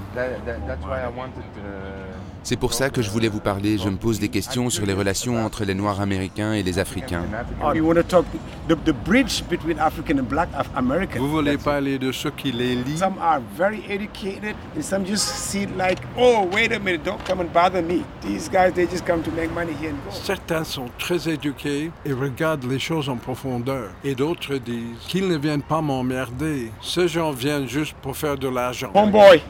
C'est 2.44 2.56
pour 2.56 2.74
ça 2.74 2.90
que 2.90 3.02
je 3.02 3.10
voulais 3.10 3.28
vous 3.28 3.40
parler. 3.40 3.78
Je 3.78 3.88
me 3.88 3.96
pose 3.96 4.18
des 4.18 4.28
questions 4.28 4.68
sur 4.68 4.84
les 4.84 4.92
relations 4.92 5.44
entre 5.44 5.64
les 5.64 5.74
Noirs 5.74 6.00
américains 6.00 6.52
et 6.54 6.62
les 6.62 6.78
Africains. 6.78 7.22
Oh, 7.64 7.72
you 7.72 7.84
want 7.86 7.94
to 7.94 8.02
talk 8.02 8.24
the, 8.68 8.74
the 8.84 8.92
bridge 8.92 9.44
between 9.48 9.78
African 9.78 10.18
and 10.18 10.24
Black 10.28 10.48
Af- 10.56 10.68
American? 10.74 11.20
Vous 11.20 11.30
voulez 11.30 11.56
parler 11.56 11.98
de 11.98 12.10
ceux 12.10 12.32
qui 12.32 12.50
les 12.50 12.74
lient 12.74 12.96
Some 12.98 13.14
are 13.20 13.40
very 13.56 13.82
educated, 13.88 14.56
and 14.76 14.82
some 14.82 15.04
just 15.06 15.24
see 15.24 15.62
it 15.62 15.76
like, 15.78 15.98
oh, 16.18 16.48
wait 16.52 16.72
a 16.72 16.80
minute, 16.80 17.04
don't 17.04 17.22
come 17.24 17.40
and 17.40 17.52
bother 17.52 17.80
me. 17.82 18.02
These 18.22 18.48
guys, 18.50 18.72
they 18.74 18.86
just 18.88 19.06
come 19.06 19.22
to 19.22 19.30
make 19.30 19.52
money 19.54 19.72
here 19.80 19.90
and 19.90 19.98
go. 20.04 20.10
Certains 20.10 20.64
sont 20.64 20.86
très 20.98 21.28
éduqués 21.28 21.92
et 22.04 22.12
regardent 22.12 22.64
les 22.68 22.80
choses 22.80 23.08
en 23.08 23.16
profondeur. 23.16 23.90
Et 24.04 24.14
d'autres 24.16 24.56
disent 24.56 24.98
qu'ils 25.06 25.28
ne 25.28 25.36
viennent 25.36 25.62
pas 25.62 25.80
m'emmerder. 25.80 26.72
Ces 26.82 27.06
gens 27.06 27.30
viennent 27.30 27.68
juste 27.68 27.94
pour 28.02 28.16
faire 28.16 28.36
de 28.36 28.48
l'argent. 28.48 28.90
Homeboy, 28.94 29.40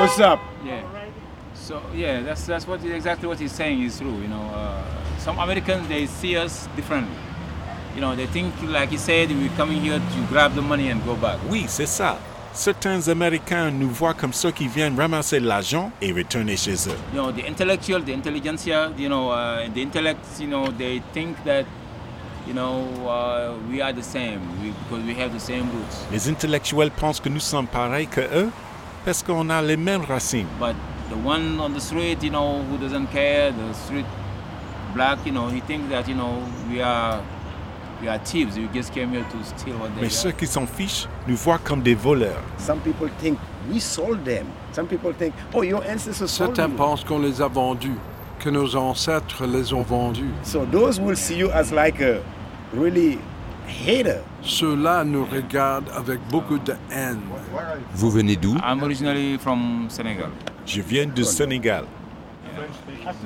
what's 0.00 0.18
up? 0.20 0.38
Yeah. 0.64 0.82
So 1.62 1.80
yeah, 1.94 2.20
that's 2.22 2.44
that's 2.44 2.66
what 2.66 2.84
exactly 2.84 3.28
what 3.28 3.38
he's 3.38 3.52
saying 3.52 3.80
is 3.82 3.98
true. 3.98 4.20
You 4.20 4.26
know, 4.28 4.42
uh, 4.52 4.82
some 5.18 5.38
Americans 5.38 5.86
they 5.86 6.06
see 6.06 6.36
us 6.36 6.66
differently. 6.74 7.14
You 7.94 8.00
know, 8.00 8.16
they 8.16 8.26
think 8.26 8.52
like 8.62 8.90
he 8.90 8.98
said, 8.98 9.30
we're 9.30 9.48
coming 9.56 9.80
here 9.80 10.00
to 10.00 10.26
grab 10.28 10.54
the 10.54 10.62
money 10.62 10.88
and 10.90 11.04
go 11.04 11.14
back. 11.14 11.38
Oui, 11.48 11.66
c'est 11.68 11.86
ça. 11.86 12.18
Certains 12.52 13.08
Américains 13.08 13.70
nous 13.70 13.88
voient 13.88 14.12
comme 14.12 14.32
ceux 14.32 14.50
qui 14.50 14.66
viennent 14.66 14.98
ramasser 14.98 15.38
l'argent 15.40 15.90
et 16.02 16.12
retourner 16.12 16.56
chez 16.56 16.74
eux. 16.88 16.98
You 17.14 17.20
know, 17.20 17.30
the 17.30 17.46
intellectual, 17.46 18.02
the 18.02 18.12
intelligentsia, 18.12 18.92
you 18.98 19.08
know, 19.08 19.30
uh, 19.30 19.68
the 19.72 19.80
intellects, 19.80 20.40
you 20.40 20.48
know, 20.48 20.66
they 20.76 21.00
think 21.14 21.36
that, 21.44 21.64
you 22.46 22.52
know, 22.54 22.84
uh, 23.06 23.54
we 23.70 23.80
are 23.80 23.92
the 23.92 24.02
same 24.02 24.40
we, 24.60 24.72
because 24.88 25.04
we 25.06 25.14
have 25.14 25.32
the 25.32 25.40
same 25.40 25.70
roots. 25.70 26.04
Les 26.10 26.28
intellectuels 26.28 26.90
pensent 26.90 27.20
que 27.20 27.30
nous 27.30 27.40
sommes 27.40 27.68
pareils 27.68 28.08
que 28.08 28.20
eux 28.20 28.50
parce 29.04 29.22
qu'on 29.22 29.48
a 29.48 29.62
les 29.62 29.76
mêmes 29.78 30.04
racines. 30.04 30.46
But 30.60 30.74
the 31.12 31.18
one 31.18 31.60
on 31.60 31.74
the 31.74 31.80
street, 31.80 32.22
you 32.22 32.30
know, 32.30 32.62
who 32.64 32.78
doesn't 32.78 33.08
care, 33.08 33.52
the 33.52 33.72
street 33.74 34.06
black, 34.94 35.18
you 35.26 35.32
know, 35.32 35.48
he 35.48 35.60
thinks 35.60 35.88
that, 35.90 36.08
you 36.08 36.14
know, 36.14 36.42
we 36.70 36.80
are 36.80 37.22
we 38.00 38.08
are 38.08 38.18
thieves. 38.18 38.56
We 38.56 38.66
just 38.68 38.92
came 38.92 39.10
here 39.10 39.24
to 39.24 39.44
steal 39.44 39.76
what 39.78 39.94
they 39.94 40.02
Mais 40.02 40.08
ceux 40.08 40.32
qui 40.32 40.46
s'en 40.46 40.66
fichent 40.66 41.08
nous 41.28 41.36
voient 41.36 41.58
comme 41.58 41.82
des 41.82 41.94
voleurs. 41.94 42.42
Some 42.58 42.80
people 42.80 43.08
think 43.20 43.38
we 43.70 43.78
sold 43.78 44.24
them. 44.24 44.46
Some 44.72 44.86
people 44.86 45.12
think, 45.12 45.34
oh, 45.54 45.62
your 45.62 45.84
ancestors 45.84 46.30
sold 46.30 46.56
Certains 46.56 46.70
you. 46.70 46.76
pensent 46.76 47.04
qu'on 47.04 47.20
les 47.20 47.42
a 47.42 47.48
vendus, 47.48 47.98
que 48.38 48.48
nos 48.48 48.74
ancêtres 48.74 49.44
les 49.46 49.72
ont 49.72 49.82
vendus. 49.82 50.32
So 50.42 50.64
those 50.64 50.98
will 50.98 51.16
see 51.16 51.36
you 51.36 51.50
as 51.50 51.72
like 51.72 52.00
a 52.00 52.22
really 52.72 53.18
hater. 53.66 54.22
Ceux-là 54.42 55.04
nous 55.04 55.24
regardent 55.24 55.90
avec 55.96 56.20
beaucoup 56.30 56.58
de 56.58 56.72
haine. 56.90 57.20
Vous 57.94 58.10
venez 58.10 58.36
d'où? 58.36 58.56
I'm 58.56 58.82
originally 58.82 59.38
from 59.38 59.86
Senegal. 59.88 60.30
Je 60.66 60.80
viens 60.80 61.06
du 61.06 61.24
Sénégal. 61.24 61.84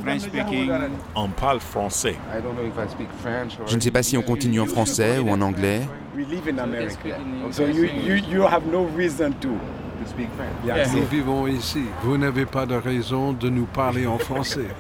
French 0.03 0.21
speaking. 0.21 0.71
On 1.15 1.29
parle 1.29 1.61
français. 1.61 2.17
I 2.33 2.41
don't 2.41 2.55
know 2.55 2.65
if 2.65 2.79
I 2.79 2.89
speak 2.91 3.09
French 3.21 3.59
or 3.61 3.67
Je 3.67 3.77
ne 3.77 3.81
sais 3.81 3.91
pas 3.91 4.03
si 4.03 4.17
on 4.17 4.23
continue 4.23 4.61
en 4.61 4.67
français 4.67 5.19
ou 5.19 5.31
en 5.31 5.41
anglais. 5.41 5.83
We 6.17 6.27
live 6.29 6.49
in 6.49 6.59
America. 6.59 6.93
speaking 6.93 7.53
So 7.53 7.67
you, 7.67 7.85
you, 7.85 8.15
you 8.31 8.43
have 8.47 8.67
no 8.67 8.85
reason 8.97 9.33
to. 9.41 9.49
to 9.49 10.09
speak 10.09 10.29
French. 10.37 10.53
Yeah, 10.65 10.87
Nous 10.95 11.05
vivons 11.07 11.47
ici. 11.47 11.85
Vous 12.03 12.17
n'avez 12.17 12.47
pas 12.47 12.67
de 12.67 12.75
raison 12.77 13.33
de 13.33 13.49
nous 13.49 13.67
parler 13.67 14.07
en 14.07 14.19
français. 14.19 14.69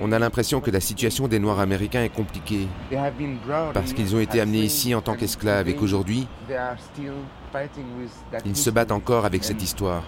On 0.00 0.12
a 0.12 0.18
l'impression 0.18 0.60
que 0.60 0.70
la 0.70 0.80
situation 0.80 1.28
des 1.28 1.38
Noirs 1.38 1.60
américains 1.60 2.02
est 2.02 2.14
compliquée 2.14 2.68
They 2.90 2.98
have 2.98 3.14
been 3.14 3.38
brought 3.46 3.72
parce 3.72 3.92
qu'ils 3.92 4.14
ont 4.14 4.20
été 4.20 4.40
amenés 4.40 4.60
ici 4.60 4.94
en 4.94 5.00
tant 5.00 5.14
qu'esclaves 5.14 5.68
et 5.68 5.74
qu'aujourd'hui, 5.74 6.26
ils 8.44 8.56
se 8.56 8.70
battent 8.70 8.92
encore 8.92 9.24
avec 9.24 9.44
cette 9.44 9.62
histoire. 9.62 10.02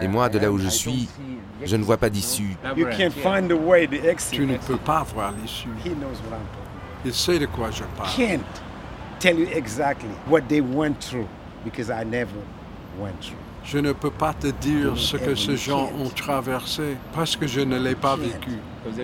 Et 0.00 0.08
moi, 0.08 0.28
de 0.28 0.38
là 0.38 0.50
où 0.50 0.58
je 0.58 0.68
suis, 0.68 1.08
je 1.64 1.76
ne 1.76 1.84
vois 1.84 1.96
pas 1.96 2.10
d'issue. 2.10 2.56
You 2.76 2.86
can't 2.96 3.10
find 3.10 3.48
the 3.48 3.58
way, 3.58 3.86
the 3.86 4.04
exit. 4.04 4.34
Tu 4.34 4.46
ne 4.46 4.56
peux 4.56 4.76
pas 4.76 5.04
voir 5.14 5.32
l'issue. 5.32 5.68
Il 7.04 7.14
sait 7.14 7.38
de 7.38 7.46
quoi 7.46 7.70
je 7.70 7.84
parle. 7.96 8.40
You. 13.68 13.78
Je 13.78 13.78
ne 13.78 13.92
peux 13.92 14.10
pas 14.10 14.32
te 14.32 14.46
dire 14.48 14.96
ce 14.96 15.16
que 15.16 15.34
ces 15.34 15.56
gens 15.56 15.90
ont 16.00 16.08
traversé 16.08 16.96
parce 17.14 17.36
que 17.36 17.46
je 17.46 17.60
ne 17.60 17.78
l'ai 17.78 17.94
pas 17.94 18.16
vécu. 18.16 18.58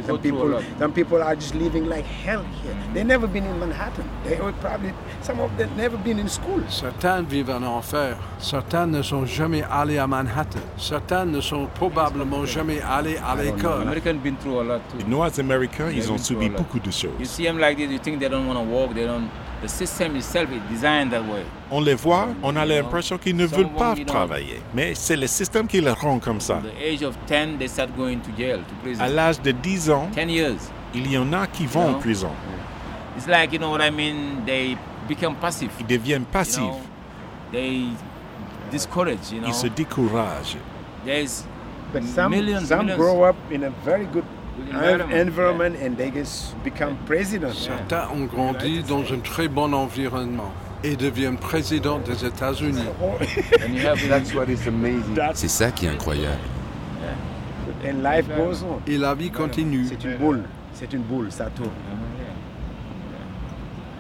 Some 0.07 0.19
people, 0.19 0.57
some 0.79 0.93
people 0.93 1.23
are 1.23 1.35
just 1.35 1.55
living 1.55 1.87
like 1.89 2.07
hell 2.25 2.43
here. 2.63 2.75
They 2.95 3.05
never 3.05 3.27
been 3.27 3.45
in 3.45 3.59
Manhattan. 3.59 4.05
They 4.25 4.41
would 4.41 4.55
probably, 4.61 4.93
some 5.21 5.41
of 5.41 5.51
them 5.59 5.69
never 5.77 5.99
been 5.99 6.19
in 6.19 6.29
school. 6.29 6.63
Certains 6.71 7.23
vivent 7.23 7.51
en 7.51 7.63
enfer. 7.63 8.17
Certains 8.39 8.87
ne 8.87 9.03
sont 9.03 9.27
jamais 9.27 9.63
allés 9.71 9.99
à 9.99 10.07
Manhattan. 10.07 10.61
Certains 10.79 11.27
ne 11.27 11.41
sont 11.43 11.67
probablement 11.75 12.47
jamais 12.47 12.81
allés 12.81 13.19
à 13.19 13.35
l'école. 13.37 13.83
Americans 13.83 14.15
been 14.23 14.37
through 14.37 14.61
a 14.61 14.65
lot 14.65 14.81
too. 14.91 14.99
Les 14.99 15.05
Noirs 15.05 15.39
américains, 15.39 15.91
ils 15.95 16.11
ont 16.11 16.17
subi 16.19 16.49
beaucoup 16.49 16.79
de 16.79 16.87
You 16.87 16.93
choses. 16.93 17.29
see 17.29 17.45
them 17.45 17.59
like 17.59 17.77
this, 17.77 17.91
you 17.91 17.99
think 17.99 18.21
they 18.21 18.29
don't 18.31 18.47
want 18.47 18.57
to 18.57 18.65
walk, 18.65 18.95
they 18.95 19.05
don't. 19.05 19.29
The 19.65 19.71
system 19.71 20.15
itself 20.17 20.51
is 20.53 20.61
designed 20.69 21.11
that 21.13 21.23
way. 21.27 21.43
On 21.71 21.81
les 21.81 21.95
voit, 21.95 22.29
on 22.43 22.55
a 22.55 22.67
l'impression 22.67 23.17
qu'ils 23.17 23.35
ne 23.35 23.47
veulent 23.47 23.73
pas 23.73 23.95
travailler. 24.07 24.61
Mais 24.75 24.95
c'est 24.95 25.17
le 25.17 25.27
système 25.27 25.67
qui 25.67 25.81
les 25.81 25.91
rend 25.91 26.19
comme 26.19 26.39
ça. 26.39 26.57
At 26.57 26.61
the 26.65 26.83
age 26.83 27.03
of 27.03 27.17
10, 27.27 27.57
they 27.59 27.67
start 27.67 27.89
going 27.97 28.19
to 28.19 28.31
jail, 28.37 28.59
to 28.59 28.75
prison. 28.83 29.03
À 29.03 29.09
l'âge 29.09 29.41
de 29.41 29.53
10 29.53 29.91
ans, 29.91 30.11
10 30.15 30.31
years. 30.31 30.71
il 30.95 31.11
y 31.11 31.17
en 31.17 31.33
a 31.33 31.47
qui 31.47 31.65
vont 31.65 31.95
en 31.95 31.95
prison. 31.95 32.29
It's 33.17 33.27
like, 33.27 33.55
you 33.55 33.59
know 33.59 33.71
what 33.71 33.81
I 33.81 33.91
mean? 33.91 34.45
They 34.45 34.77
become 35.09 35.35
passive. 35.37 35.71
Ils 35.81 35.87
deviennent 35.87 36.27
passifs. 36.27 36.59
know? 36.59 36.81
They 37.51 37.87
discourage, 38.71 39.33
you 39.33 39.41
know? 39.41 39.49
Ils 39.49 39.55
se 39.55 39.69
découragent. 39.69 40.59
There's 41.07 41.47
But 41.91 42.03
some, 42.03 42.33
millions, 42.33 42.69
some 42.69 42.85
millions. 42.85 42.99
grow 42.99 43.25
up 43.25 43.37
in 43.51 43.65
a 43.65 43.71
very 43.83 44.05
good 44.05 44.25
Good 44.25 44.25
environment, 44.59 45.13
environment, 45.13 45.77
and 45.83 45.97
they 45.97 46.11
just 46.11 46.55
become 46.63 46.97
president. 47.07 47.55
Certains 47.55 48.09
ont 48.13 48.27
grandi 48.27 48.83
dans 48.83 49.03
un 49.13 49.19
très 49.19 49.49
bon 49.49 49.73
environnement 49.75 50.53
et 50.83 50.97
deviennent 50.97 51.39
président 51.39 51.99
des 51.99 52.25
États-Unis. 52.25 52.85
And 53.63 53.75
you 53.75 53.87
have 53.87 53.99
That's 54.09 54.35
what 54.35 54.49
is 54.49 54.69
amazing. 54.69 55.19
C'est 55.35 55.49
ça 55.49 55.71
qui 55.71 55.87
est 55.87 55.91
incroyable. 55.91 56.39
And 57.85 58.03
life 58.03 58.27
goes 58.29 58.63
on. 58.65 58.81
Et 58.87 58.99
la 58.99 59.15
vie 59.15 59.31
continue. 59.31 59.87
C'est 59.87 60.05
une 60.05 60.17
boule. 60.17 60.43
C'est 60.73 60.93
une 60.93 61.03
boule, 61.03 61.31
ça 61.31 61.47
tourne. 61.47 61.71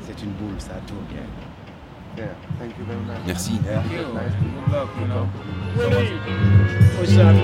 C'est 0.07 0.23
une 0.23 0.33
boule, 0.33 0.59
ça 0.59 0.75
tourne. 0.87 1.05
Merci. 2.17 3.59
Thank 3.59 3.91
you. 3.91 3.99
Good 3.99 4.15
luck, 4.73 4.91
you 5.01 5.07
know. 5.09 5.25
What's 6.97 7.17
up? 7.17 7.35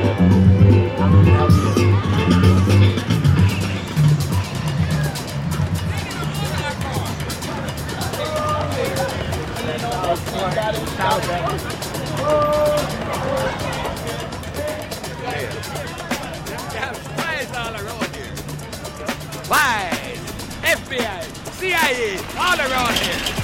Wise, 19.51 20.23
FBI, 20.63 21.23
CIA, 21.59 22.19
all 22.39 22.61
around 22.61 22.95
here. 22.95 23.40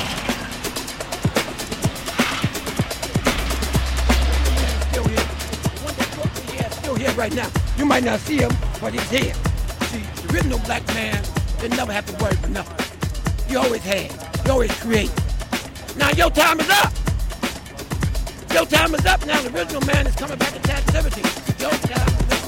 Here 7.07 7.17
right 7.17 7.35
now. 7.35 7.49
You 7.79 7.85
might 7.85 8.05
not 8.05 8.21
see 8.21 8.39
him, 8.39 8.51
but 8.81 8.93
he's 8.93 9.11
here. 9.11 9.35
See, 9.91 10.03
the 10.23 10.35
original 10.35 10.59
black 10.61 10.87
man 10.89 11.23
didn't 11.61 11.77
never 11.77 11.93
have 11.93 12.07
to 12.07 12.23
worry 12.23 12.37
for 12.37 12.49
nothing. 12.49 12.77
You 13.51 13.59
always 13.59 13.83
had. 13.83 14.11
You 14.45 14.53
always 14.53 14.73
create. 14.81 15.11
Now 15.97 16.11
your 16.11 16.31
time 16.31 16.61
is 16.61 16.69
up. 16.71 16.93
Your 18.53 18.67
time 18.67 18.95
is 18.95 19.07
up 19.07 19.25
now. 19.27 19.41
The 19.43 19.51
original 19.57 19.83
man 19.87 20.07
is 20.07 20.17
coming 20.17 20.39
back 20.39 20.53
to 20.53 20.61
captivity. 20.61 21.23
Your 21.61 21.71
time 21.71 22.09
is 22.09 22.33
up. 22.33 22.47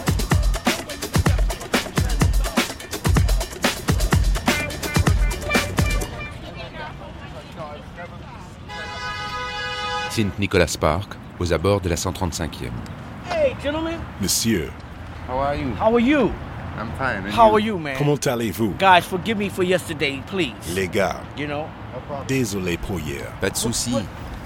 Saint 10.11 10.39
Nicholas 10.39 10.77
Park, 10.77 11.17
aux 11.39 11.53
abords 11.53 11.83
de 11.83 11.89
la 11.89 11.97
135e. 11.97 12.98
Gentlemen. 13.63 13.99
Monsieur, 14.21 14.71
How 15.27 15.39
are 15.39 15.57
you? 15.57 15.75
How 15.75 15.93
are 15.95 16.01
you? 16.01 16.33
I'm 16.79 16.93
fine. 16.93 17.25
and 17.25 17.33
How 17.33 17.53
are 17.53 17.59
you, 17.61 17.77
man? 17.79 17.97
comment 17.97 18.25
allez-vous? 18.27 18.75
Guys, 18.79 19.05
forgive 19.05 19.37
me 19.37 19.49
for 19.49 19.65
yesterday, 19.65 20.23
please. 20.29 20.55
Les 20.75 20.87
gars, 20.87 21.17
You 21.37 21.47
know, 21.49 21.67
désolé 22.29 22.77
pour 22.79 22.99
hier. 23.01 23.27
Pas 23.41 23.51
de 23.51 23.57
souci. 23.57 23.93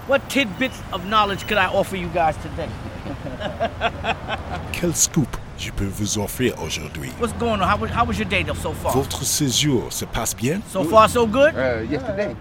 what 0.09 0.21
tidbits 0.31 0.81
of 0.93 1.05
knowledge 1.07 1.47
could 1.47 1.59
I 1.59 1.67
offer 1.67 1.97
you 1.97 2.09
guys 2.09 2.35
today? 2.39 2.69
Quel 4.73 4.95
scoop 4.95 5.29
je 5.59 5.71
peux 5.73 5.85
vous 5.87 6.19
offrir 6.19 6.55
aujourd'hui? 6.63 7.11
What's 7.21 7.35
going 7.35 7.61
on? 7.61 7.69
How 7.69 7.77
was, 7.77 7.91
how 7.91 8.05
was 8.07 8.19
your 8.19 8.29
day 8.29 8.43
though 8.43 8.55
so 8.55 8.73
far? 8.73 8.93
Votre 8.95 9.25
séjour 9.25 9.93
se 9.93 10.07
passe 10.07 10.35
bien? 10.35 10.63
So 10.71 10.85
far, 10.85 11.09
so 11.09 11.27
good? 11.27 11.55
Uh, 11.55 11.83
yesterday. 11.89 12.35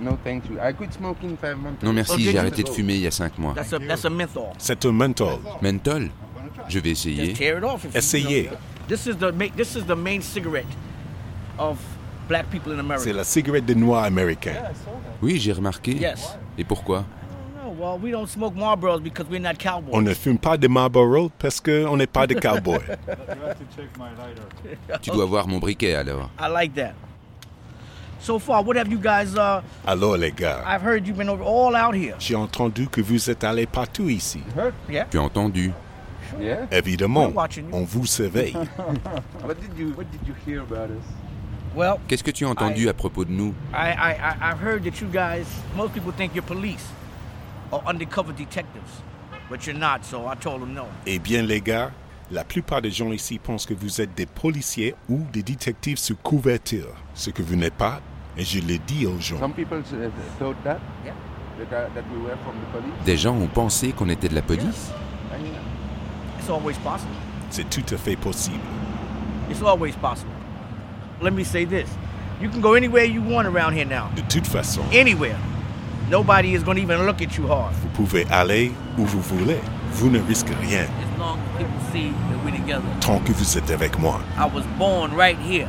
No, 0.00 0.18
thank 0.24 0.44
you. 0.50 0.58
I 0.60 0.72
quit 0.72 0.92
smoking 0.92 1.36
five 1.36 1.56
months 1.56 1.82
Non 1.82 1.92
merci, 1.92 2.22
j'ai 2.22 2.38
arrêté 2.38 2.62
de 2.62 2.68
fumer 2.68 2.94
il 2.96 3.02
y 3.02 3.06
a 3.06 3.10
5 3.10 3.38
mois. 3.38 3.54
That's 3.54 3.72
a 3.72 3.78
that's 3.78 4.04
a 4.04 4.10
menthol. 4.10 4.50
C'est 4.58 4.84
un 4.84 4.92
menthol. 4.92 5.38
Menthol? 5.62 6.10
Je 6.68 6.78
vais 6.78 6.90
essayer. 6.90 7.34
Essayez. 7.94 8.50
This 8.88 9.06
is 9.06 9.16
the 9.16 9.32
ma- 9.32 9.48
this 9.56 9.74
is 9.74 9.84
the 9.86 9.96
main 9.96 10.20
cigarette 10.20 10.66
of 11.58 11.78
black 12.28 12.48
people 12.50 12.72
in 12.72 12.78
America. 12.78 13.04
C'est 13.04 13.12
la 13.12 13.24
cigarette 13.24 13.64
des 13.64 13.74
Noirs 13.74 14.04
américains. 14.04 14.54
Oui, 15.22 15.38
j'ai 15.38 15.52
remarqué. 15.52 15.92
Yes. 15.92 16.36
Et 16.58 16.64
pourquoi? 16.64 17.04
No, 17.64 17.72
well, 17.78 17.98
we 18.00 18.12
don't 18.12 18.28
smoke 18.28 18.54
Marlboros 18.54 19.00
because 19.02 19.26
we're 19.28 19.40
not 19.40 19.58
cowboys. 19.58 19.92
On 19.94 20.02
ne 20.02 20.14
fume 20.14 20.38
pas 20.38 20.56
de 20.56 20.68
Marlboro 20.68 21.30
parce 21.38 21.60
qu'on 21.60 21.96
n'est 21.96 22.06
pas 22.06 22.26
des 22.26 22.36
cowboys. 22.36 22.80
Tu 25.02 25.10
dois 25.10 25.24
voir 25.24 25.48
mon 25.48 25.58
briquet 25.58 25.94
alors. 25.94 26.30
I 26.38 26.48
like 26.52 26.74
that. 26.74 26.92
So 28.20 28.38
far, 28.38 28.62
what 28.64 28.76
have 28.76 28.88
you 28.90 28.98
guys? 28.98 29.36
Uh, 29.36 29.60
Alors 29.86 30.16
les 30.16 30.32
gars, 30.32 30.62
I've 30.66 30.82
heard 30.82 31.06
you've 31.06 31.16
been 31.18 31.28
over 31.28 31.44
all 31.44 31.74
out 31.76 31.94
here. 31.94 32.14
j'ai 32.18 32.34
entendu 32.34 32.88
que 32.88 33.00
vous 33.00 33.30
êtes 33.30 33.44
allés 33.44 33.66
partout 33.66 34.08
ici. 34.08 34.42
Yeah. 34.88 35.04
Tu 35.10 35.18
as 35.18 35.22
entendu 35.22 35.72
Yeah? 36.40 36.66
Évidemment, 36.72 37.32
on 37.72 37.84
vous 37.84 38.04
surveille. 38.06 38.52
What 39.44 39.60
did 39.60 39.78
you 39.78 39.92
What 39.96 40.06
did 40.10 40.26
you 40.26 40.34
hear 40.44 40.60
about 40.62 40.90
us? 40.90 41.04
Well, 41.74 41.98
Qu'est-ce 42.08 42.24
que 42.24 42.32
tu 42.32 42.44
as 42.46 42.48
entendu 42.48 42.88
à 42.88 42.94
propos 42.94 43.24
de 43.24 43.30
nous? 43.30 43.54
I, 43.72 43.92
I, 43.92 44.12
I 44.14 44.50
I've 44.50 44.58
heard 44.60 44.82
that 44.84 45.00
you 45.00 45.06
guys. 45.12 45.46
Most 45.76 45.92
people 45.94 46.10
think 46.12 46.34
you're 46.34 46.42
police 46.44 46.84
or 47.70 47.80
undercover 47.86 48.32
detectives, 48.32 49.02
but 49.48 49.66
you're 49.66 49.78
not. 49.78 50.04
So 50.04 50.26
I 50.26 50.34
told 50.34 50.62
them 50.62 50.74
no. 50.74 50.86
Eh 51.06 51.18
bien 51.20 51.42
les 51.46 51.60
gars, 51.60 51.92
la 52.30 52.44
plupart 52.44 52.82
des 52.82 52.90
gens 52.90 53.12
ici 53.12 53.38
pensent 53.38 53.66
que 53.66 53.74
vous 53.74 54.00
êtes 54.00 54.14
des 54.14 54.26
policiers 54.26 54.94
ou 55.08 55.20
des 55.32 55.42
détectives 55.42 55.98
sous 55.98 56.16
couverture, 56.16 56.94
ce 57.14 57.30
que 57.30 57.42
vous 57.42 57.56
n'êtes 57.56 57.74
pas, 57.74 58.00
et 58.36 58.44
je 58.44 58.60
le 58.60 58.78
dis 58.78 59.06
aux 59.06 59.18
gens. 59.20 59.38
Some 59.38 59.52
people 59.52 59.78
uh, 59.78 60.10
thought 60.38 60.56
that. 60.64 60.78
Yeah. 61.04 61.12
That, 61.58 61.86
uh, 61.86 61.94
that 61.94 62.04
we 62.12 62.18
were 62.22 62.36
from 62.44 62.54
the 62.56 62.70
police. 62.72 63.04
Des 63.06 63.16
gens 63.16 63.34
ont 63.34 63.46
pensé 63.46 63.92
qu'on 63.92 64.10
était 64.10 64.28
de 64.28 64.34
la 64.34 64.42
police 64.42 64.90
I 65.32 65.42
mean, 65.42 65.52
It's 66.38 66.50
always 66.50 66.76
possible. 66.84 67.14
C'est 67.50 67.68
tout 67.70 67.94
à 67.94 67.96
fait 67.96 68.16
possible. 68.16 68.60
It's 69.50 69.62
always 69.62 69.92
possible. 69.92 70.30
Let 71.22 71.30
me 71.30 71.44
say 71.44 71.64
this: 71.64 71.88
you 72.42 72.50
can 72.50 72.60
go 72.60 72.74
anywhere 72.74 73.06
you 73.06 73.22
want 73.22 73.46
around 73.46 73.72
here 73.74 73.86
now. 73.86 74.10
De 74.16 74.22
toute 74.22 74.46
façon, 74.46 74.82
Anywhere. 74.92 75.36
Nobody 76.10 76.54
is 76.54 76.62
going 76.62 76.76
to 76.76 76.82
even 76.82 77.06
look 77.06 77.22
at 77.22 77.36
you 77.38 77.46
hard. 77.48 77.72
vous 77.82 77.88
pouvez 77.88 78.26
aller 78.30 78.70
où 78.98 79.04
vous 79.06 79.20
voulez. 79.22 79.58
Vous 79.96 80.10
ne 80.10 80.18
risquez 80.20 80.54
rien 80.60 80.82
As 80.84 81.18
long 81.18 81.38
as 81.38 81.58
people 81.58 81.80
see 81.92 82.10
that 82.10 82.44
we're 82.44 82.56
together. 82.56 82.84
tant 83.00 83.18
que 83.24 83.32
vous 83.32 83.56
êtes 83.56 83.70
avec 83.70 83.98
moi. 83.98 84.20
I 84.36 84.44
was 84.46 84.64
born 84.78 85.14
right 85.16 85.38
here, 85.38 85.68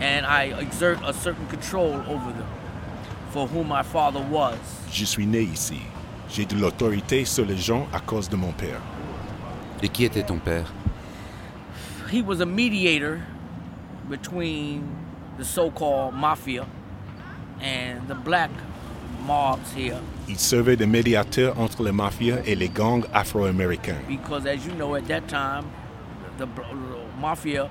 and 0.00 0.24
I 0.26 0.54
exert 0.58 0.98
a 1.04 1.12
certain 1.12 1.46
control 1.48 1.94
over 2.08 2.32
them, 2.32 2.46
for 3.30 3.46
who 3.46 3.62
my 3.62 3.82
father 3.82 4.20
was. 4.30 4.56
Je 4.90 5.04
suis 5.04 5.26
né 5.26 5.42
ici. 5.42 5.80
J'ai 6.30 6.46
de 6.46 6.56
l'autorité 6.56 7.24
sur 7.26 7.44
les 7.44 7.58
gens 7.58 7.86
à 7.92 8.00
cause 8.00 8.28
de 8.28 8.36
mon 8.36 8.52
père. 8.52 8.80
Et 9.82 9.88
qui 9.88 10.04
était 10.04 10.22
ton 10.22 10.38
père? 10.38 10.72
He 12.10 12.22
was 12.22 12.40
a 12.40 12.46
mediator 12.46 13.20
between 14.08 14.82
the 15.38 15.44
so-called 15.44 16.14
mafia 16.14 16.64
and 17.60 18.08
the 18.08 18.14
black 18.14 18.50
mobs 19.26 19.72
here, 19.74 20.00
Il 20.28 20.38
servait 20.38 20.76
de 20.76 20.84
médiateur 20.86 21.58
entre 21.58 21.82
les 21.82 21.92
mafias 21.92 22.38
et 22.46 22.54
les 22.54 22.68
gangs 22.68 23.04
afro-américains. 23.12 23.98
because 24.08 24.46
as 24.46 24.64
you 24.66 24.72
know, 24.74 24.94
at 24.94 25.06
that 25.08 25.22
time, 25.28 25.64
the, 26.38 26.46
mafia 27.20 27.64
uh, 27.64 27.68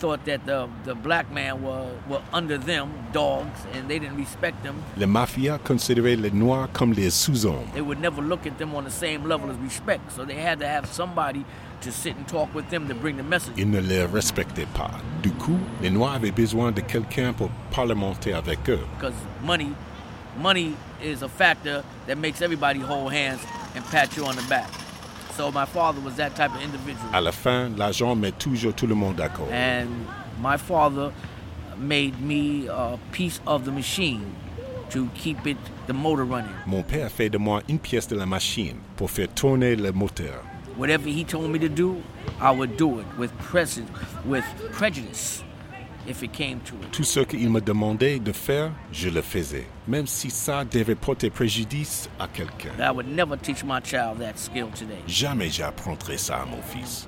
thought 0.00 0.24
that 0.24 0.44
the 0.46 0.68
the 0.84 0.94
black 0.94 1.30
man 1.32 1.62
were 1.62 2.20
under 2.32 2.58
them 2.58 2.88
dogs, 3.12 3.60
and 3.74 3.88
they 3.88 3.98
didn't 3.98 4.16
respect 4.16 4.62
them. 4.62 4.74
Les 4.96 5.06
mafias 5.06 5.58
considéraient 5.58 6.16
les 6.16 6.30
Noirs 6.30 6.68
comme 6.72 6.92
les 6.92 7.10
sous-hommes. 7.10 7.66
they 7.74 7.82
would 7.82 8.00
never 8.00 8.22
look 8.22 8.46
at 8.46 8.56
them 8.58 8.74
on 8.74 8.84
the 8.84 8.90
same 8.90 9.24
level 9.28 9.50
as 9.50 9.56
respect. 9.58 10.10
So 10.12 10.24
they 10.24 10.36
had 10.40 10.58
to 10.60 10.66
have 10.66 10.86
somebody 10.86 11.44
to 11.82 11.90
sit 11.92 12.16
and 12.16 12.26
talk 12.26 12.54
with 12.54 12.68
them 12.70 12.88
to 12.88 12.94
bring 12.94 13.16
the 13.16 13.22
message. 13.22 13.54
Ils 13.56 13.70
ne 13.70 13.80
les 13.80 14.04
respectaient 14.04 14.68
pas. 14.74 14.90
Du 15.22 15.30
coup, 15.32 15.58
les 15.82 15.90
Noirs 15.90 16.14
avaient 16.14 16.32
besoin 16.34 16.72
de 16.72 16.80
quelqu'un 16.80 17.32
pour 17.32 17.50
parlementer 17.70 18.32
avec 18.32 18.68
eux. 18.68 18.80
Because 18.98 19.14
money, 19.44 19.68
money 20.40 20.72
is 21.02 21.22
a 21.22 21.28
factor 21.28 21.84
that 22.06 22.18
makes 22.18 22.42
everybody 22.42 22.80
hold 22.80 23.12
hands 23.12 23.40
and 23.74 23.84
pat 23.86 24.16
you 24.16 24.24
on 24.24 24.36
the 24.36 24.42
back. 24.48 24.70
So 25.36 25.50
my 25.50 25.64
father 25.64 26.00
was 26.00 26.16
that 26.16 26.36
type 26.36 26.54
of 26.54 26.62
individual. 26.62 27.10
À 27.12 27.22
la 27.22 27.32
fin, 27.32 27.70
l'argent 27.76 28.14
met 28.14 28.32
toujours 28.32 28.74
tout 28.74 28.86
le 28.86 28.94
monde 28.94 29.16
d'accord. 29.16 29.48
And 29.50 30.06
my 30.40 30.56
father 30.56 31.12
made 31.78 32.20
me 32.20 32.68
a 32.68 32.98
piece 33.12 33.40
of 33.46 33.64
the 33.64 33.72
machine 33.72 34.34
to 34.90 35.08
keep 35.14 35.46
it 35.46 35.56
the 35.86 35.94
motor 35.94 36.24
running. 36.24 36.54
Mon 36.66 36.82
père 36.82 37.10
fait 37.10 37.30
de 37.30 37.38
moi 37.38 37.62
une 37.68 37.78
pièce 37.78 38.08
de 38.08 38.16
la 38.16 38.26
machine 38.26 38.76
pour 38.96 39.10
faire 39.10 39.28
tourner 39.28 39.74
le 39.74 39.92
moteur. 39.92 40.42
Whatever 40.76 41.08
he 41.08 41.24
told 41.24 41.50
me 41.50 41.58
to 41.58 41.68
do, 41.68 42.02
I 42.40 42.50
would 42.50 42.76
do 42.76 43.00
it 43.00 43.06
with 43.18 43.30
prejudice, 43.38 43.88
with 44.24 44.44
prejudice 44.72 45.42
Tout 46.90 47.04
ce 47.04 47.20
qu'il 47.20 47.48
me 47.48 47.60
demandait 47.60 48.18
de 48.18 48.32
faire, 48.32 48.70
je 48.92 49.08
le 49.08 49.22
faisais, 49.22 49.66
même 49.86 50.06
si 50.06 50.30
ça 50.30 50.64
devait 50.64 50.96
porter 50.96 51.30
préjudice 51.30 52.08
à 52.18 52.26
quelqu'un. 52.26 52.70
I 52.78 52.90
would 52.90 53.06
never 53.06 53.36
teach 53.36 53.62
my 53.64 53.80
child 53.82 54.18
that 54.18 54.36
skill 54.36 54.66
today. 54.74 54.98
Jamais 55.06 55.48
j'apprendrai 55.48 56.18
ça 56.18 56.42
à 56.42 56.44
mon 56.44 56.60
fils. 56.62 57.06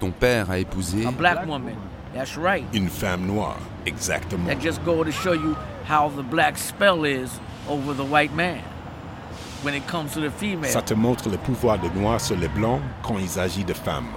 Ton 0.00 0.10
père 0.10 0.50
a 0.50 0.58
épousé 0.58 1.06
A 1.06 1.10
black 1.10 1.46
woman, 1.46 1.74
that's 2.14 2.36
right. 2.36 2.64
Une 2.72 2.88
femme 2.88 3.26
noire, 3.26 3.58
exactement. 3.86 4.46
That 4.46 4.60
just 4.60 4.82
go 4.84 5.04
to 5.04 5.10
show 5.12 5.34
you 5.34 5.54
how 5.88 6.10
the 6.10 6.22
black 6.22 6.56
spell 6.56 7.04
is 7.04 7.28
over 7.68 7.94
the 7.94 8.06
white 8.08 8.34
man 8.34 8.60
when 9.62 9.74
it 9.74 9.86
comes 9.86 10.12
to 10.14 10.20
the 10.20 10.30
female. 10.30 10.70
Ça 10.70 10.82
te 10.82 10.94
montre 10.94 11.28
le 11.28 11.36
pouvoir 11.36 11.78
des 11.78 11.90
noirs 11.90 12.20
sur 12.20 12.36
les 12.36 12.48
blancs 12.48 12.80
quand 13.02 13.18
il 13.18 13.28
s'agit 13.28 13.64
de 13.64 13.74
femmes. 13.74 14.08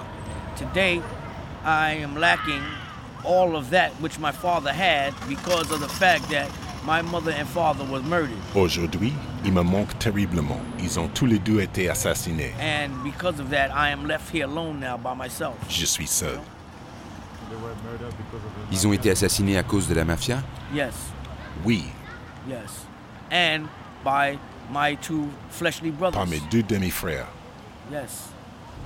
Today, 3.24 3.30
I 3.30 3.43
am 3.43 3.47
lacking 3.47 3.51
all 3.51 3.55
of 3.55 3.70
that 3.72 3.91
which 4.01 4.20
my 4.20 4.32
father 4.32 4.72
had 4.74 5.13
because 5.28 5.72
of 5.72 5.80
the 5.80 5.88
fact 5.89 6.30
that 6.30 6.49
my 6.86 7.01
mother 7.01 7.32
and 7.32 7.47
father 7.47 7.84
was 7.86 8.03
murdered. 8.03 8.38
Aujourd'hui, 8.55 9.13
il 9.43 9.51
me 9.51 9.63
manque 9.63 9.97
terriblement. 9.99 10.59
Ils 10.80 10.97
ont 10.99 11.09
tous 11.13 11.26
les 11.28 11.39
deux 11.39 11.59
été 11.61 11.89
assassinés. 11.89 12.53
And 12.59 13.03
because 13.03 13.39
of 13.39 13.49
that, 13.49 13.72
I 13.72 13.89
am 13.91 14.05
left 14.07 14.30
here 14.32 14.45
alone 14.45 14.80
now 14.80 14.97
by 14.97 15.13
myself. 15.15 15.55
Je 15.70 15.86
suis 15.86 16.07
seul. 16.07 16.39
Ils 18.72 18.86
ont 18.88 18.93
été 18.93 19.09
assassinés 19.11 19.57
à 19.57 19.63
cause 19.63 19.88
de 19.88 19.93
la 19.95 20.03
mafia 20.03 20.43
Yes, 20.74 20.93
Oui, 21.65 21.86
yes. 22.47 22.86
And 23.32 23.68
by 24.03 24.38
my 24.72 24.95
two 24.95 25.30
fleshly 25.49 25.89
brothers. 25.91 26.18
par 26.18 26.28
mes 26.28 26.41
deux 26.51 26.61
demi-frères. 26.63 27.28
Yes. 27.91 28.30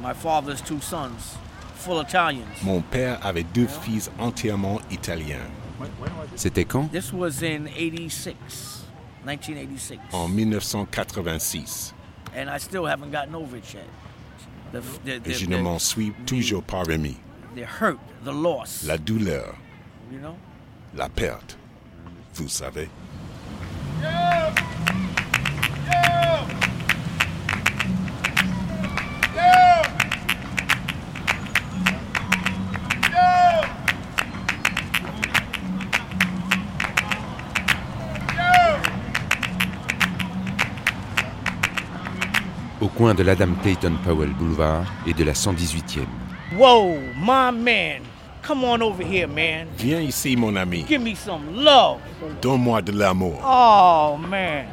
My 0.02 0.14
father's 0.14 0.62
two 0.62 0.80
sons, 0.80 1.10
full 1.10 1.20
Italians. 1.20 1.51
Mon 2.64 2.82
père 2.82 3.26
avait 3.26 3.44
deux 3.44 3.68
fils 3.68 4.12
entièrement 4.20 4.80
italiens. 4.92 5.38
C'était 6.36 6.66
quand? 6.66 6.88
This 6.92 7.12
was 7.12 7.44
in 7.44 7.66
86, 7.68 8.86
1986. 9.26 10.00
En 10.14 10.28
1986. 10.28 11.94
And 12.36 12.50
I 12.50 12.60
still 12.60 12.86
haven't 12.86 13.12
gotten 13.12 13.36
over 13.36 13.58
it 13.58 13.74
yet. 13.74 13.84
The, 14.72 14.80
the, 15.06 15.20
the, 15.20 15.30
Et 15.30 15.34
je 15.34 15.46
ne 15.48 15.58
m'en 15.58 15.80
suis 15.80 16.14
toujours 16.26 16.64
pas 16.64 16.84
remis. 16.84 17.18
the 17.56 17.66
hurt, 17.82 18.00
the 18.24 18.32
loss, 18.32 18.84
La 18.86 18.98
douleur, 18.98 19.56
you 20.12 20.20
know? 20.20 20.36
la 20.96 21.10
perte. 21.10 21.58
Vous 22.36 22.48
savez. 22.48 22.90
Coin 43.02 43.16
de 43.16 43.24
l'Adam 43.24 43.56
Clayton 43.64 43.96
Powell 44.04 44.30
Boulevard 44.30 44.86
et 45.08 45.14
de 45.14 45.24
la 45.24 45.34
118e. 45.34 46.06
Whoa, 46.56 47.00
my 47.18 47.50
man. 47.50 48.04
Come 48.44 48.64
on 48.64 48.84
over 48.84 49.04
here, 49.04 49.26
man. 49.26 49.68
Viens 49.76 50.02
ici, 50.02 50.36
mon 50.36 50.56
ami. 50.56 50.84
Give 50.84 51.02
me 51.02 51.16
some 51.16 51.64
love. 51.64 52.00
Donne-moi 52.42 52.80
de 52.84 52.92
l'amour. 52.92 53.40
Oh, 53.44 54.18
man. 54.18 54.68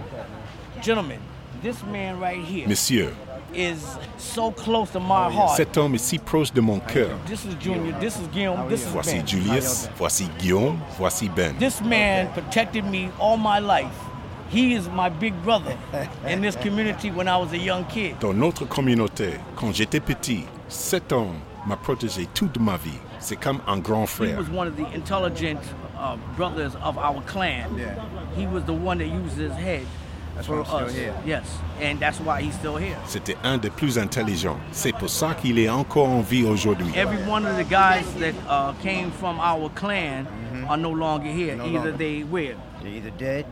Gentlemen, 0.83 1.21
this 1.63 1.83
man 1.91 2.21
right 2.21 2.45
here 2.45 2.69
Monsieur, 2.69 3.15
is 3.55 3.97
so 4.19 4.51
close 4.51 4.91
to 4.91 5.01
my 5.01 5.31
heart. 5.31 5.57
cet 5.57 5.79
homme 5.79 5.95
est 5.95 6.05
si 6.05 6.19
proche 6.19 6.53
de 6.53 6.61
mon 6.61 6.81
cœur. 6.81 7.09
This 7.27 7.47
is 7.47 7.55
Junior, 7.59 7.99
this 7.99 8.17
is 8.17 8.29
Guillaume, 8.29 8.69
this 8.69 8.83
is 8.83 8.89
Voici 8.89 9.17
Ben. 9.17 9.27
Julius, 9.27 9.89
voici 9.97 10.29
Guillaume, 10.39 10.79
voici 10.99 11.31
Ben. 11.31 11.57
This 11.59 11.81
man 11.81 12.29
protected 12.35 12.85
me 12.85 13.09
all 13.19 13.39
my 13.39 13.59
life. 13.59 14.08
He 14.51 14.73
is 14.75 14.89
my 14.89 15.11
big 15.11 15.35
brother 15.43 15.77
in 16.27 16.41
this 16.41 16.57
community 16.57 17.11
when 17.11 17.29
I 17.29 17.37
was 17.37 17.53
a 17.53 17.59
young 17.59 17.85
kid. 17.85 18.17
Dans 18.21 18.33
notre 18.33 18.65
communauté, 18.65 19.35
quand 19.57 19.75
j'étais 19.75 20.01
petit, 20.01 20.45
cet 20.69 21.13
homme 21.13 21.37
m'a 21.67 21.77
protégé 21.77 22.27
toute 22.33 22.59
ma 22.59 22.79
vie. 22.79 22.99
C'est 23.19 23.37
comme 23.37 23.61
un 23.67 23.79
grand 23.79 24.07
frère. 24.07 24.31
He 24.31 24.39
was 24.39 24.49
one 24.49 24.67
of 24.67 24.77
the 24.77 24.87
intelligent 24.95 25.61
uh, 25.99 26.17
brothers 26.37 26.75
of 26.83 26.97
our 26.97 27.21
clan. 27.27 27.69
He 28.37 28.47
was 28.47 28.65
the 28.65 28.73
one 28.73 28.99
that 28.99 29.09
used 29.09 29.37
his 29.37 29.53
head 29.53 29.85
for 30.43 30.57
why 30.57 30.61
I'm 30.61 30.65
still 30.65 30.87
us. 30.87 30.95
here. 30.95 31.15
Yes, 31.27 31.45
and 31.83 32.01
that's 32.01 32.19
why 32.19 32.41
he's 32.41 32.55
still 32.55 32.77
here. 32.77 32.97
C'était 33.07 33.37
un 33.45 33.59
des 33.59 33.71
plus 33.71 33.99
intelligents. 33.99 34.59
C'est 34.73 34.93
pour 34.93 35.11
ça 35.11 35.35
qu'il 35.35 35.59
est 35.59 35.69
encore 35.69 36.09
en 36.09 36.23
vie 36.23 36.45
aujourd'hui. 36.45 36.91
Every 36.97 37.23
one 37.29 37.45
of 37.45 37.57
the 37.59 37.69
guys 37.69 38.07
that 38.21 38.35
uh, 38.49 38.73
came 38.83 39.11
from 39.11 39.39
our 39.41 39.69
clan 39.75 40.27
are 40.71 40.79
no 40.79 40.91
longer 40.91 41.29
here. 41.29 41.55
No 41.55 41.67
either 41.67 41.91
longer. 41.91 41.93
they 41.99 42.25
were 42.25 42.55
They're 42.83 42.93
either 42.93 43.13
dead 43.19 43.45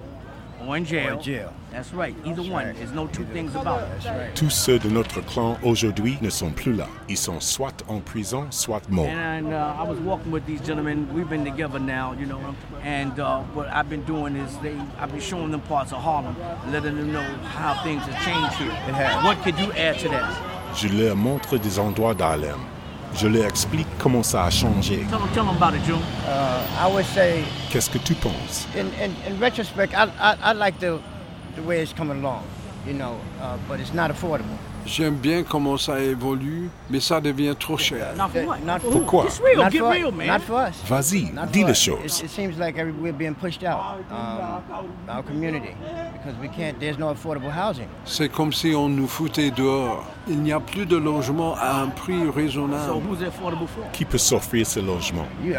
or 0.64 0.76
in 0.76 0.84
jail. 0.84 1.16
in 1.18 1.22
jail. 1.22 1.52
That's 1.72 1.92
right. 1.92 2.14
Either 2.24 2.42
one. 2.42 2.74
There's 2.74 2.92
no 2.92 3.06
two 3.08 3.24
things 3.32 3.54
about 3.54 3.82
it. 3.82 3.88
That's 3.90 4.06
right. 4.06 4.34
Tous 4.34 4.50
ceux 4.50 4.78
de 4.78 4.88
notre 4.88 5.20
clan 5.22 5.58
aujourd'hui 5.62 6.18
ne 6.22 6.30
sont 6.30 6.50
plus 6.50 6.72
là. 6.72 6.86
Ils 7.08 7.18
sont 7.18 7.40
soit 7.40 7.82
en 7.88 8.00
prison, 8.00 8.46
soit 8.50 8.88
morts. 8.88 9.10
And 9.10 9.52
uh, 9.52 9.74
I 9.78 9.82
was 9.82 9.98
walking 9.98 10.32
with 10.32 10.46
these 10.46 10.60
gentlemen. 10.60 11.06
We've 11.12 11.28
been 11.28 11.44
together 11.44 11.78
now, 11.78 12.14
you 12.18 12.26
know. 12.26 12.40
And 12.82 13.18
uh, 13.18 13.40
what 13.54 13.68
I've 13.68 13.90
been 13.90 14.04
doing 14.04 14.36
is 14.36 14.56
they, 14.58 14.76
I've 14.98 15.10
been 15.12 15.20
showing 15.20 15.50
them 15.50 15.60
parts 15.62 15.92
of 15.92 15.98
Harlem, 16.02 16.36
letting 16.70 16.96
them 16.96 17.12
know 17.12 17.24
how 17.44 17.74
things 17.82 18.02
have 18.04 18.24
changed 18.24 18.54
here. 18.56 18.72
What 19.22 19.42
could 19.42 19.58
you 19.58 19.72
add 19.72 19.98
to 20.00 20.08
that? 20.08 20.32
Je 20.74 20.88
leur 20.88 21.16
montre 21.16 21.58
des 21.58 21.78
endroits 21.78 22.14
d'Harlem. 22.14 22.75
Je 23.18 23.28
leur 23.28 23.46
explique 23.46 23.86
comment 23.98 24.22
ça 24.22 24.44
a 24.44 24.50
changé. 24.50 24.98
Tell 25.08 25.18
them, 25.18 25.28
tell 25.32 25.44
them 25.46 25.56
about 25.56 25.74
it, 25.74 25.82
June. 25.84 26.02
Uh, 26.26 26.60
I 26.78 26.86
would 26.92 27.06
say, 27.06 27.44
Qu'est-ce 27.70 27.88
que 27.90 27.98
tu 27.98 28.14
penses? 28.14 28.66
in, 28.76 28.86
in, 29.02 29.10
in 29.26 29.38
retrospect, 29.40 29.94
I, 29.94 30.08
I, 30.20 30.36
I 30.50 30.52
like 30.52 30.78
the, 30.80 31.00
the 31.56 31.62
way 31.62 31.80
it's 31.80 31.94
coming 31.94 32.18
along, 32.18 32.42
you 32.86 32.92
know, 32.92 33.16
uh, 33.40 33.56
but 33.68 33.80
it's 33.80 33.94
not 33.94 34.10
affordable. 34.10 34.58
J'aime 34.86 35.16
bien 35.16 35.42
comment 35.42 35.76
ça 35.76 36.00
évolue, 36.00 36.68
mais 36.88 37.00
ça 37.00 37.20
devient 37.20 37.54
trop 37.58 37.76
cher. 37.76 38.14
Not 38.16 38.28
for 38.28 38.46
what? 38.46 38.58
Not 38.64 38.78
for 38.80 38.90
Pourquoi 38.92 39.24
It's 39.24 39.40
real. 39.40 39.58
Not 39.64 39.70
Get 39.70 39.78
for, 39.80 39.90
real, 39.90 40.12
man. 40.12 40.26
Not 40.28 40.40
for 40.40 40.56
us. 40.56 40.74
Vas-y, 40.88 41.32
dis 41.52 41.64
les 41.64 41.74
choses. 41.74 42.20
It, 42.20 42.24
it 42.24 42.30
seems 42.30 42.56
like 42.56 42.78
every, 42.78 42.92
we're 42.92 43.12
being 43.12 43.34
pushed 43.34 43.64
out, 43.64 43.98
um, 44.10 44.62
our 45.08 45.22
community, 45.24 45.74
because 46.12 46.38
we 46.40 46.48
can't. 46.48 46.78
There's 46.78 46.98
no 46.98 47.08
affordable 47.12 47.50
housing. 47.50 47.88
C'est 48.04 48.28
comme 48.28 48.52
si 48.52 48.74
on 48.74 48.88
nous 48.88 49.08
foutait 49.08 49.50
dehors. 49.50 50.04
Il 50.28 50.40
n'y 50.40 50.52
a 50.52 50.60
plus 50.60 50.86
de 50.86 50.96
logement 50.96 51.54
à 51.56 51.82
un 51.82 51.88
prix 51.88 52.24
So 52.24 52.32
raisonnable. 52.32 53.02
who's 53.08 53.20
it 53.20 53.28
affordable 53.28 53.66
for? 53.66 53.90
Qui 53.92 54.04
peut 54.04 54.18
s'offrir 54.18 54.66
ce 54.66 54.80
logement? 54.80 55.26
Uh. 55.44 55.54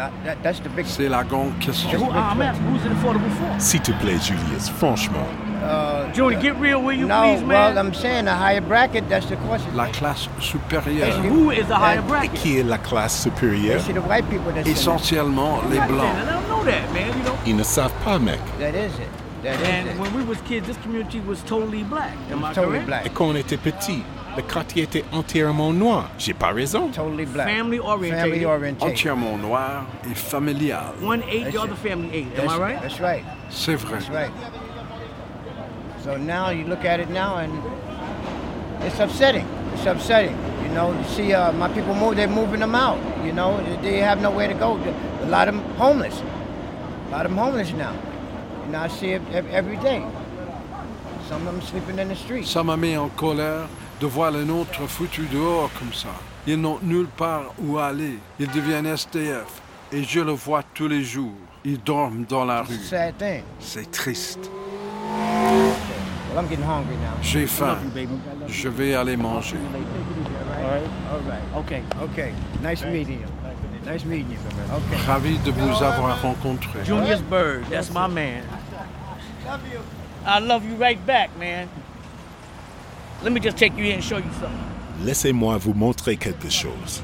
C'est 0.84 1.08
la 1.08 1.24
grande 1.24 1.58
question. 1.58 1.90
For? 1.90 3.14
S'il 3.58 3.80
te 3.80 3.92
plaît, 3.92 4.18
Julius, 4.20 4.70
franchement. 4.70 5.26
Uh, 5.62 6.10
Junior, 6.12 6.40
get 6.40 6.56
real, 6.56 6.80
will 6.82 6.92
you 6.92 7.06
no, 7.06 7.22
please, 7.22 7.40
man? 7.40 7.48
well, 7.74 7.78
I'm 7.78 7.92
saying 7.92 8.26
a 8.28 8.34
higher 8.34 8.60
bracket. 8.60 9.08
That's 9.08 9.26
the 9.26 9.36
question. 9.36 9.76
La 9.76 9.86
classe 9.88 10.28
supérieure. 10.40 11.10
Who 11.28 11.50
is 11.50 11.66
the 11.66 11.74
higher 11.76 11.98
Et 11.98 12.06
bracket? 12.08 12.40
qui 12.40 12.58
est 12.58 12.62
la 12.64 12.78
classe 12.78 13.20
supérieure? 13.26 13.80
The 13.82 14.00
white 14.00 14.28
people 14.30 14.52
that's 14.52 14.66
in 14.68 14.72
Essentiellement 14.72 15.62
les 15.70 15.78
blancs. 15.80 16.16
And 16.16 16.30
I 16.30 16.32
don't 16.32 16.48
know 16.48 16.64
that, 16.64 16.92
man. 16.92 17.08
You 17.18 17.24
know. 17.24 17.38
Ils 17.46 17.56
ne 17.56 17.62
savent 17.64 17.92
pas, 18.04 18.18
mec. 18.18 18.36
it. 18.36 18.58
That 18.60 18.74
is 18.74 18.92
it. 18.98 19.08
That 19.42 19.60
is 19.60 19.68
And 19.68 19.88
it. 19.90 19.98
when 19.98 20.14
we 20.14 20.24
was 20.24 20.38
kids, 20.42 20.66
this 20.66 20.76
community 20.78 21.20
was 21.20 21.42
totally 21.42 21.82
black. 21.82 22.12
I 22.30 22.52
totally 22.54 22.66
correct? 22.78 22.86
black. 22.86 23.06
Et 23.06 23.10
quand 23.10 23.26
on 23.26 23.34
était 23.36 23.56
petit, 23.56 24.02
le 24.36 24.42
quartier 24.42 24.84
était 24.84 25.04
entièrement 25.12 25.72
noir. 25.72 26.08
J'ai 26.18 26.34
pas 26.34 26.52
raison. 26.52 26.88
Totally 26.92 27.24
black. 27.26 27.48
Family 27.48 27.78
orientated. 27.80 28.30
Family 28.32 28.44
oriented. 28.44 28.82
Entièrement 28.88 29.36
noir 29.36 29.84
et 30.10 30.14
familial. 30.16 30.94
One 31.02 31.22
eight, 31.28 31.50
the 31.52 31.58
other 31.58 31.74
family 31.76 32.10
eight. 32.12 32.26
Am 32.38 32.46
That's, 32.46 32.52
I 32.52 32.58
right? 32.58 32.80
That's 32.82 33.00
right. 33.00 33.24
C'est 33.50 33.74
vrai. 33.76 33.98
That's 33.98 34.10
right. 34.10 34.30
So 36.08 36.16
now 36.16 36.48
you 36.48 36.64
look 36.64 36.86
at 36.86 37.00
it 37.00 37.10
now 37.10 37.36
and 37.36 37.52
it's 38.82 38.98
upsetting. 38.98 39.46
It's 39.74 39.84
upsetting. 39.84 40.34
You 40.62 40.70
know, 40.70 40.98
you 40.98 41.04
see 41.04 41.34
uh, 41.34 41.52
my 41.52 41.68
people 41.68 41.94
move, 41.94 42.16
they're 42.16 42.26
moving 42.26 42.60
them 42.60 42.74
out. 42.74 42.98
You 43.26 43.34
know, 43.34 43.60
they- 43.82 43.98
have 43.98 44.22
nowhere 44.22 44.48
to 44.48 44.54
go. 44.54 44.78
A 45.22 45.26
lot 45.26 45.48
of 45.48 45.54
them 45.56 45.62
homeless. 45.76 46.22
A 47.08 47.10
lot 47.10 47.26
of 47.26 47.30
them 47.32 47.36
homeless 47.36 47.72
now. 47.74 47.92
Know, 48.70 48.78
I 48.78 48.88
see 48.88 49.10
it 49.12 49.22
ev- 49.34 49.50
every 49.50 49.76
day. 49.76 50.02
Some 51.28 51.46
of 51.46 51.52
them 51.52 51.60
sleeping 51.60 51.98
in 51.98 52.08
the 52.08 52.16
streets. 52.16 52.48
Ça 52.54 52.62
m'a 52.64 52.78
mis 52.78 52.96
en 52.96 53.10
colère 53.10 53.68
de 54.00 54.06
voir 54.06 54.30
les 54.30 54.46
nôtres 54.46 54.88
foutus 54.88 55.28
dehors 55.30 55.68
comme 55.78 55.92
ça. 55.92 56.08
Ils 56.46 56.58
n'ont 56.58 56.78
nulle 56.82 57.08
part 57.18 57.52
où 57.62 57.76
aller. 57.76 58.18
Ils 58.40 58.50
deviennent 58.50 58.96
STF. 58.96 59.60
Et 59.92 60.02
je 60.04 60.20
le 60.20 60.32
vois 60.32 60.62
tous 60.72 60.88
les 60.88 61.02
jours. 61.02 61.36
Ils 61.66 61.78
dorment 61.82 62.24
dans 62.26 62.46
la 62.46 62.62
rue. 62.62 62.76
sad 62.76 63.18
thing. 63.18 63.42
C'est 63.60 63.90
triste. 63.90 64.48
Well, 65.10 65.16
I'm 65.18 65.36
getting 65.36 65.48
hungry 65.48 65.74
now. 66.27 66.27
J'ai 67.22 67.46
faim. 67.46 67.66
love 67.66 67.96
you. 67.96 68.08
Je 68.48 68.68
vais 68.68 68.94
aller 68.94 69.16
manger. 69.16 69.56
All 69.56 70.70
right? 70.70 70.82
All 71.10 71.20
right. 71.20 71.42
Okay. 71.56 71.82
Okay. 72.02 72.32
Nice 72.62 72.84
meeting 72.84 73.20
you. 73.20 73.90
Nice 73.90 74.04
meeting 74.04 74.30
you. 74.32 74.38
Okay. 74.72 74.96
Ravi 75.06 75.38
de 75.38 75.50
vous 75.50 75.82
avoir 75.82 76.20
rencontré. 76.20 76.84
Julius 76.84 77.20
Bird, 77.22 77.64
that's 77.70 77.90
my 77.90 78.06
man. 78.06 78.44
I 80.26 80.40
love 80.40 80.64
you 80.64 80.76
right 80.76 81.04
back, 81.06 81.30
man. 81.38 81.68
Let 83.22 83.32
me 83.32 83.40
just 83.40 83.56
take 83.56 83.76
you 83.76 83.84
in 83.84 83.94
and 83.94 84.04
show 84.04 84.18
you 84.18 84.30
something. 84.40 85.04
Laissez-moi 85.04 85.56
vous 85.58 85.74
montrer 85.74 86.16
quelque 86.16 86.50
chose. 86.50 87.02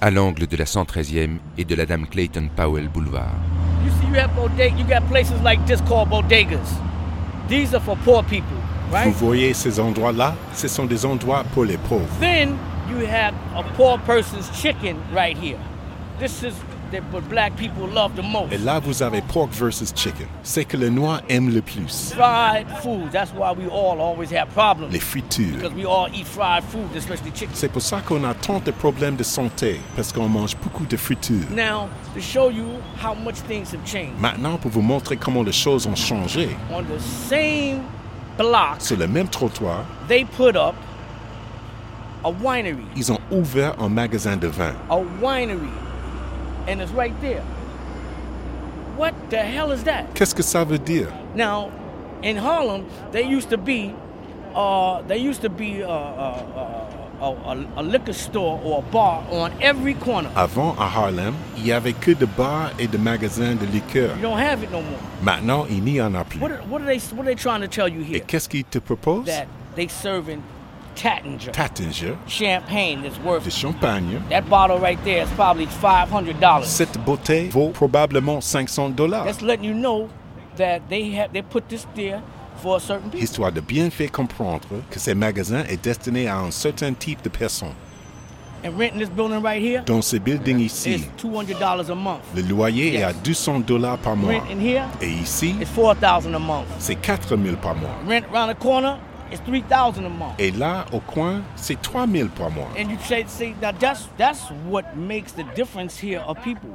À 0.00 0.10
l'angle 0.10 0.46
de 0.46 0.56
la 0.56 0.64
113e 0.64 1.38
et 1.58 1.64
de 1.64 1.74
la 1.74 1.86
Dame 1.86 2.06
Clayton 2.06 2.48
Powell 2.56 2.88
Boulevard. 2.88 3.34
You 3.84 3.90
see, 4.00 4.06
you 4.08 4.14
have 4.14 4.34
bodega, 4.34 4.76
you 4.76 4.84
got 4.84 5.06
places 5.08 5.40
like 5.42 5.64
this 5.66 5.80
called 5.82 6.08
bodegas. 6.10 6.68
These 7.48 7.74
are 7.74 7.80
for 7.80 7.96
poor 8.04 8.22
people, 8.22 8.56
Vous 8.88 8.94
right? 8.94 9.14
voyez 9.14 9.54
ces 9.54 9.78
endroits-là 9.80 10.34
Ce 10.54 10.68
sont 10.68 10.86
des 10.86 11.04
endroits 11.04 11.44
pour 11.54 11.64
les 11.64 11.76
pauvres. 11.78 12.06
Then 12.20 12.56
you 12.90 13.06
have 13.06 13.34
a 13.56 13.62
poor 13.76 13.98
person's 14.06 14.48
chicken 14.60 14.96
right 15.14 15.36
here. 15.36 15.58
This 16.18 16.42
is 16.42 16.54
the, 16.90 17.00
what 17.12 17.28
black 17.28 17.56
people 17.56 17.86
love 17.86 18.14
the 18.16 18.22
most. 18.22 18.52
Et 18.52 18.58
là, 18.58 18.80
vous 18.80 19.02
avez 19.02 19.22
pork 19.22 19.50
versus 19.52 19.92
chicken. 19.94 20.26
C'est 20.42 20.64
que 20.64 20.76
les 20.76 20.90
Noirs 20.90 21.22
aiment 21.28 21.50
le 21.50 21.62
plus. 21.62 22.12
Fried 22.14 22.66
food. 22.82 23.10
That's 23.12 23.32
why 23.32 23.52
we 23.52 23.66
all 23.70 24.00
always 24.00 24.32
have 24.32 24.48
problems. 24.54 24.92
Les 24.92 25.00
fritures. 25.00 25.56
Because 25.56 25.74
we 25.74 25.84
all 25.84 26.08
eat 26.12 26.26
fried 26.26 26.64
food, 26.64 26.94
especially 26.96 27.30
chicken. 27.34 27.54
C'est 27.54 27.70
pour 27.70 27.82
ça 27.82 28.00
qu'on 28.00 28.24
a 28.24 28.34
tant 28.34 28.60
de 28.60 28.70
problèmes 28.70 29.16
de 29.16 29.22
santé, 29.22 29.80
parce 29.96 30.12
qu'on 30.12 30.28
mange 30.28 30.56
beaucoup 30.56 30.86
de 30.86 30.96
fritures. 30.96 31.48
Now, 31.50 31.88
to 32.14 32.20
show 32.20 32.50
you 32.50 32.66
how 33.02 33.14
much 33.14 33.36
things 33.48 33.72
have 33.72 33.84
changed, 33.84 34.18
Maintenant, 34.20 34.56
pour 34.56 34.70
vous 34.70 34.82
montrer 34.82 35.16
comment 35.16 35.42
les 35.42 35.52
choses 35.52 35.86
ont 35.86 35.96
changé, 35.96 36.50
on 36.70 36.82
the 36.82 37.00
same 37.00 37.82
block, 38.36 38.80
sur 38.80 38.96
le 38.96 39.06
même 39.06 39.28
trottoir, 39.28 39.84
they 40.08 40.24
put 40.24 40.56
up 40.56 40.74
a 42.24 42.30
winery. 42.30 42.84
ils 42.96 43.10
ont 43.10 43.20
ouvert 43.30 43.74
un 43.80 43.88
magasin 43.88 44.36
de 44.36 44.48
vin. 44.48 44.74
A 44.90 44.98
winery. 45.22 45.70
And 46.66 46.80
it's 46.80 46.92
right 46.92 47.14
there. 47.20 47.42
What 48.96 49.14
the 49.30 49.38
hell 49.38 49.72
is 49.72 49.84
that? 49.84 50.14
Qu'est-ce 50.14 50.34
que 50.34 50.42
ça 50.42 50.64
veut 50.64 50.78
dire 50.78 51.08
Now, 51.34 51.70
in 52.22 52.36
Harlem, 52.36 52.84
there 53.12 53.22
used 53.22 53.48
to 53.50 53.56
be, 53.56 53.94
uh, 54.54 55.00
there 55.02 55.16
used 55.16 55.40
to 55.42 55.48
be 55.48 55.82
uh, 55.82 55.88
uh, 55.88 56.44
uh, 56.56 56.90
a, 57.20 57.52
a, 57.52 57.66
a 57.78 57.82
liquor 57.82 58.12
store 58.12 58.60
or 58.62 58.80
a 58.86 58.92
bar 58.92 59.24
on 59.30 59.52
every 59.62 59.94
corner. 59.94 60.30
Avant, 60.36 60.74
à 60.78 60.86
Harlem, 60.86 61.34
il 61.56 61.64
n'y 61.64 61.72
avait 61.72 61.94
que 61.94 62.12
de 62.12 62.26
bars 62.26 62.70
et 62.78 62.88
de 62.88 62.98
magasins 62.98 63.54
de 63.54 63.66
liqueurs. 63.66 64.14
You 64.16 64.22
don't 64.22 64.38
have 64.38 64.62
it 64.62 64.70
no 64.70 64.82
more. 64.82 65.00
Maintenant, 65.22 65.66
il 65.70 65.82
n'y 65.82 66.00
en 66.00 66.14
a 66.14 66.24
plus. 66.24 66.40
What 66.40 66.50
are, 66.52 66.60
what 66.68 66.82
are 66.82 66.86
they 66.86 66.98
What 67.14 67.22
are 67.22 67.34
they 67.34 67.34
trying 67.36 67.62
to 67.62 67.68
tell 67.68 67.88
you 67.88 68.02
here? 68.02 68.16
Et 68.16 68.20
qu'est-ce 68.20 68.48
qu'ils 68.48 68.64
te 68.64 68.78
proposent 68.80 69.26
That 69.26 69.46
they 69.76 69.88
serving 69.88 70.42
Tattinger 71.00 71.50
Tattinger, 71.52 72.16
champagne 72.26 73.02
that's 73.02 73.18
worth 73.24 73.44
de 73.44 73.50
champagne. 73.50 74.20
that 74.28 74.48
bottle 74.50 74.78
right 74.78 75.02
there 75.04 75.22
is 75.24 75.30
probably 75.30 75.66
five 75.66 76.10
hundred 76.10 76.38
dollars. 76.40 76.66
Cette 76.68 76.98
bouteille 77.06 77.48
vaut 77.48 77.70
probablement 77.72 78.40
500 78.42 78.94
dollars. 78.94 79.24
That's 79.24 79.40
letting 79.42 79.64
you 79.64 79.74
know 79.74 80.08
that 80.56 80.80
they 80.90 81.10
have 81.16 81.32
they 81.32 81.42
put 81.42 81.68
this 81.68 81.86
there 81.94 82.20
for 82.62 82.76
a 82.76 82.80
certain 82.80 83.10
people. 83.10 83.20
Histoire 83.20 83.50
de 83.52 83.60
bien 83.62 83.88
faire 83.90 84.10
comprendre 84.12 84.68
que 84.90 84.98
ces 85.00 85.14
magasins 85.14 85.64
est 85.68 85.82
destiné 85.82 86.28
à 86.28 86.38
un 86.38 86.50
certain 86.50 86.92
type 86.92 87.22
de 87.22 87.30
personnes. 87.30 87.74
And 88.62 88.78
renting 88.78 88.98
this 88.98 89.08
building 89.08 89.40
right 89.42 89.62
here 89.62 89.82
Dans 89.86 90.02
ce 90.02 90.18
building 90.18 90.58
ici, 90.60 90.90
is 90.96 91.08
two 91.16 91.34
hundred 91.34 91.58
dollars 91.58 91.88
a 91.88 91.94
month. 91.94 92.20
le 92.36 92.42
loyer 92.42 92.94
est 92.96 93.02
à 93.02 93.14
200 93.14 93.60
dollars 93.60 93.96
par 93.96 94.16
mois. 94.16 94.34
Rent 94.34 94.50
in 94.52 94.60
here 94.60 94.84
Et 95.00 95.08
ici, 95.08 95.54
four 95.74 95.94
thousand 95.96 96.34
a 96.34 96.38
month. 96.38 96.66
c'est 96.78 96.96
4000 96.96 97.56
par 97.56 97.74
mois. 97.74 97.88
Rent 98.06 98.26
around 98.30 98.50
the 98.54 98.58
corner 98.58 98.98
is 99.32 99.40
three 99.40 99.62
thousand 99.62 100.04
a 100.04 100.08
month. 100.08 100.34
Et 100.38 100.50
là, 100.50 100.86
au 100.92 101.00
coin, 101.00 101.42
c'est 101.56 101.80
3000 101.80 102.28
par 102.30 102.50
mois. 102.50 102.68
And 102.76 102.90
you 102.90 102.98
say, 103.04 103.24
see, 103.26 103.54
now 103.60 103.72
that's 103.72 104.08
that's 104.16 104.50
what 104.68 104.96
makes 104.96 105.32
the 105.32 105.44
difference 105.54 105.98
here 105.98 106.20
of 106.26 106.36
people, 106.42 106.70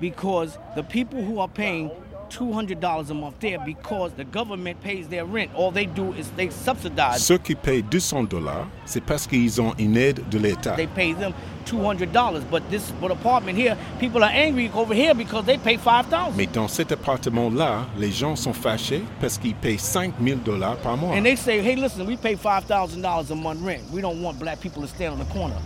because 0.00 0.58
the 0.76 0.82
people 0.82 1.22
who 1.22 1.40
are 1.40 1.48
paying 1.48 1.90
two 2.30 2.52
hundred 2.52 2.80
dollars 2.80 3.10
a 3.10 3.14
month 3.14 3.34
there 3.40 3.58
because 3.58 4.12
the 4.16 4.24
government 4.24 4.80
pays 4.82 5.08
their 5.08 5.24
rent. 5.24 5.50
All 5.54 5.70
they 5.70 5.86
do 5.86 6.12
is 6.14 6.30
they 6.36 6.48
subsidize. 6.50 7.22
Ceux 7.22 7.38
qui 7.38 7.54
payent 7.54 7.82
200 7.82 8.24
dollars, 8.24 8.66
c'est 8.86 9.02
parce 9.02 9.26
qu'ils 9.26 9.60
ont 9.60 9.74
une 9.78 9.96
aide 9.96 10.28
de 10.30 10.38
l'État. 10.38 10.76
They 10.76 10.86
pay 10.86 11.12
them 11.12 11.32
two 11.66 11.82
hundred 11.82 12.12
dollars, 12.12 12.42
but 12.50 12.62
this 12.70 12.92
but 13.00 13.10
apartment 13.10 13.58
here, 13.58 13.76
people 13.98 14.22
are 14.24 14.30
angry 14.32 14.70
over 14.74 14.94
here 14.94 15.14
because 15.14 15.44
they 15.44 15.58
pay 15.58 15.76
five 15.76 16.06
thousand. 16.06 16.36
Mais 16.36 16.46
dans 16.46 16.68
cet 16.68 16.92
appartement-là, 16.92 17.86
les 17.98 18.10
gens 18.12 18.36
sont 18.36 18.52
fâchés 18.54 19.02
parce 19.20 19.36
qu'ils 19.36 19.54
payent 19.54 19.78
5000 19.78 20.42
dollars 20.42 20.76
par 20.78 20.96
mois. 20.96 21.14
And 21.14 21.24
they 21.24 21.36
say, 21.36 21.60
hey, 21.60 21.76
listen, 21.76 22.06
we 22.06 22.16
pay 22.16 22.36
five 22.36 22.64
thousand 22.64 23.02
dollars 23.02 23.30
a 23.30 23.34
month 23.34 23.60
rent. 23.62 23.82
We 23.92 24.00
don't 24.00 24.22
want 24.22 24.38
black 24.38 24.60
people 24.60 24.82
to 24.82 24.88
stand 24.88 25.12
on 25.12 25.18
the 25.18 25.32
corner. 25.32 25.56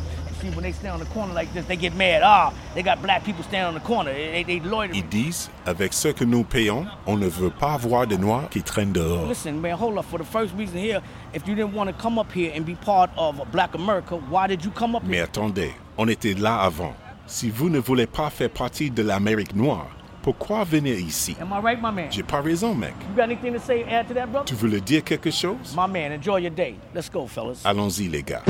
You 0.44 0.50
see, 0.50 0.56
when 0.56 0.62
they 0.64 0.72
stand 0.72 0.94
on 0.94 1.00
the 1.00 1.06
corner 1.06 1.32
like 1.32 1.52
this, 1.54 1.64
they 1.66 1.76
get 1.76 1.94
mad. 1.94 2.22
Ah, 2.22 2.52
they 2.74 2.82
got 2.82 3.00
black 3.00 3.24
people 3.24 3.42
standing 3.44 3.68
on 3.68 3.74
the 3.74 3.80
corner. 3.80 4.12
They, 4.12 4.42
they, 4.42 4.58
they 4.58 4.60
loitering. 4.60 4.94
Ils 4.94 5.08
disent, 5.08 5.48
avec 5.66 5.92
ce 5.94 6.08
que 6.08 6.24
nous 6.24 6.44
payons, 6.44 6.86
on 7.06 7.16
ne 7.16 7.26
veut 7.28 7.50
pas 7.50 7.78
voir 7.78 8.06
de 8.06 8.16
Noirs 8.16 8.48
qui 8.50 8.62
traînent 8.62 8.92
dehors. 8.92 9.26
Listen, 9.26 9.58
man, 9.60 9.76
hold 9.76 9.96
up. 9.96 10.04
For 10.04 10.18
the 10.18 10.24
first 10.24 10.52
reason 10.56 10.78
here, 10.78 11.00
if 11.32 11.48
you 11.48 11.54
didn't 11.54 11.72
want 11.74 11.86
to 11.88 11.94
come 11.94 12.18
up 12.18 12.30
here 12.30 12.52
and 12.54 12.64
be 12.66 12.74
part 12.74 13.10
of 13.16 13.40
Black 13.52 13.74
America, 13.74 14.16
why 14.28 14.46
did 14.46 14.62
you 14.64 14.70
come 14.70 14.94
up 14.94 15.02
Mais 15.04 15.16
here? 15.16 15.24
attendez, 15.24 15.72
on 15.96 16.08
était 16.08 16.34
là 16.34 16.60
avant. 16.60 16.94
Si 17.26 17.48
vous 17.48 17.70
ne 17.70 17.78
voulez 17.78 18.06
pas 18.06 18.28
faire 18.28 18.50
partie 18.50 18.90
de 18.90 19.02
l'Amérique 19.02 19.54
noire, 19.56 19.86
pourquoi 20.22 20.64
venir 20.64 20.98
ici? 20.98 21.34
Am 21.40 21.52
I 21.54 21.60
right, 21.60 21.80
my 21.82 21.90
man? 21.90 22.08
J'ai 22.10 22.22
pas 22.22 22.42
raison, 22.42 22.74
mec. 22.74 22.92
You 23.08 23.16
got 23.16 23.30
anything 23.30 23.54
to 23.54 23.60
say, 23.60 23.82
add 23.84 24.08
to 24.08 24.14
that, 24.14 24.26
brother? 24.30 24.44
Tu 24.46 24.54
voulais 24.54 24.82
dire 24.82 25.02
quelque 25.02 25.30
chose? 25.30 25.74
My 25.74 25.86
man, 25.86 26.12
enjoy 26.12 26.38
your 26.42 26.50
day. 26.54 26.74
Let's 26.94 27.08
go, 27.08 27.26
fellas. 27.26 27.62
Allons-y, 27.64 28.08
les 28.08 28.22
gars. 28.22 28.42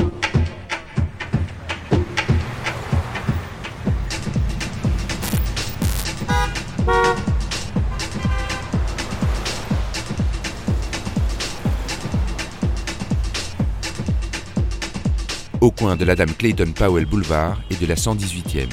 Au 15.64 15.70
coin 15.70 15.96
de 15.96 16.04
la 16.04 16.14
Dame 16.14 16.34
Clayton 16.34 16.72
Powell 16.74 17.06
Boulevard 17.06 17.56
et 17.70 17.76
de 17.76 17.86
la 17.86 17.94
118e. 17.94 18.68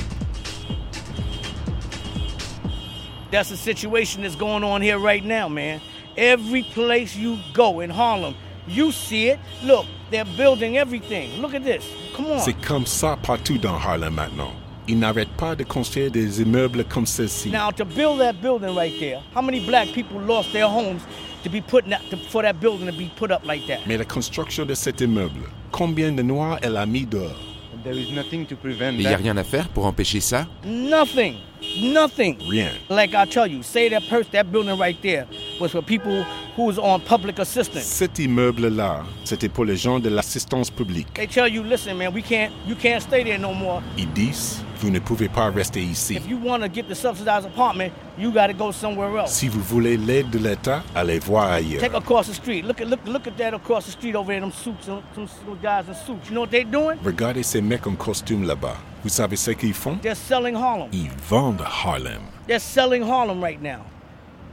That's 3.32 3.50
the 3.50 3.56
situation 3.56 4.24
that's 4.24 4.36
going 4.36 4.62
on 4.62 4.82
here 4.82 5.00
right 5.00 5.24
now, 5.24 5.48
man. 5.48 5.80
Every 6.18 6.64
place 6.64 7.16
you 7.16 7.38
go 7.54 7.80
in 7.80 7.90
Harlem, 7.90 8.36
you 8.68 8.92
see 8.92 9.30
it. 9.30 9.40
Look, 9.64 9.86
they're 10.12 10.26
building 10.36 10.78
everything. 10.78 11.42
Look 11.42 11.54
at 11.54 11.64
this. 11.64 11.86
Come 12.14 12.26
on. 12.26 12.40
C'est 12.40 12.62
comme 12.62 12.86
ça 12.86 13.18
partout 13.24 13.58
dans 13.58 13.76
Harlem 13.76 14.14
maintenant. 14.14 14.52
Ils 14.90 15.00
n'arrêtent 15.00 15.38
pas 15.38 15.56
de 15.56 15.64
construire 15.64 16.12
des 16.12 16.42
immeubles 16.42 16.84
comme 16.84 17.06
ceci. 17.06 17.52
Now, 17.52 17.72
to 17.72 17.86
build 17.86 18.20
that 18.20 18.42
building 18.42 18.76
right 18.76 19.00
there, 19.00 19.22
how 19.34 19.42
many 19.42 19.66
black 19.66 19.94
people 19.94 20.20
lost 20.20 20.52
their 20.52 20.68
homes 20.68 21.02
to 21.46 21.50
be 21.50 21.62
put 21.62 21.86
in 21.86 21.92
that, 21.92 22.02
to, 22.10 22.18
for 22.18 22.42
that 22.42 22.60
building 22.60 22.88
to 22.88 22.92
be 22.92 23.10
put 23.16 23.32
up 23.32 23.46
like 23.46 23.66
that? 23.68 23.88
Mais 23.88 23.98
la 23.98 24.04
construction 24.04 24.66
de 24.66 24.74
cet 24.76 25.00
immeuble, 25.00 25.48
combien 25.72 26.12
de 26.12 26.22
Noirs 26.22 26.60
elle 26.62 26.78
a 26.78 26.86
mis 26.86 27.06
dehors 27.06 27.40
There 27.84 27.98
is 27.98 28.12
nothing 28.14 28.46
to 28.46 28.56
prevent 28.56 29.00
Et 29.00 29.04
il 29.04 29.08
n'y 29.08 29.14
a 29.14 29.18
rien 29.18 29.36
à 29.38 29.44
faire 29.44 29.68
pour 29.70 29.86
empêcher 29.88 30.20
ça? 30.20 30.46
Nothing. 30.66 31.36
Nothing. 31.82 32.38
Rien. 32.48 32.70
Like 32.90 33.16
I 33.16 33.26
tell 33.26 33.48
you, 33.48 33.64
say 33.64 33.90
that 33.90 34.02
person, 34.08 34.32
that 34.34 34.52
building 34.52 34.78
right 34.78 35.02
there 35.02 35.26
was 35.60 35.72
for 35.72 35.82
people 35.82 36.24
who 36.56 36.66
was 36.66 36.78
on 36.78 37.00
public 37.00 37.40
assistance. 37.40 37.86
Cet 37.86 38.20
immeuble-là, 38.20 39.04
c'était 39.24 39.50
pour 39.50 39.66
les 39.66 39.78
gens 39.78 40.00
de 40.00 40.10
l'assistance 40.10 40.70
publique. 40.70 41.08
They 41.16 41.28
tell 41.28 41.48
you, 41.48 41.64
listen, 41.64 41.98
man, 41.98 42.14
we 42.14 42.22
can't, 42.22 42.52
you 42.68 42.76
can't 42.76 43.02
stay 43.02 43.24
there 43.24 43.40
no 43.40 43.54
more. 43.54 43.82
Ils 43.98 44.12
disent, 44.14 44.64
vous 44.82 44.90
ne 44.90 45.00
pouvez 45.00 45.30
pas 45.30 45.50
rester 45.50 45.82
ici. 45.82 46.16
If 46.16 46.28
you 46.28 46.38
want 46.44 46.62
to 46.62 46.68
get 46.68 46.88
the 46.88 46.96
subsidized 46.96 47.46
apartment, 47.46 47.94
you 48.18 48.32
got 48.32 48.48
to 48.48 48.54
go 48.54 48.72
somewhere 48.72 49.16
else. 49.18 49.32
Si 49.32 49.48
vous 49.48 49.62
voulez 49.62 49.98
l'aide 49.98 50.30
de 50.30 50.40
l'État, 50.40 50.84
allez 50.96 51.20
voir 51.20 51.52
ailleurs. 51.52 51.82
Take 51.82 51.96
across 51.96 52.28
the 52.28 52.34
street. 52.34 52.64
Look 52.64 52.82
at 52.82 52.88
look 52.88 53.00
look 53.06 53.28
at 53.28 53.38
that 53.38 53.54
across 53.54 53.86
the 53.86 53.92
street 53.92 54.16
over 54.16 54.32
there. 54.34 54.42
Them 54.42 54.52
suits, 54.52 54.86
them, 54.88 55.02
them 55.16 55.28
guys 55.62 55.88
in 55.88 55.96
suits. 55.96 56.30
You 56.30 56.36
know 56.36 56.42
what 56.42 56.52
they 56.52 56.64
doing? 56.64 56.98
Regardez 57.04 57.44
ces 57.44 57.62
mecs 57.62 57.86
en 57.88 57.96
costume 57.96 58.44
là-bas. 58.44 58.76
Vous 59.04 59.10
savez 59.10 59.36
ce 59.36 59.52
qu'ils 59.52 59.74
font? 59.74 59.98
They're 60.02 60.16
selling 60.16 60.56
Harlem. 60.56 60.90
Ils 60.92 61.10
vendent 61.30 61.62
Harlem. 61.62 62.22
They're 62.48 62.60
selling 62.60 63.04
Harlem 63.04 63.42
right 63.44 63.62
now. 63.62 63.86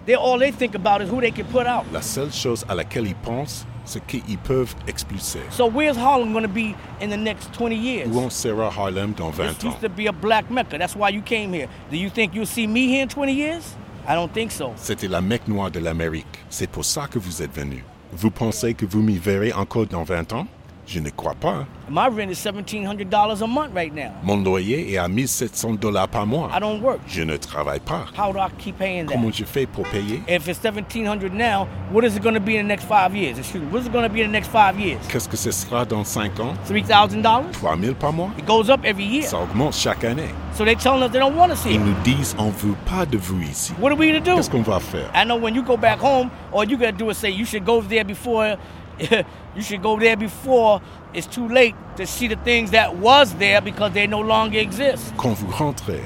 They 0.07 0.15
all 0.15 0.39
they 0.39 0.53
think 0.53 0.75
about 0.75 1.03
is 1.03 1.11
who 1.11 1.21
they 1.21 1.31
can 1.31 1.45
put 1.45 1.67
out. 1.67 1.85
La 1.93 2.01
seule 2.01 2.33
chose 2.33 2.65
à 2.67 2.75
laquelle 2.75 3.07
ils 3.07 3.15
pensent, 3.15 3.67
c'est 3.89 4.07
qu'ils 4.07 4.39
peuvent 4.39 4.75
expulser. 4.87 5.41
So 5.51 5.67
where's 5.67 5.97
Harlem 5.97 6.33
going 6.33 6.43
to 6.43 6.49
be 6.49 6.75
in 7.01 7.09
the 7.09 7.17
next 7.17 7.53
20 7.55 7.75
years? 7.75 8.09
Où 8.09 8.21
en 8.21 8.31
sera 8.31 8.71
Harlem 8.71 9.13
dans 9.17 9.31
20 9.31 9.49
This 9.49 9.65
ans 9.65 9.69
used 9.69 9.81
to 9.81 9.89
be 9.89 10.07
a 10.09 10.13
black 10.13 10.51
mecca. 10.51 10.79
That's 10.79 10.95
why 10.95 11.11
you 11.11 11.23
came 11.23 11.53
here. 11.53 11.69
Do 11.91 11.97
you 11.97 12.11
think 12.11 12.35
you'll 12.35 12.47
see 12.47 12.67
me 12.67 12.87
here 12.87 13.03
in 13.03 13.09
20 13.09 13.33
years? 13.33 13.77
I 14.07 14.15
don't 14.15 14.33
think 14.33 14.53
so. 14.53 14.73
C'était 14.77 15.09
la 15.09 15.21
Mecque 15.21 15.49
noire 15.49 15.71
de 15.71 15.81
l'Amérique. 15.81 16.27
C'est 16.49 16.71
pour 16.71 16.85
ça 16.85 17.07
que 17.09 17.19
vous 17.19 17.43
êtes 17.43 17.55
venu. 17.55 17.85
Vous 18.13 18.31
pensez 18.31 18.75
que 18.75 18.87
vous 18.87 19.03
m'y 19.03 19.19
verrez 19.19 19.53
encore 19.53 19.87
dans 19.87 20.03
20 20.03 20.33
ans? 20.33 20.47
Je 20.91 21.01
ne 21.01 21.11
crois 21.11 21.35
pas. 21.35 21.67
My 21.91 22.07
rent 22.09 22.31
is 22.31 22.39
$1,700 22.43 23.43
a 23.43 23.47
month 23.47 23.75
right 23.75 23.95
now. 23.95 24.11
Mon 24.23 24.39
loyer 24.43 24.91
est 24.93 24.97
à 24.97 25.07
1700 25.07 25.75
dollars 25.75 26.09
par 26.09 26.27
mois. 26.27 26.49
I 26.51 26.59
don't 26.61 26.81
work. 26.81 26.99
Je 27.07 27.23
ne 27.23 27.37
travaille 27.37 27.81
pas. 27.81 28.07
How 28.17 28.33
do 28.33 28.39
I 28.39 28.49
keep 28.59 28.79
paying 28.79 29.05
that? 29.07 29.13
Comment 29.13 29.31
je 29.31 29.45
fais 29.45 29.67
pour 29.67 29.85
payer? 29.89 30.23
If 30.27 30.49
it's 30.49 30.59
1700 30.63 31.31
now, 31.35 31.67
what 31.93 32.05
is 32.05 32.17
it 32.17 32.23
going 32.23 32.33
to 32.35 32.41
be 32.41 32.57
in 32.57 32.63
the 32.65 32.69
next 32.69 32.85
five 32.87 33.15
years? 33.15 33.39
Excuse 33.39 33.63
me, 33.63 33.71
what 33.71 33.83
is 33.83 33.87
it 33.87 33.93
going 33.93 34.05
to 34.05 34.13
be 34.13 34.23
in 34.23 34.29
the 34.29 34.33
next 34.33 34.49
five 34.49 34.81
years? 34.81 34.99
Qu'est-ce 35.11 35.29
que 35.29 35.37
ce 35.37 35.51
sera 35.51 35.85
dans 35.85 36.05
5 36.05 36.41
ans? 36.41 36.55
$3,000? 36.67 37.53
3000 37.53 37.95
par 37.95 38.13
mois? 38.15 38.31
It 38.39 38.47
goes 38.47 38.71
up 38.71 38.81
every 38.85 39.05
year. 39.05 39.25
Ça 39.29 39.39
augmente 39.41 39.75
chaque 39.75 40.05
année. 40.05 40.31
So 40.55 40.65
they're 40.65 40.75
telling 40.75 41.03
us 41.03 41.11
they 41.13 41.21
don't 41.21 41.37
want 41.37 41.51
to 41.51 41.57
see 41.57 41.75
Ils 41.75 41.77
it. 41.77 41.81
nous 41.87 41.95
disent 42.03 42.35
on 42.39 42.49
veut 42.49 42.75
pas 42.87 43.05
de 43.05 43.19
vous 43.19 43.41
ici. 43.43 43.75
What 43.79 43.93
are 43.93 43.99
we 43.99 44.09
going 44.11 44.21
to 44.23 44.31
do? 44.31 44.37
Qu'est-ce 44.37 44.51
qu'on 44.51 44.63
va 44.63 44.81
faire? 44.81 45.11
I 45.15 45.25
know 45.25 45.37
when 45.37 45.55
you 45.55 45.63
go 45.63 45.77
back 45.77 46.01
home, 46.01 46.31
all 46.53 46.65
you 46.65 46.79
got 46.79 46.93
to 46.93 47.05
do 47.05 47.11
is 47.11 47.19
say 47.19 47.31
you 47.31 47.45
should 47.45 47.65
go 47.67 47.83
there 47.83 48.05
before 48.05 48.57
you 49.57 49.63
should 49.63 49.83
go 49.83 49.99
there 49.99 50.17
before 50.17 50.81
it's 51.15 51.27
too 51.27 51.49
late 51.49 51.75
to 51.97 52.07
see 52.07 52.29
the 52.29 52.37
things 52.45 52.71
that 52.71 52.97
was 52.97 53.35
there 53.35 53.61
because 53.61 53.93
they 53.93 54.07
no 54.07 54.21
longer 54.21 54.59
exist. 54.59 55.13
Quand 55.17 55.35
vous 55.35 55.51
rentrez, 55.51 56.03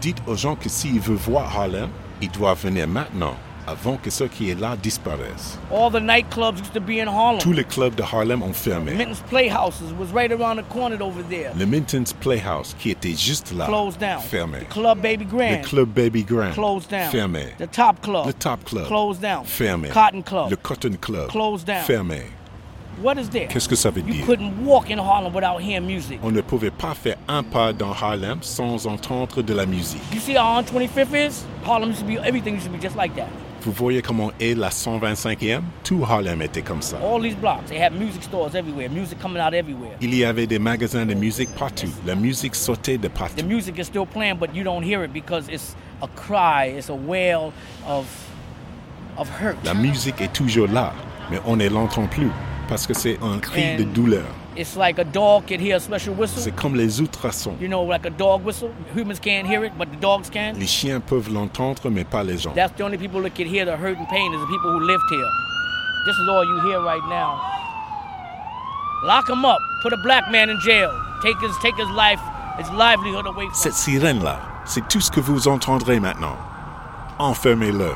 dites 0.00 0.22
aux 0.26 0.36
gens 0.36 0.56
que 0.56 0.68
s'ils 0.68 1.00
veulent 1.00 1.16
voir 1.16 1.56
Harlem, 1.56 1.90
ils 2.20 2.30
doivent 2.30 2.62
venir 2.62 2.86
maintenant, 2.86 3.34
avant 3.70 3.96
que 3.96 4.10
ce 4.10 4.24
qui 4.24 4.50
est 4.50 4.58
là 4.60 4.76
disparaisse. 4.76 5.58
All 5.72 5.90
the 5.90 6.00
nightclubs 6.02 6.58
used 6.58 6.72
to 6.74 6.80
be 6.80 7.00
in 7.00 7.06
Harlem. 7.08 7.38
Tous 7.40 7.52
les 7.52 7.64
clubs 7.64 7.94
de 7.94 8.02
Harlem 8.02 8.42
ont 8.42 8.52
fermé. 8.52 8.92
Minton's 8.94 9.20
Playhouses 9.28 9.92
was 9.98 10.06
right 10.14 10.30
around 10.32 10.56
the 10.58 10.64
corner 10.68 11.00
over 11.00 11.22
there. 11.28 11.52
Le 11.58 11.66
Minton's 11.66 12.12
Playhouse, 12.12 12.74
qui 12.78 12.90
était 12.90 13.14
juste 13.16 13.52
là, 13.56 13.66
Closed 13.66 13.98
down. 14.00 14.20
fermé. 14.20 14.60
The 14.60 14.68
Club 14.68 15.00
Baby 15.00 15.24
Grand. 15.24 15.50
Le 15.62 15.66
club 15.68 15.88
Baby 15.88 16.22
Grand, 16.24 16.52
Closed 16.52 16.90
down. 16.90 17.10
fermé. 17.10 17.54
The 17.58 17.70
Top 17.70 18.00
Club. 18.02 18.26
Le 18.26 18.32
Top 18.32 18.64
Club, 18.64 18.86
Closed 18.86 19.20
down. 19.22 19.44
fermé. 19.44 19.88
Cotton 19.88 20.22
Club. 20.22 20.50
Le 20.50 20.56
Cotton 20.56 20.96
Club, 21.00 21.28
Closed 21.28 21.66
down. 21.66 21.82
fermé. 21.84 22.22
What 23.02 23.16
is 23.18 23.30
there? 23.30 23.46
Qu'est-ce 23.48 23.66
que 23.68 23.76
ça 23.76 23.88
veut 23.90 24.02
You 24.06 24.12
dire? 24.12 24.26
couldn't 24.26 24.52
walk 24.62 24.90
in 24.90 24.98
Harlem 24.98 25.32
without 25.32 25.58
hearing 25.62 25.86
music. 25.86 26.18
On 26.22 26.30
ne 26.30 26.42
pouvait 26.42 26.70
pas 26.70 26.92
faire 26.94 27.16
un 27.28 27.42
pas 27.42 27.72
dans 27.72 27.92
Harlem 27.92 28.38
sans 28.42 28.86
entendre 28.86 29.40
de 29.40 29.54
la 29.54 29.64
musique. 29.64 30.02
You 30.12 30.20
see 30.20 30.34
how 30.36 30.58
on 30.58 30.64
25th 30.64 31.14
is? 31.14 31.44
Harlem 31.64 31.90
used 31.92 32.00
to 32.00 32.06
be, 32.06 32.18
everything 32.18 32.56
used 32.56 32.66
to 32.66 32.70
be 32.70 32.78
just 32.78 32.96
like 32.96 33.14
that. 33.16 33.28
Vous 33.62 33.72
voyez 33.72 34.00
comment 34.02 34.30
est 34.40 34.56
la 34.56 34.70
125e 34.70 35.60
Tout 35.84 36.02
Harlem 36.08 36.40
était 36.42 36.62
comme 36.62 36.80
ça. 36.82 36.96
All 36.98 37.20
these 37.22 37.36
blocks, 37.36 37.66
they 37.66 37.78
had 37.78 37.92
music 37.92 38.22
stores 38.22 38.54
everywhere, 38.54 38.88
music 38.88 39.18
coming 39.20 39.40
out 39.42 39.52
everywhere. 39.52 39.92
Il 40.00 40.14
y 40.14 40.24
avait 40.24 40.46
des 40.46 40.58
magasins 40.58 41.04
de 41.04 41.14
musique 41.14 41.50
partout. 41.58 41.90
La 42.06 42.14
musique 42.14 42.54
sautait 42.54 42.96
de 42.98 43.08
The 43.08 43.12
partout. 43.12 43.44
music 43.46 43.78
is 43.78 43.84
still 43.84 44.06
playing, 44.06 44.36
but 44.38 44.54
you 44.54 44.64
don't 44.64 44.82
hear 44.82 45.04
it 45.04 45.12
because 45.12 45.46
it's 45.50 45.74
a 46.02 46.08
cry, 46.08 46.68
it's 46.76 46.88
a 46.88 46.94
wail 46.94 47.52
of, 47.86 48.06
of 49.18 49.28
hurt. 49.40 49.56
La 49.64 49.74
musique 49.74 50.20
est 50.22 50.32
toujours 50.32 50.68
là, 50.68 50.94
mais 51.30 51.38
on 51.46 51.56
ne 51.56 51.68
l'entend 51.68 52.06
plus 52.06 52.30
parce 52.68 52.86
que 52.86 52.94
c'est 52.94 53.18
un 53.22 53.38
cri 53.38 53.76
de 53.76 53.84
douleur. 53.84 54.24
It's 54.60 54.76
like 54.76 54.98
a 54.98 55.04
dog 55.04 55.46
can 55.46 55.58
hear 55.58 55.76
a 55.76 55.80
special 55.80 56.14
whistle. 56.14 56.42
C'est 56.42 56.54
comme 56.54 56.74
les 56.74 57.00
ultrasons. 57.00 57.56
You 57.62 57.68
know, 57.68 57.82
like 57.82 58.04
a 58.04 58.10
dog 58.10 58.44
whistle. 58.44 58.70
Humans 58.94 59.18
can't 59.18 59.46
hear 59.46 59.64
it, 59.64 59.72
but 59.78 59.90
the 59.90 59.96
dogs 59.96 60.28
can. 60.28 60.52
Les 60.58 60.66
chiens 60.66 61.00
peuvent 61.00 61.32
l'entendre, 61.32 61.88
mais 61.88 62.04
pas 62.04 62.22
les 62.22 62.36
gens. 62.36 62.52
That's 62.54 62.76
the 62.76 62.84
only 62.84 62.98
people 62.98 63.22
that 63.22 63.34
can 63.34 63.46
hear 63.46 63.64
the 63.64 63.74
hurt 63.74 63.96
and 63.96 64.06
pain 64.10 64.34
is 64.34 64.38
the 64.38 64.46
people 64.48 64.70
who 64.70 64.80
lived 64.80 65.02
here. 65.08 65.30
This 66.04 66.14
is 66.14 66.28
all 66.28 66.44
you 66.44 66.60
hear 66.68 66.78
right 66.82 67.00
now. 67.08 67.40
Lock 69.02 69.30
him 69.30 69.46
up. 69.46 69.60
Put 69.82 69.94
a 69.94 70.02
black 70.04 70.30
man 70.30 70.50
in 70.50 70.60
jail. 70.60 70.90
Take 71.22 71.40
his 71.40 71.56
take 71.62 71.76
his 71.78 71.88
life, 71.96 72.20
his 72.58 72.68
livelihood 72.72 73.26
away 73.26 73.46
from 73.46 73.54
Cette 73.54 73.72
sirène-là, 73.72 74.40
c'est 74.66 74.86
tout 74.88 75.00
ce 75.00 75.10
que 75.10 75.20
vous 75.20 75.48
entendrez 75.48 76.00
maintenant. 76.00 76.36
Enfermez-le. 77.18 77.94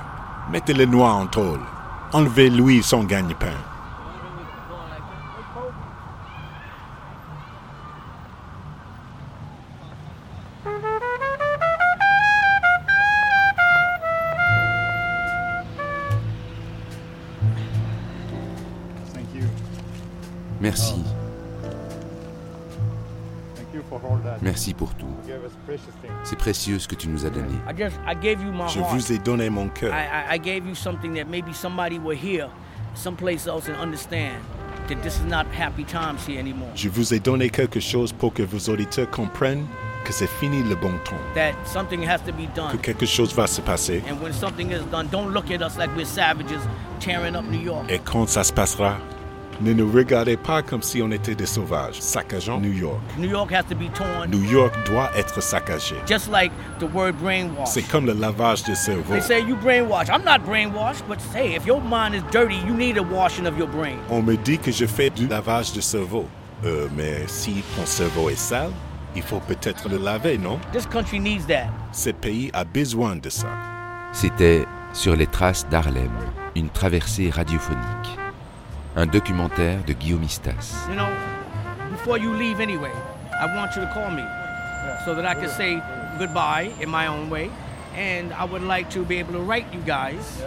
Mettez-le 0.51 0.87
noir 0.87 1.15
en 1.15 1.27
tôle. 1.27 1.61
Enlevez-lui 2.15 2.83
son 2.83 3.05
gagne-pain. 3.05 3.74
C'est 26.25 26.37
précieux 26.39 26.79
ce 26.79 26.89
que 26.89 26.95
tu 26.95 27.09
nous 27.09 27.25
as 27.27 27.31
donné. 27.31 27.55
I 27.69 27.75
just 27.77 27.97
I 28.07 28.15
gave 28.15 28.43
you 28.43 28.51
my 28.51 28.67
Je 28.69 28.81
vous 28.81 29.13
ai 29.13 29.19
donné 29.19 29.51
mon 29.51 29.69
cœur. 29.69 29.93
I, 29.93 30.33
I, 30.33 30.35
I 30.37 30.39
gave 30.39 30.67
you 30.67 30.75
something 30.75 31.15
that 31.15 31.27
maybe 31.27 31.53
somebody 31.53 31.99
will 31.99 32.17
hear 32.17 32.49
someplace 32.95 33.47
else 33.47 33.69
and 33.69 33.77
understand 33.81 34.37
that 34.89 35.03
this 35.03 35.17
is 35.19 35.25
not 35.27 35.47
happy 35.59 35.85
times 35.85 36.27
here 36.27 36.39
anymore. 36.41 36.71
Je 36.75 36.89
vous 36.89 37.13
ai 37.13 37.21
donné 37.21 37.51
quelque 37.51 37.81
chose 37.81 38.13
pour 38.13 38.33
que 38.33 38.43
vos 38.43 38.71
auditeurs 38.73 39.11
comprennent 39.11 39.67
que 40.05 40.13
c'est 40.13 40.29
fini 40.29 40.63
le 40.63 40.75
bon 40.77 40.93
temps, 41.05 41.17
That 41.35 41.53
something 41.65 42.07
has 42.07 42.19
to 42.27 42.33
be 42.33 42.47
que 42.47 42.57
done. 42.57 42.79
quelque 42.83 43.07
chose 43.07 43.35
va 43.35 43.47
se 43.47 43.61
passer. 43.63 44.03
And 44.09 44.23
when 44.23 44.33
something 44.33 44.71
is 44.71 44.83
done, 44.91 45.09
don't 45.11 45.33
look 45.33 45.51
at 45.51 45.63
us 45.63 45.77
like 45.79 45.91
we're 45.97 46.05
savages 46.07 46.61
tearing 47.01 47.35
up 47.37 47.45
New 47.51 47.61
York. 47.63 47.85
Et 47.91 47.99
quand 47.99 48.29
ça 48.29 48.45
se 48.45 48.53
passera, 48.53 48.99
ne 49.61 49.73
nous 49.73 49.91
regardez 49.91 50.37
pas 50.37 50.63
comme 50.63 50.83
si 50.83 51.03
on 51.03 51.11
était 51.11 51.35
des 51.35 51.47
sauvages, 51.47 52.01
saccageant 52.01 52.61
New 52.61 52.73
York. 52.73 53.01
New 53.19 53.29
York 53.29 53.53
has 53.53 53.65
to 53.65 53.75
be 53.75 53.91
torn. 53.95 54.31
New 54.31 54.45
York 54.51 54.73
doit 54.87 55.11
être 55.17 55.43
saccagé. 55.43 55.97
Just 56.07 56.31
like 56.31 56.53
the 56.79 56.87
word 56.93 57.15
brainwash. 57.23 57.69
C'est 57.69 57.83
comme 57.83 58.07
le 58.07 58.13
lavage 58.13 58.65
de 58.65 58.75
cerveau. 58.75 59.15
They 59.15 59.21
say 59.21 59.41
you 59.43 59.57
brainwash. 59.57 60.09
I'm 60.09 60.25
not 60.25 60.45
brainwashed, 60.47 61.07
but 61.09 61.19
hey, 61.35 61.55
if 61.55 61.67
your 61.67 61.81
mind 61.81 62.15
is 62.15 62.23
dirty, 62.33 62.57
you 62.67 62.75
need 62.75 62.99
a 62.99 63.03
washing 63.03 63.47
of 63.47 63.57
your 63.59 63.69
brain. 63.69 63.99
On 64.11 64.23
me 64.23 64.37
dit 64.37 64.59
que 64.59 64.73
je 64.73 64.87
fais 64.87 65.11
du 65.11 65.27
lavage 65.27 65.73
de 65.73 65.81
cerveau. 65.81 66.27
Euh, 66.65 66.89
mais 66.97 67.25
si 67.27 67.63
ton 67.77 67.87
cerveau 67.87 68.31
est 68.31 68.39
sale, 68.39 68.71
il 69.17 69.23
faut 69.23 69.41
peut-être 69.41 69.89
le 69.89 69.99
laver, 69.99 70.39
non? 70.39 70.59
This 70.73 70.87
country 70.87 71.21
needs 71.21 71.47
that. 71.47 71.69
Ce 71.93 72.11
pays 72.11 72.51
a 72.53 72.65
besoin 72.65 73.17
de 73.17 73.29
ça. 73.29 73.49
C'était 74.13 74.65
Sur 74.95 75.17
les 75.17 75.27
traces 75.27 75.67
d'Harlem, 75.69 76.13
une 76.55 76.71
traversée 76.71 77.29
radiophonique. 77.29 78.24
Un 78.97 79.07
documentaire 79.07 79.83
de 79.87 79.93
Guillaume 79.93 80.23
Istas. 80.25 80.87
You 80.89 80.95
know, 80.95 81.09
before 81.91 82.17
you 82.19 82.33
leave 82.33 82.61
anyway, 82.61 82.93
I 83.41 83.47
want 83.57 83.75
you 83.75 83.83
to 83.83 83.89
call 83.93 84.11
me 84.11 84.23
so 85.05 85.15
that 85.15 85.25
I 85.27 85.35
can 85.35 85.49
say 85.49 85.83
goodbye 86.19 86.71
in 86.81 86.89
my 86.89 87.07
own 87.09 87.29
way. 87.29 87.51
And 87.97 88.33
I 88.33 88.45
would 88.45 88.63
like 88.63 88.91
to 88.91 89.05
be 89.05 89.19
able 89.19 89.33
to 89.35 89.41
write 89.41 89.67
you 89.73 89.81
guys. 89.87 90.43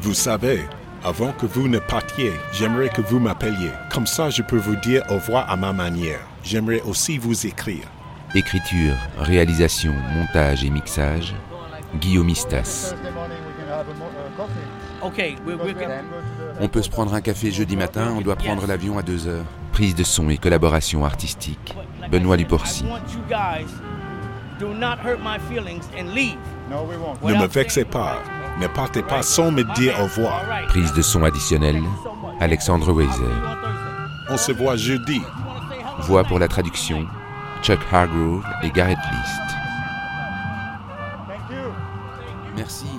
Vous 0.00 0.14
savez, 0.14 0.64
avant 1.04 1.32
que 1.32 1.46
vous 1.46 1.68
ne 1.68 1.78
partiez, 1.78 2.32
j'aimerais 2.52 2.88
que 2.88 3.00
vous 3.02 3.18
m'appeliez. 3.20 3.70
Comme 3.90 4.06
ça, 4.06 4.30
je 4.30 4.42
peux 4.42 4.58
vous 4.58 4.76
dire 4.76 5.02
au 5.08 5.14
revoir 5.14 5.48
à 5.50 5.56
ma 5.56 5.72
manière. 5.72 6.20
J'aimerais 6.44 6.80
aussi 6.82 7.18
vous 7.18 7.46
écrire. 7.46 7.84
Écriture, 8.34 8.94
réalisation, 9.18 9.92
montage 10.14 10.62
et 10.64 10.70
mixage, 10.70 11.34
Guillaume 11.96 12.28
Istas. 12.28 12.90
Thursday 12.92 13.10
morning 13.12 13.38
we 13.46 13.54
can 13.64 13.72
have 13.72 13.88
a 13.88 13.94
mo- 13.94 14.06
uh, 14.06 14.36
coffee. 14.36 15.02
Okay, 15.02 15.36
we're, 15.46 15.56
we're 15.56 15.74
On 16.60 16.68
peut 16.68 16.82
se 16.82 16.90
prendre 16.90 17.14
un 17.14 17.20
café 17.20 17.50
jeudi 17.50 17.76
matin, 17.76 18.14
on 18.16 18.20
doit 18.20 18.36
prendre 18.36 18.66
l'avion 18.66 18.98
à 18.98 19.02
2 19.02 19.28
heures. 19.28 19.44
Prise 19.72 19.94
de 19.94 20.02
son 20.02 20.28
et 20.28 20.38
collaboration 20.38 21.04
artistique, 21.04 21.76
Benoît 22.10 22.36
Duporcy. 22.36 22.84
I 22.84 22.88
want 22.88 22.98
you 23.12 23.20
guys 23.28 23.68
do 24.58 24.74
not 24.74 24.96
hurt 25.04 25.20
my 25.20 25.38
feelings 25.48 25.84
and 25.96 26.12
leave. 26.14 26.36
No, 26.68 26.82
we 26.82 26.96
won't. 26.96 27.22
Ne 27.22 27.40
me 27.40 27.46
vexez 27.46 27.84
pas. 27.84 28.16
Ne 28.60 28.66
partez 28.66 29.02
pas 29.02 29.22
sans 29.22 29.52
me 29.52 29.62
dire 29.76 29.94
au 30.00 30.04
revoir. 30.04 30.42
Prise 30.66 30.92
de 30.94 31.02
son 31.02 31.22
additionnelle, 31.22 31.82
Alexandre 32.40 32.92
Weiser. 32.92 33.34
On 34.28 34.36
se 34.36 34.50
voit 34.50 34.76
jeudi. 34.76 35.22
Voix 36.00 36.24
pour 36.24 36.40
la 36.40 36.48
traduction, 36.48 37.06
Chuck 37.62 37.78
Hargrove 37.92 38.44
et 38.64 38.70
Garrett 38.70 38.98
List. 38.98 39.56
Thank 41.28 41.50
you. 41.50 41.72
Merci. 42.56 42.97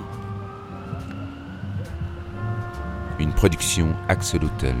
Une 3.20 3.34
production 3.34 3.94
Axolotl. 4.08 4.74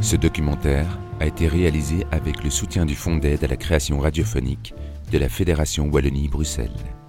Ce 0.00 0.16
documentaire 0.16 0.98
a 1.20 1.26
été 1.26 1.46
réalisé 1.46 2.06
avec 2.10 2.42
le 2.42 2.48
soutien 2.48 2.86
du 2.86 2.94
Fonds 2.94 3.18
d'aide 3.18 3.44
à 3.44 3.48
la 3.48 3.58
création 3.58 3.98
radiophonique 3.98 4.72
de 5.12 5.18
la 5.18 5.28
Fédération 5.28 5.90
Wallonie-Bruxelles. 5.90 6.99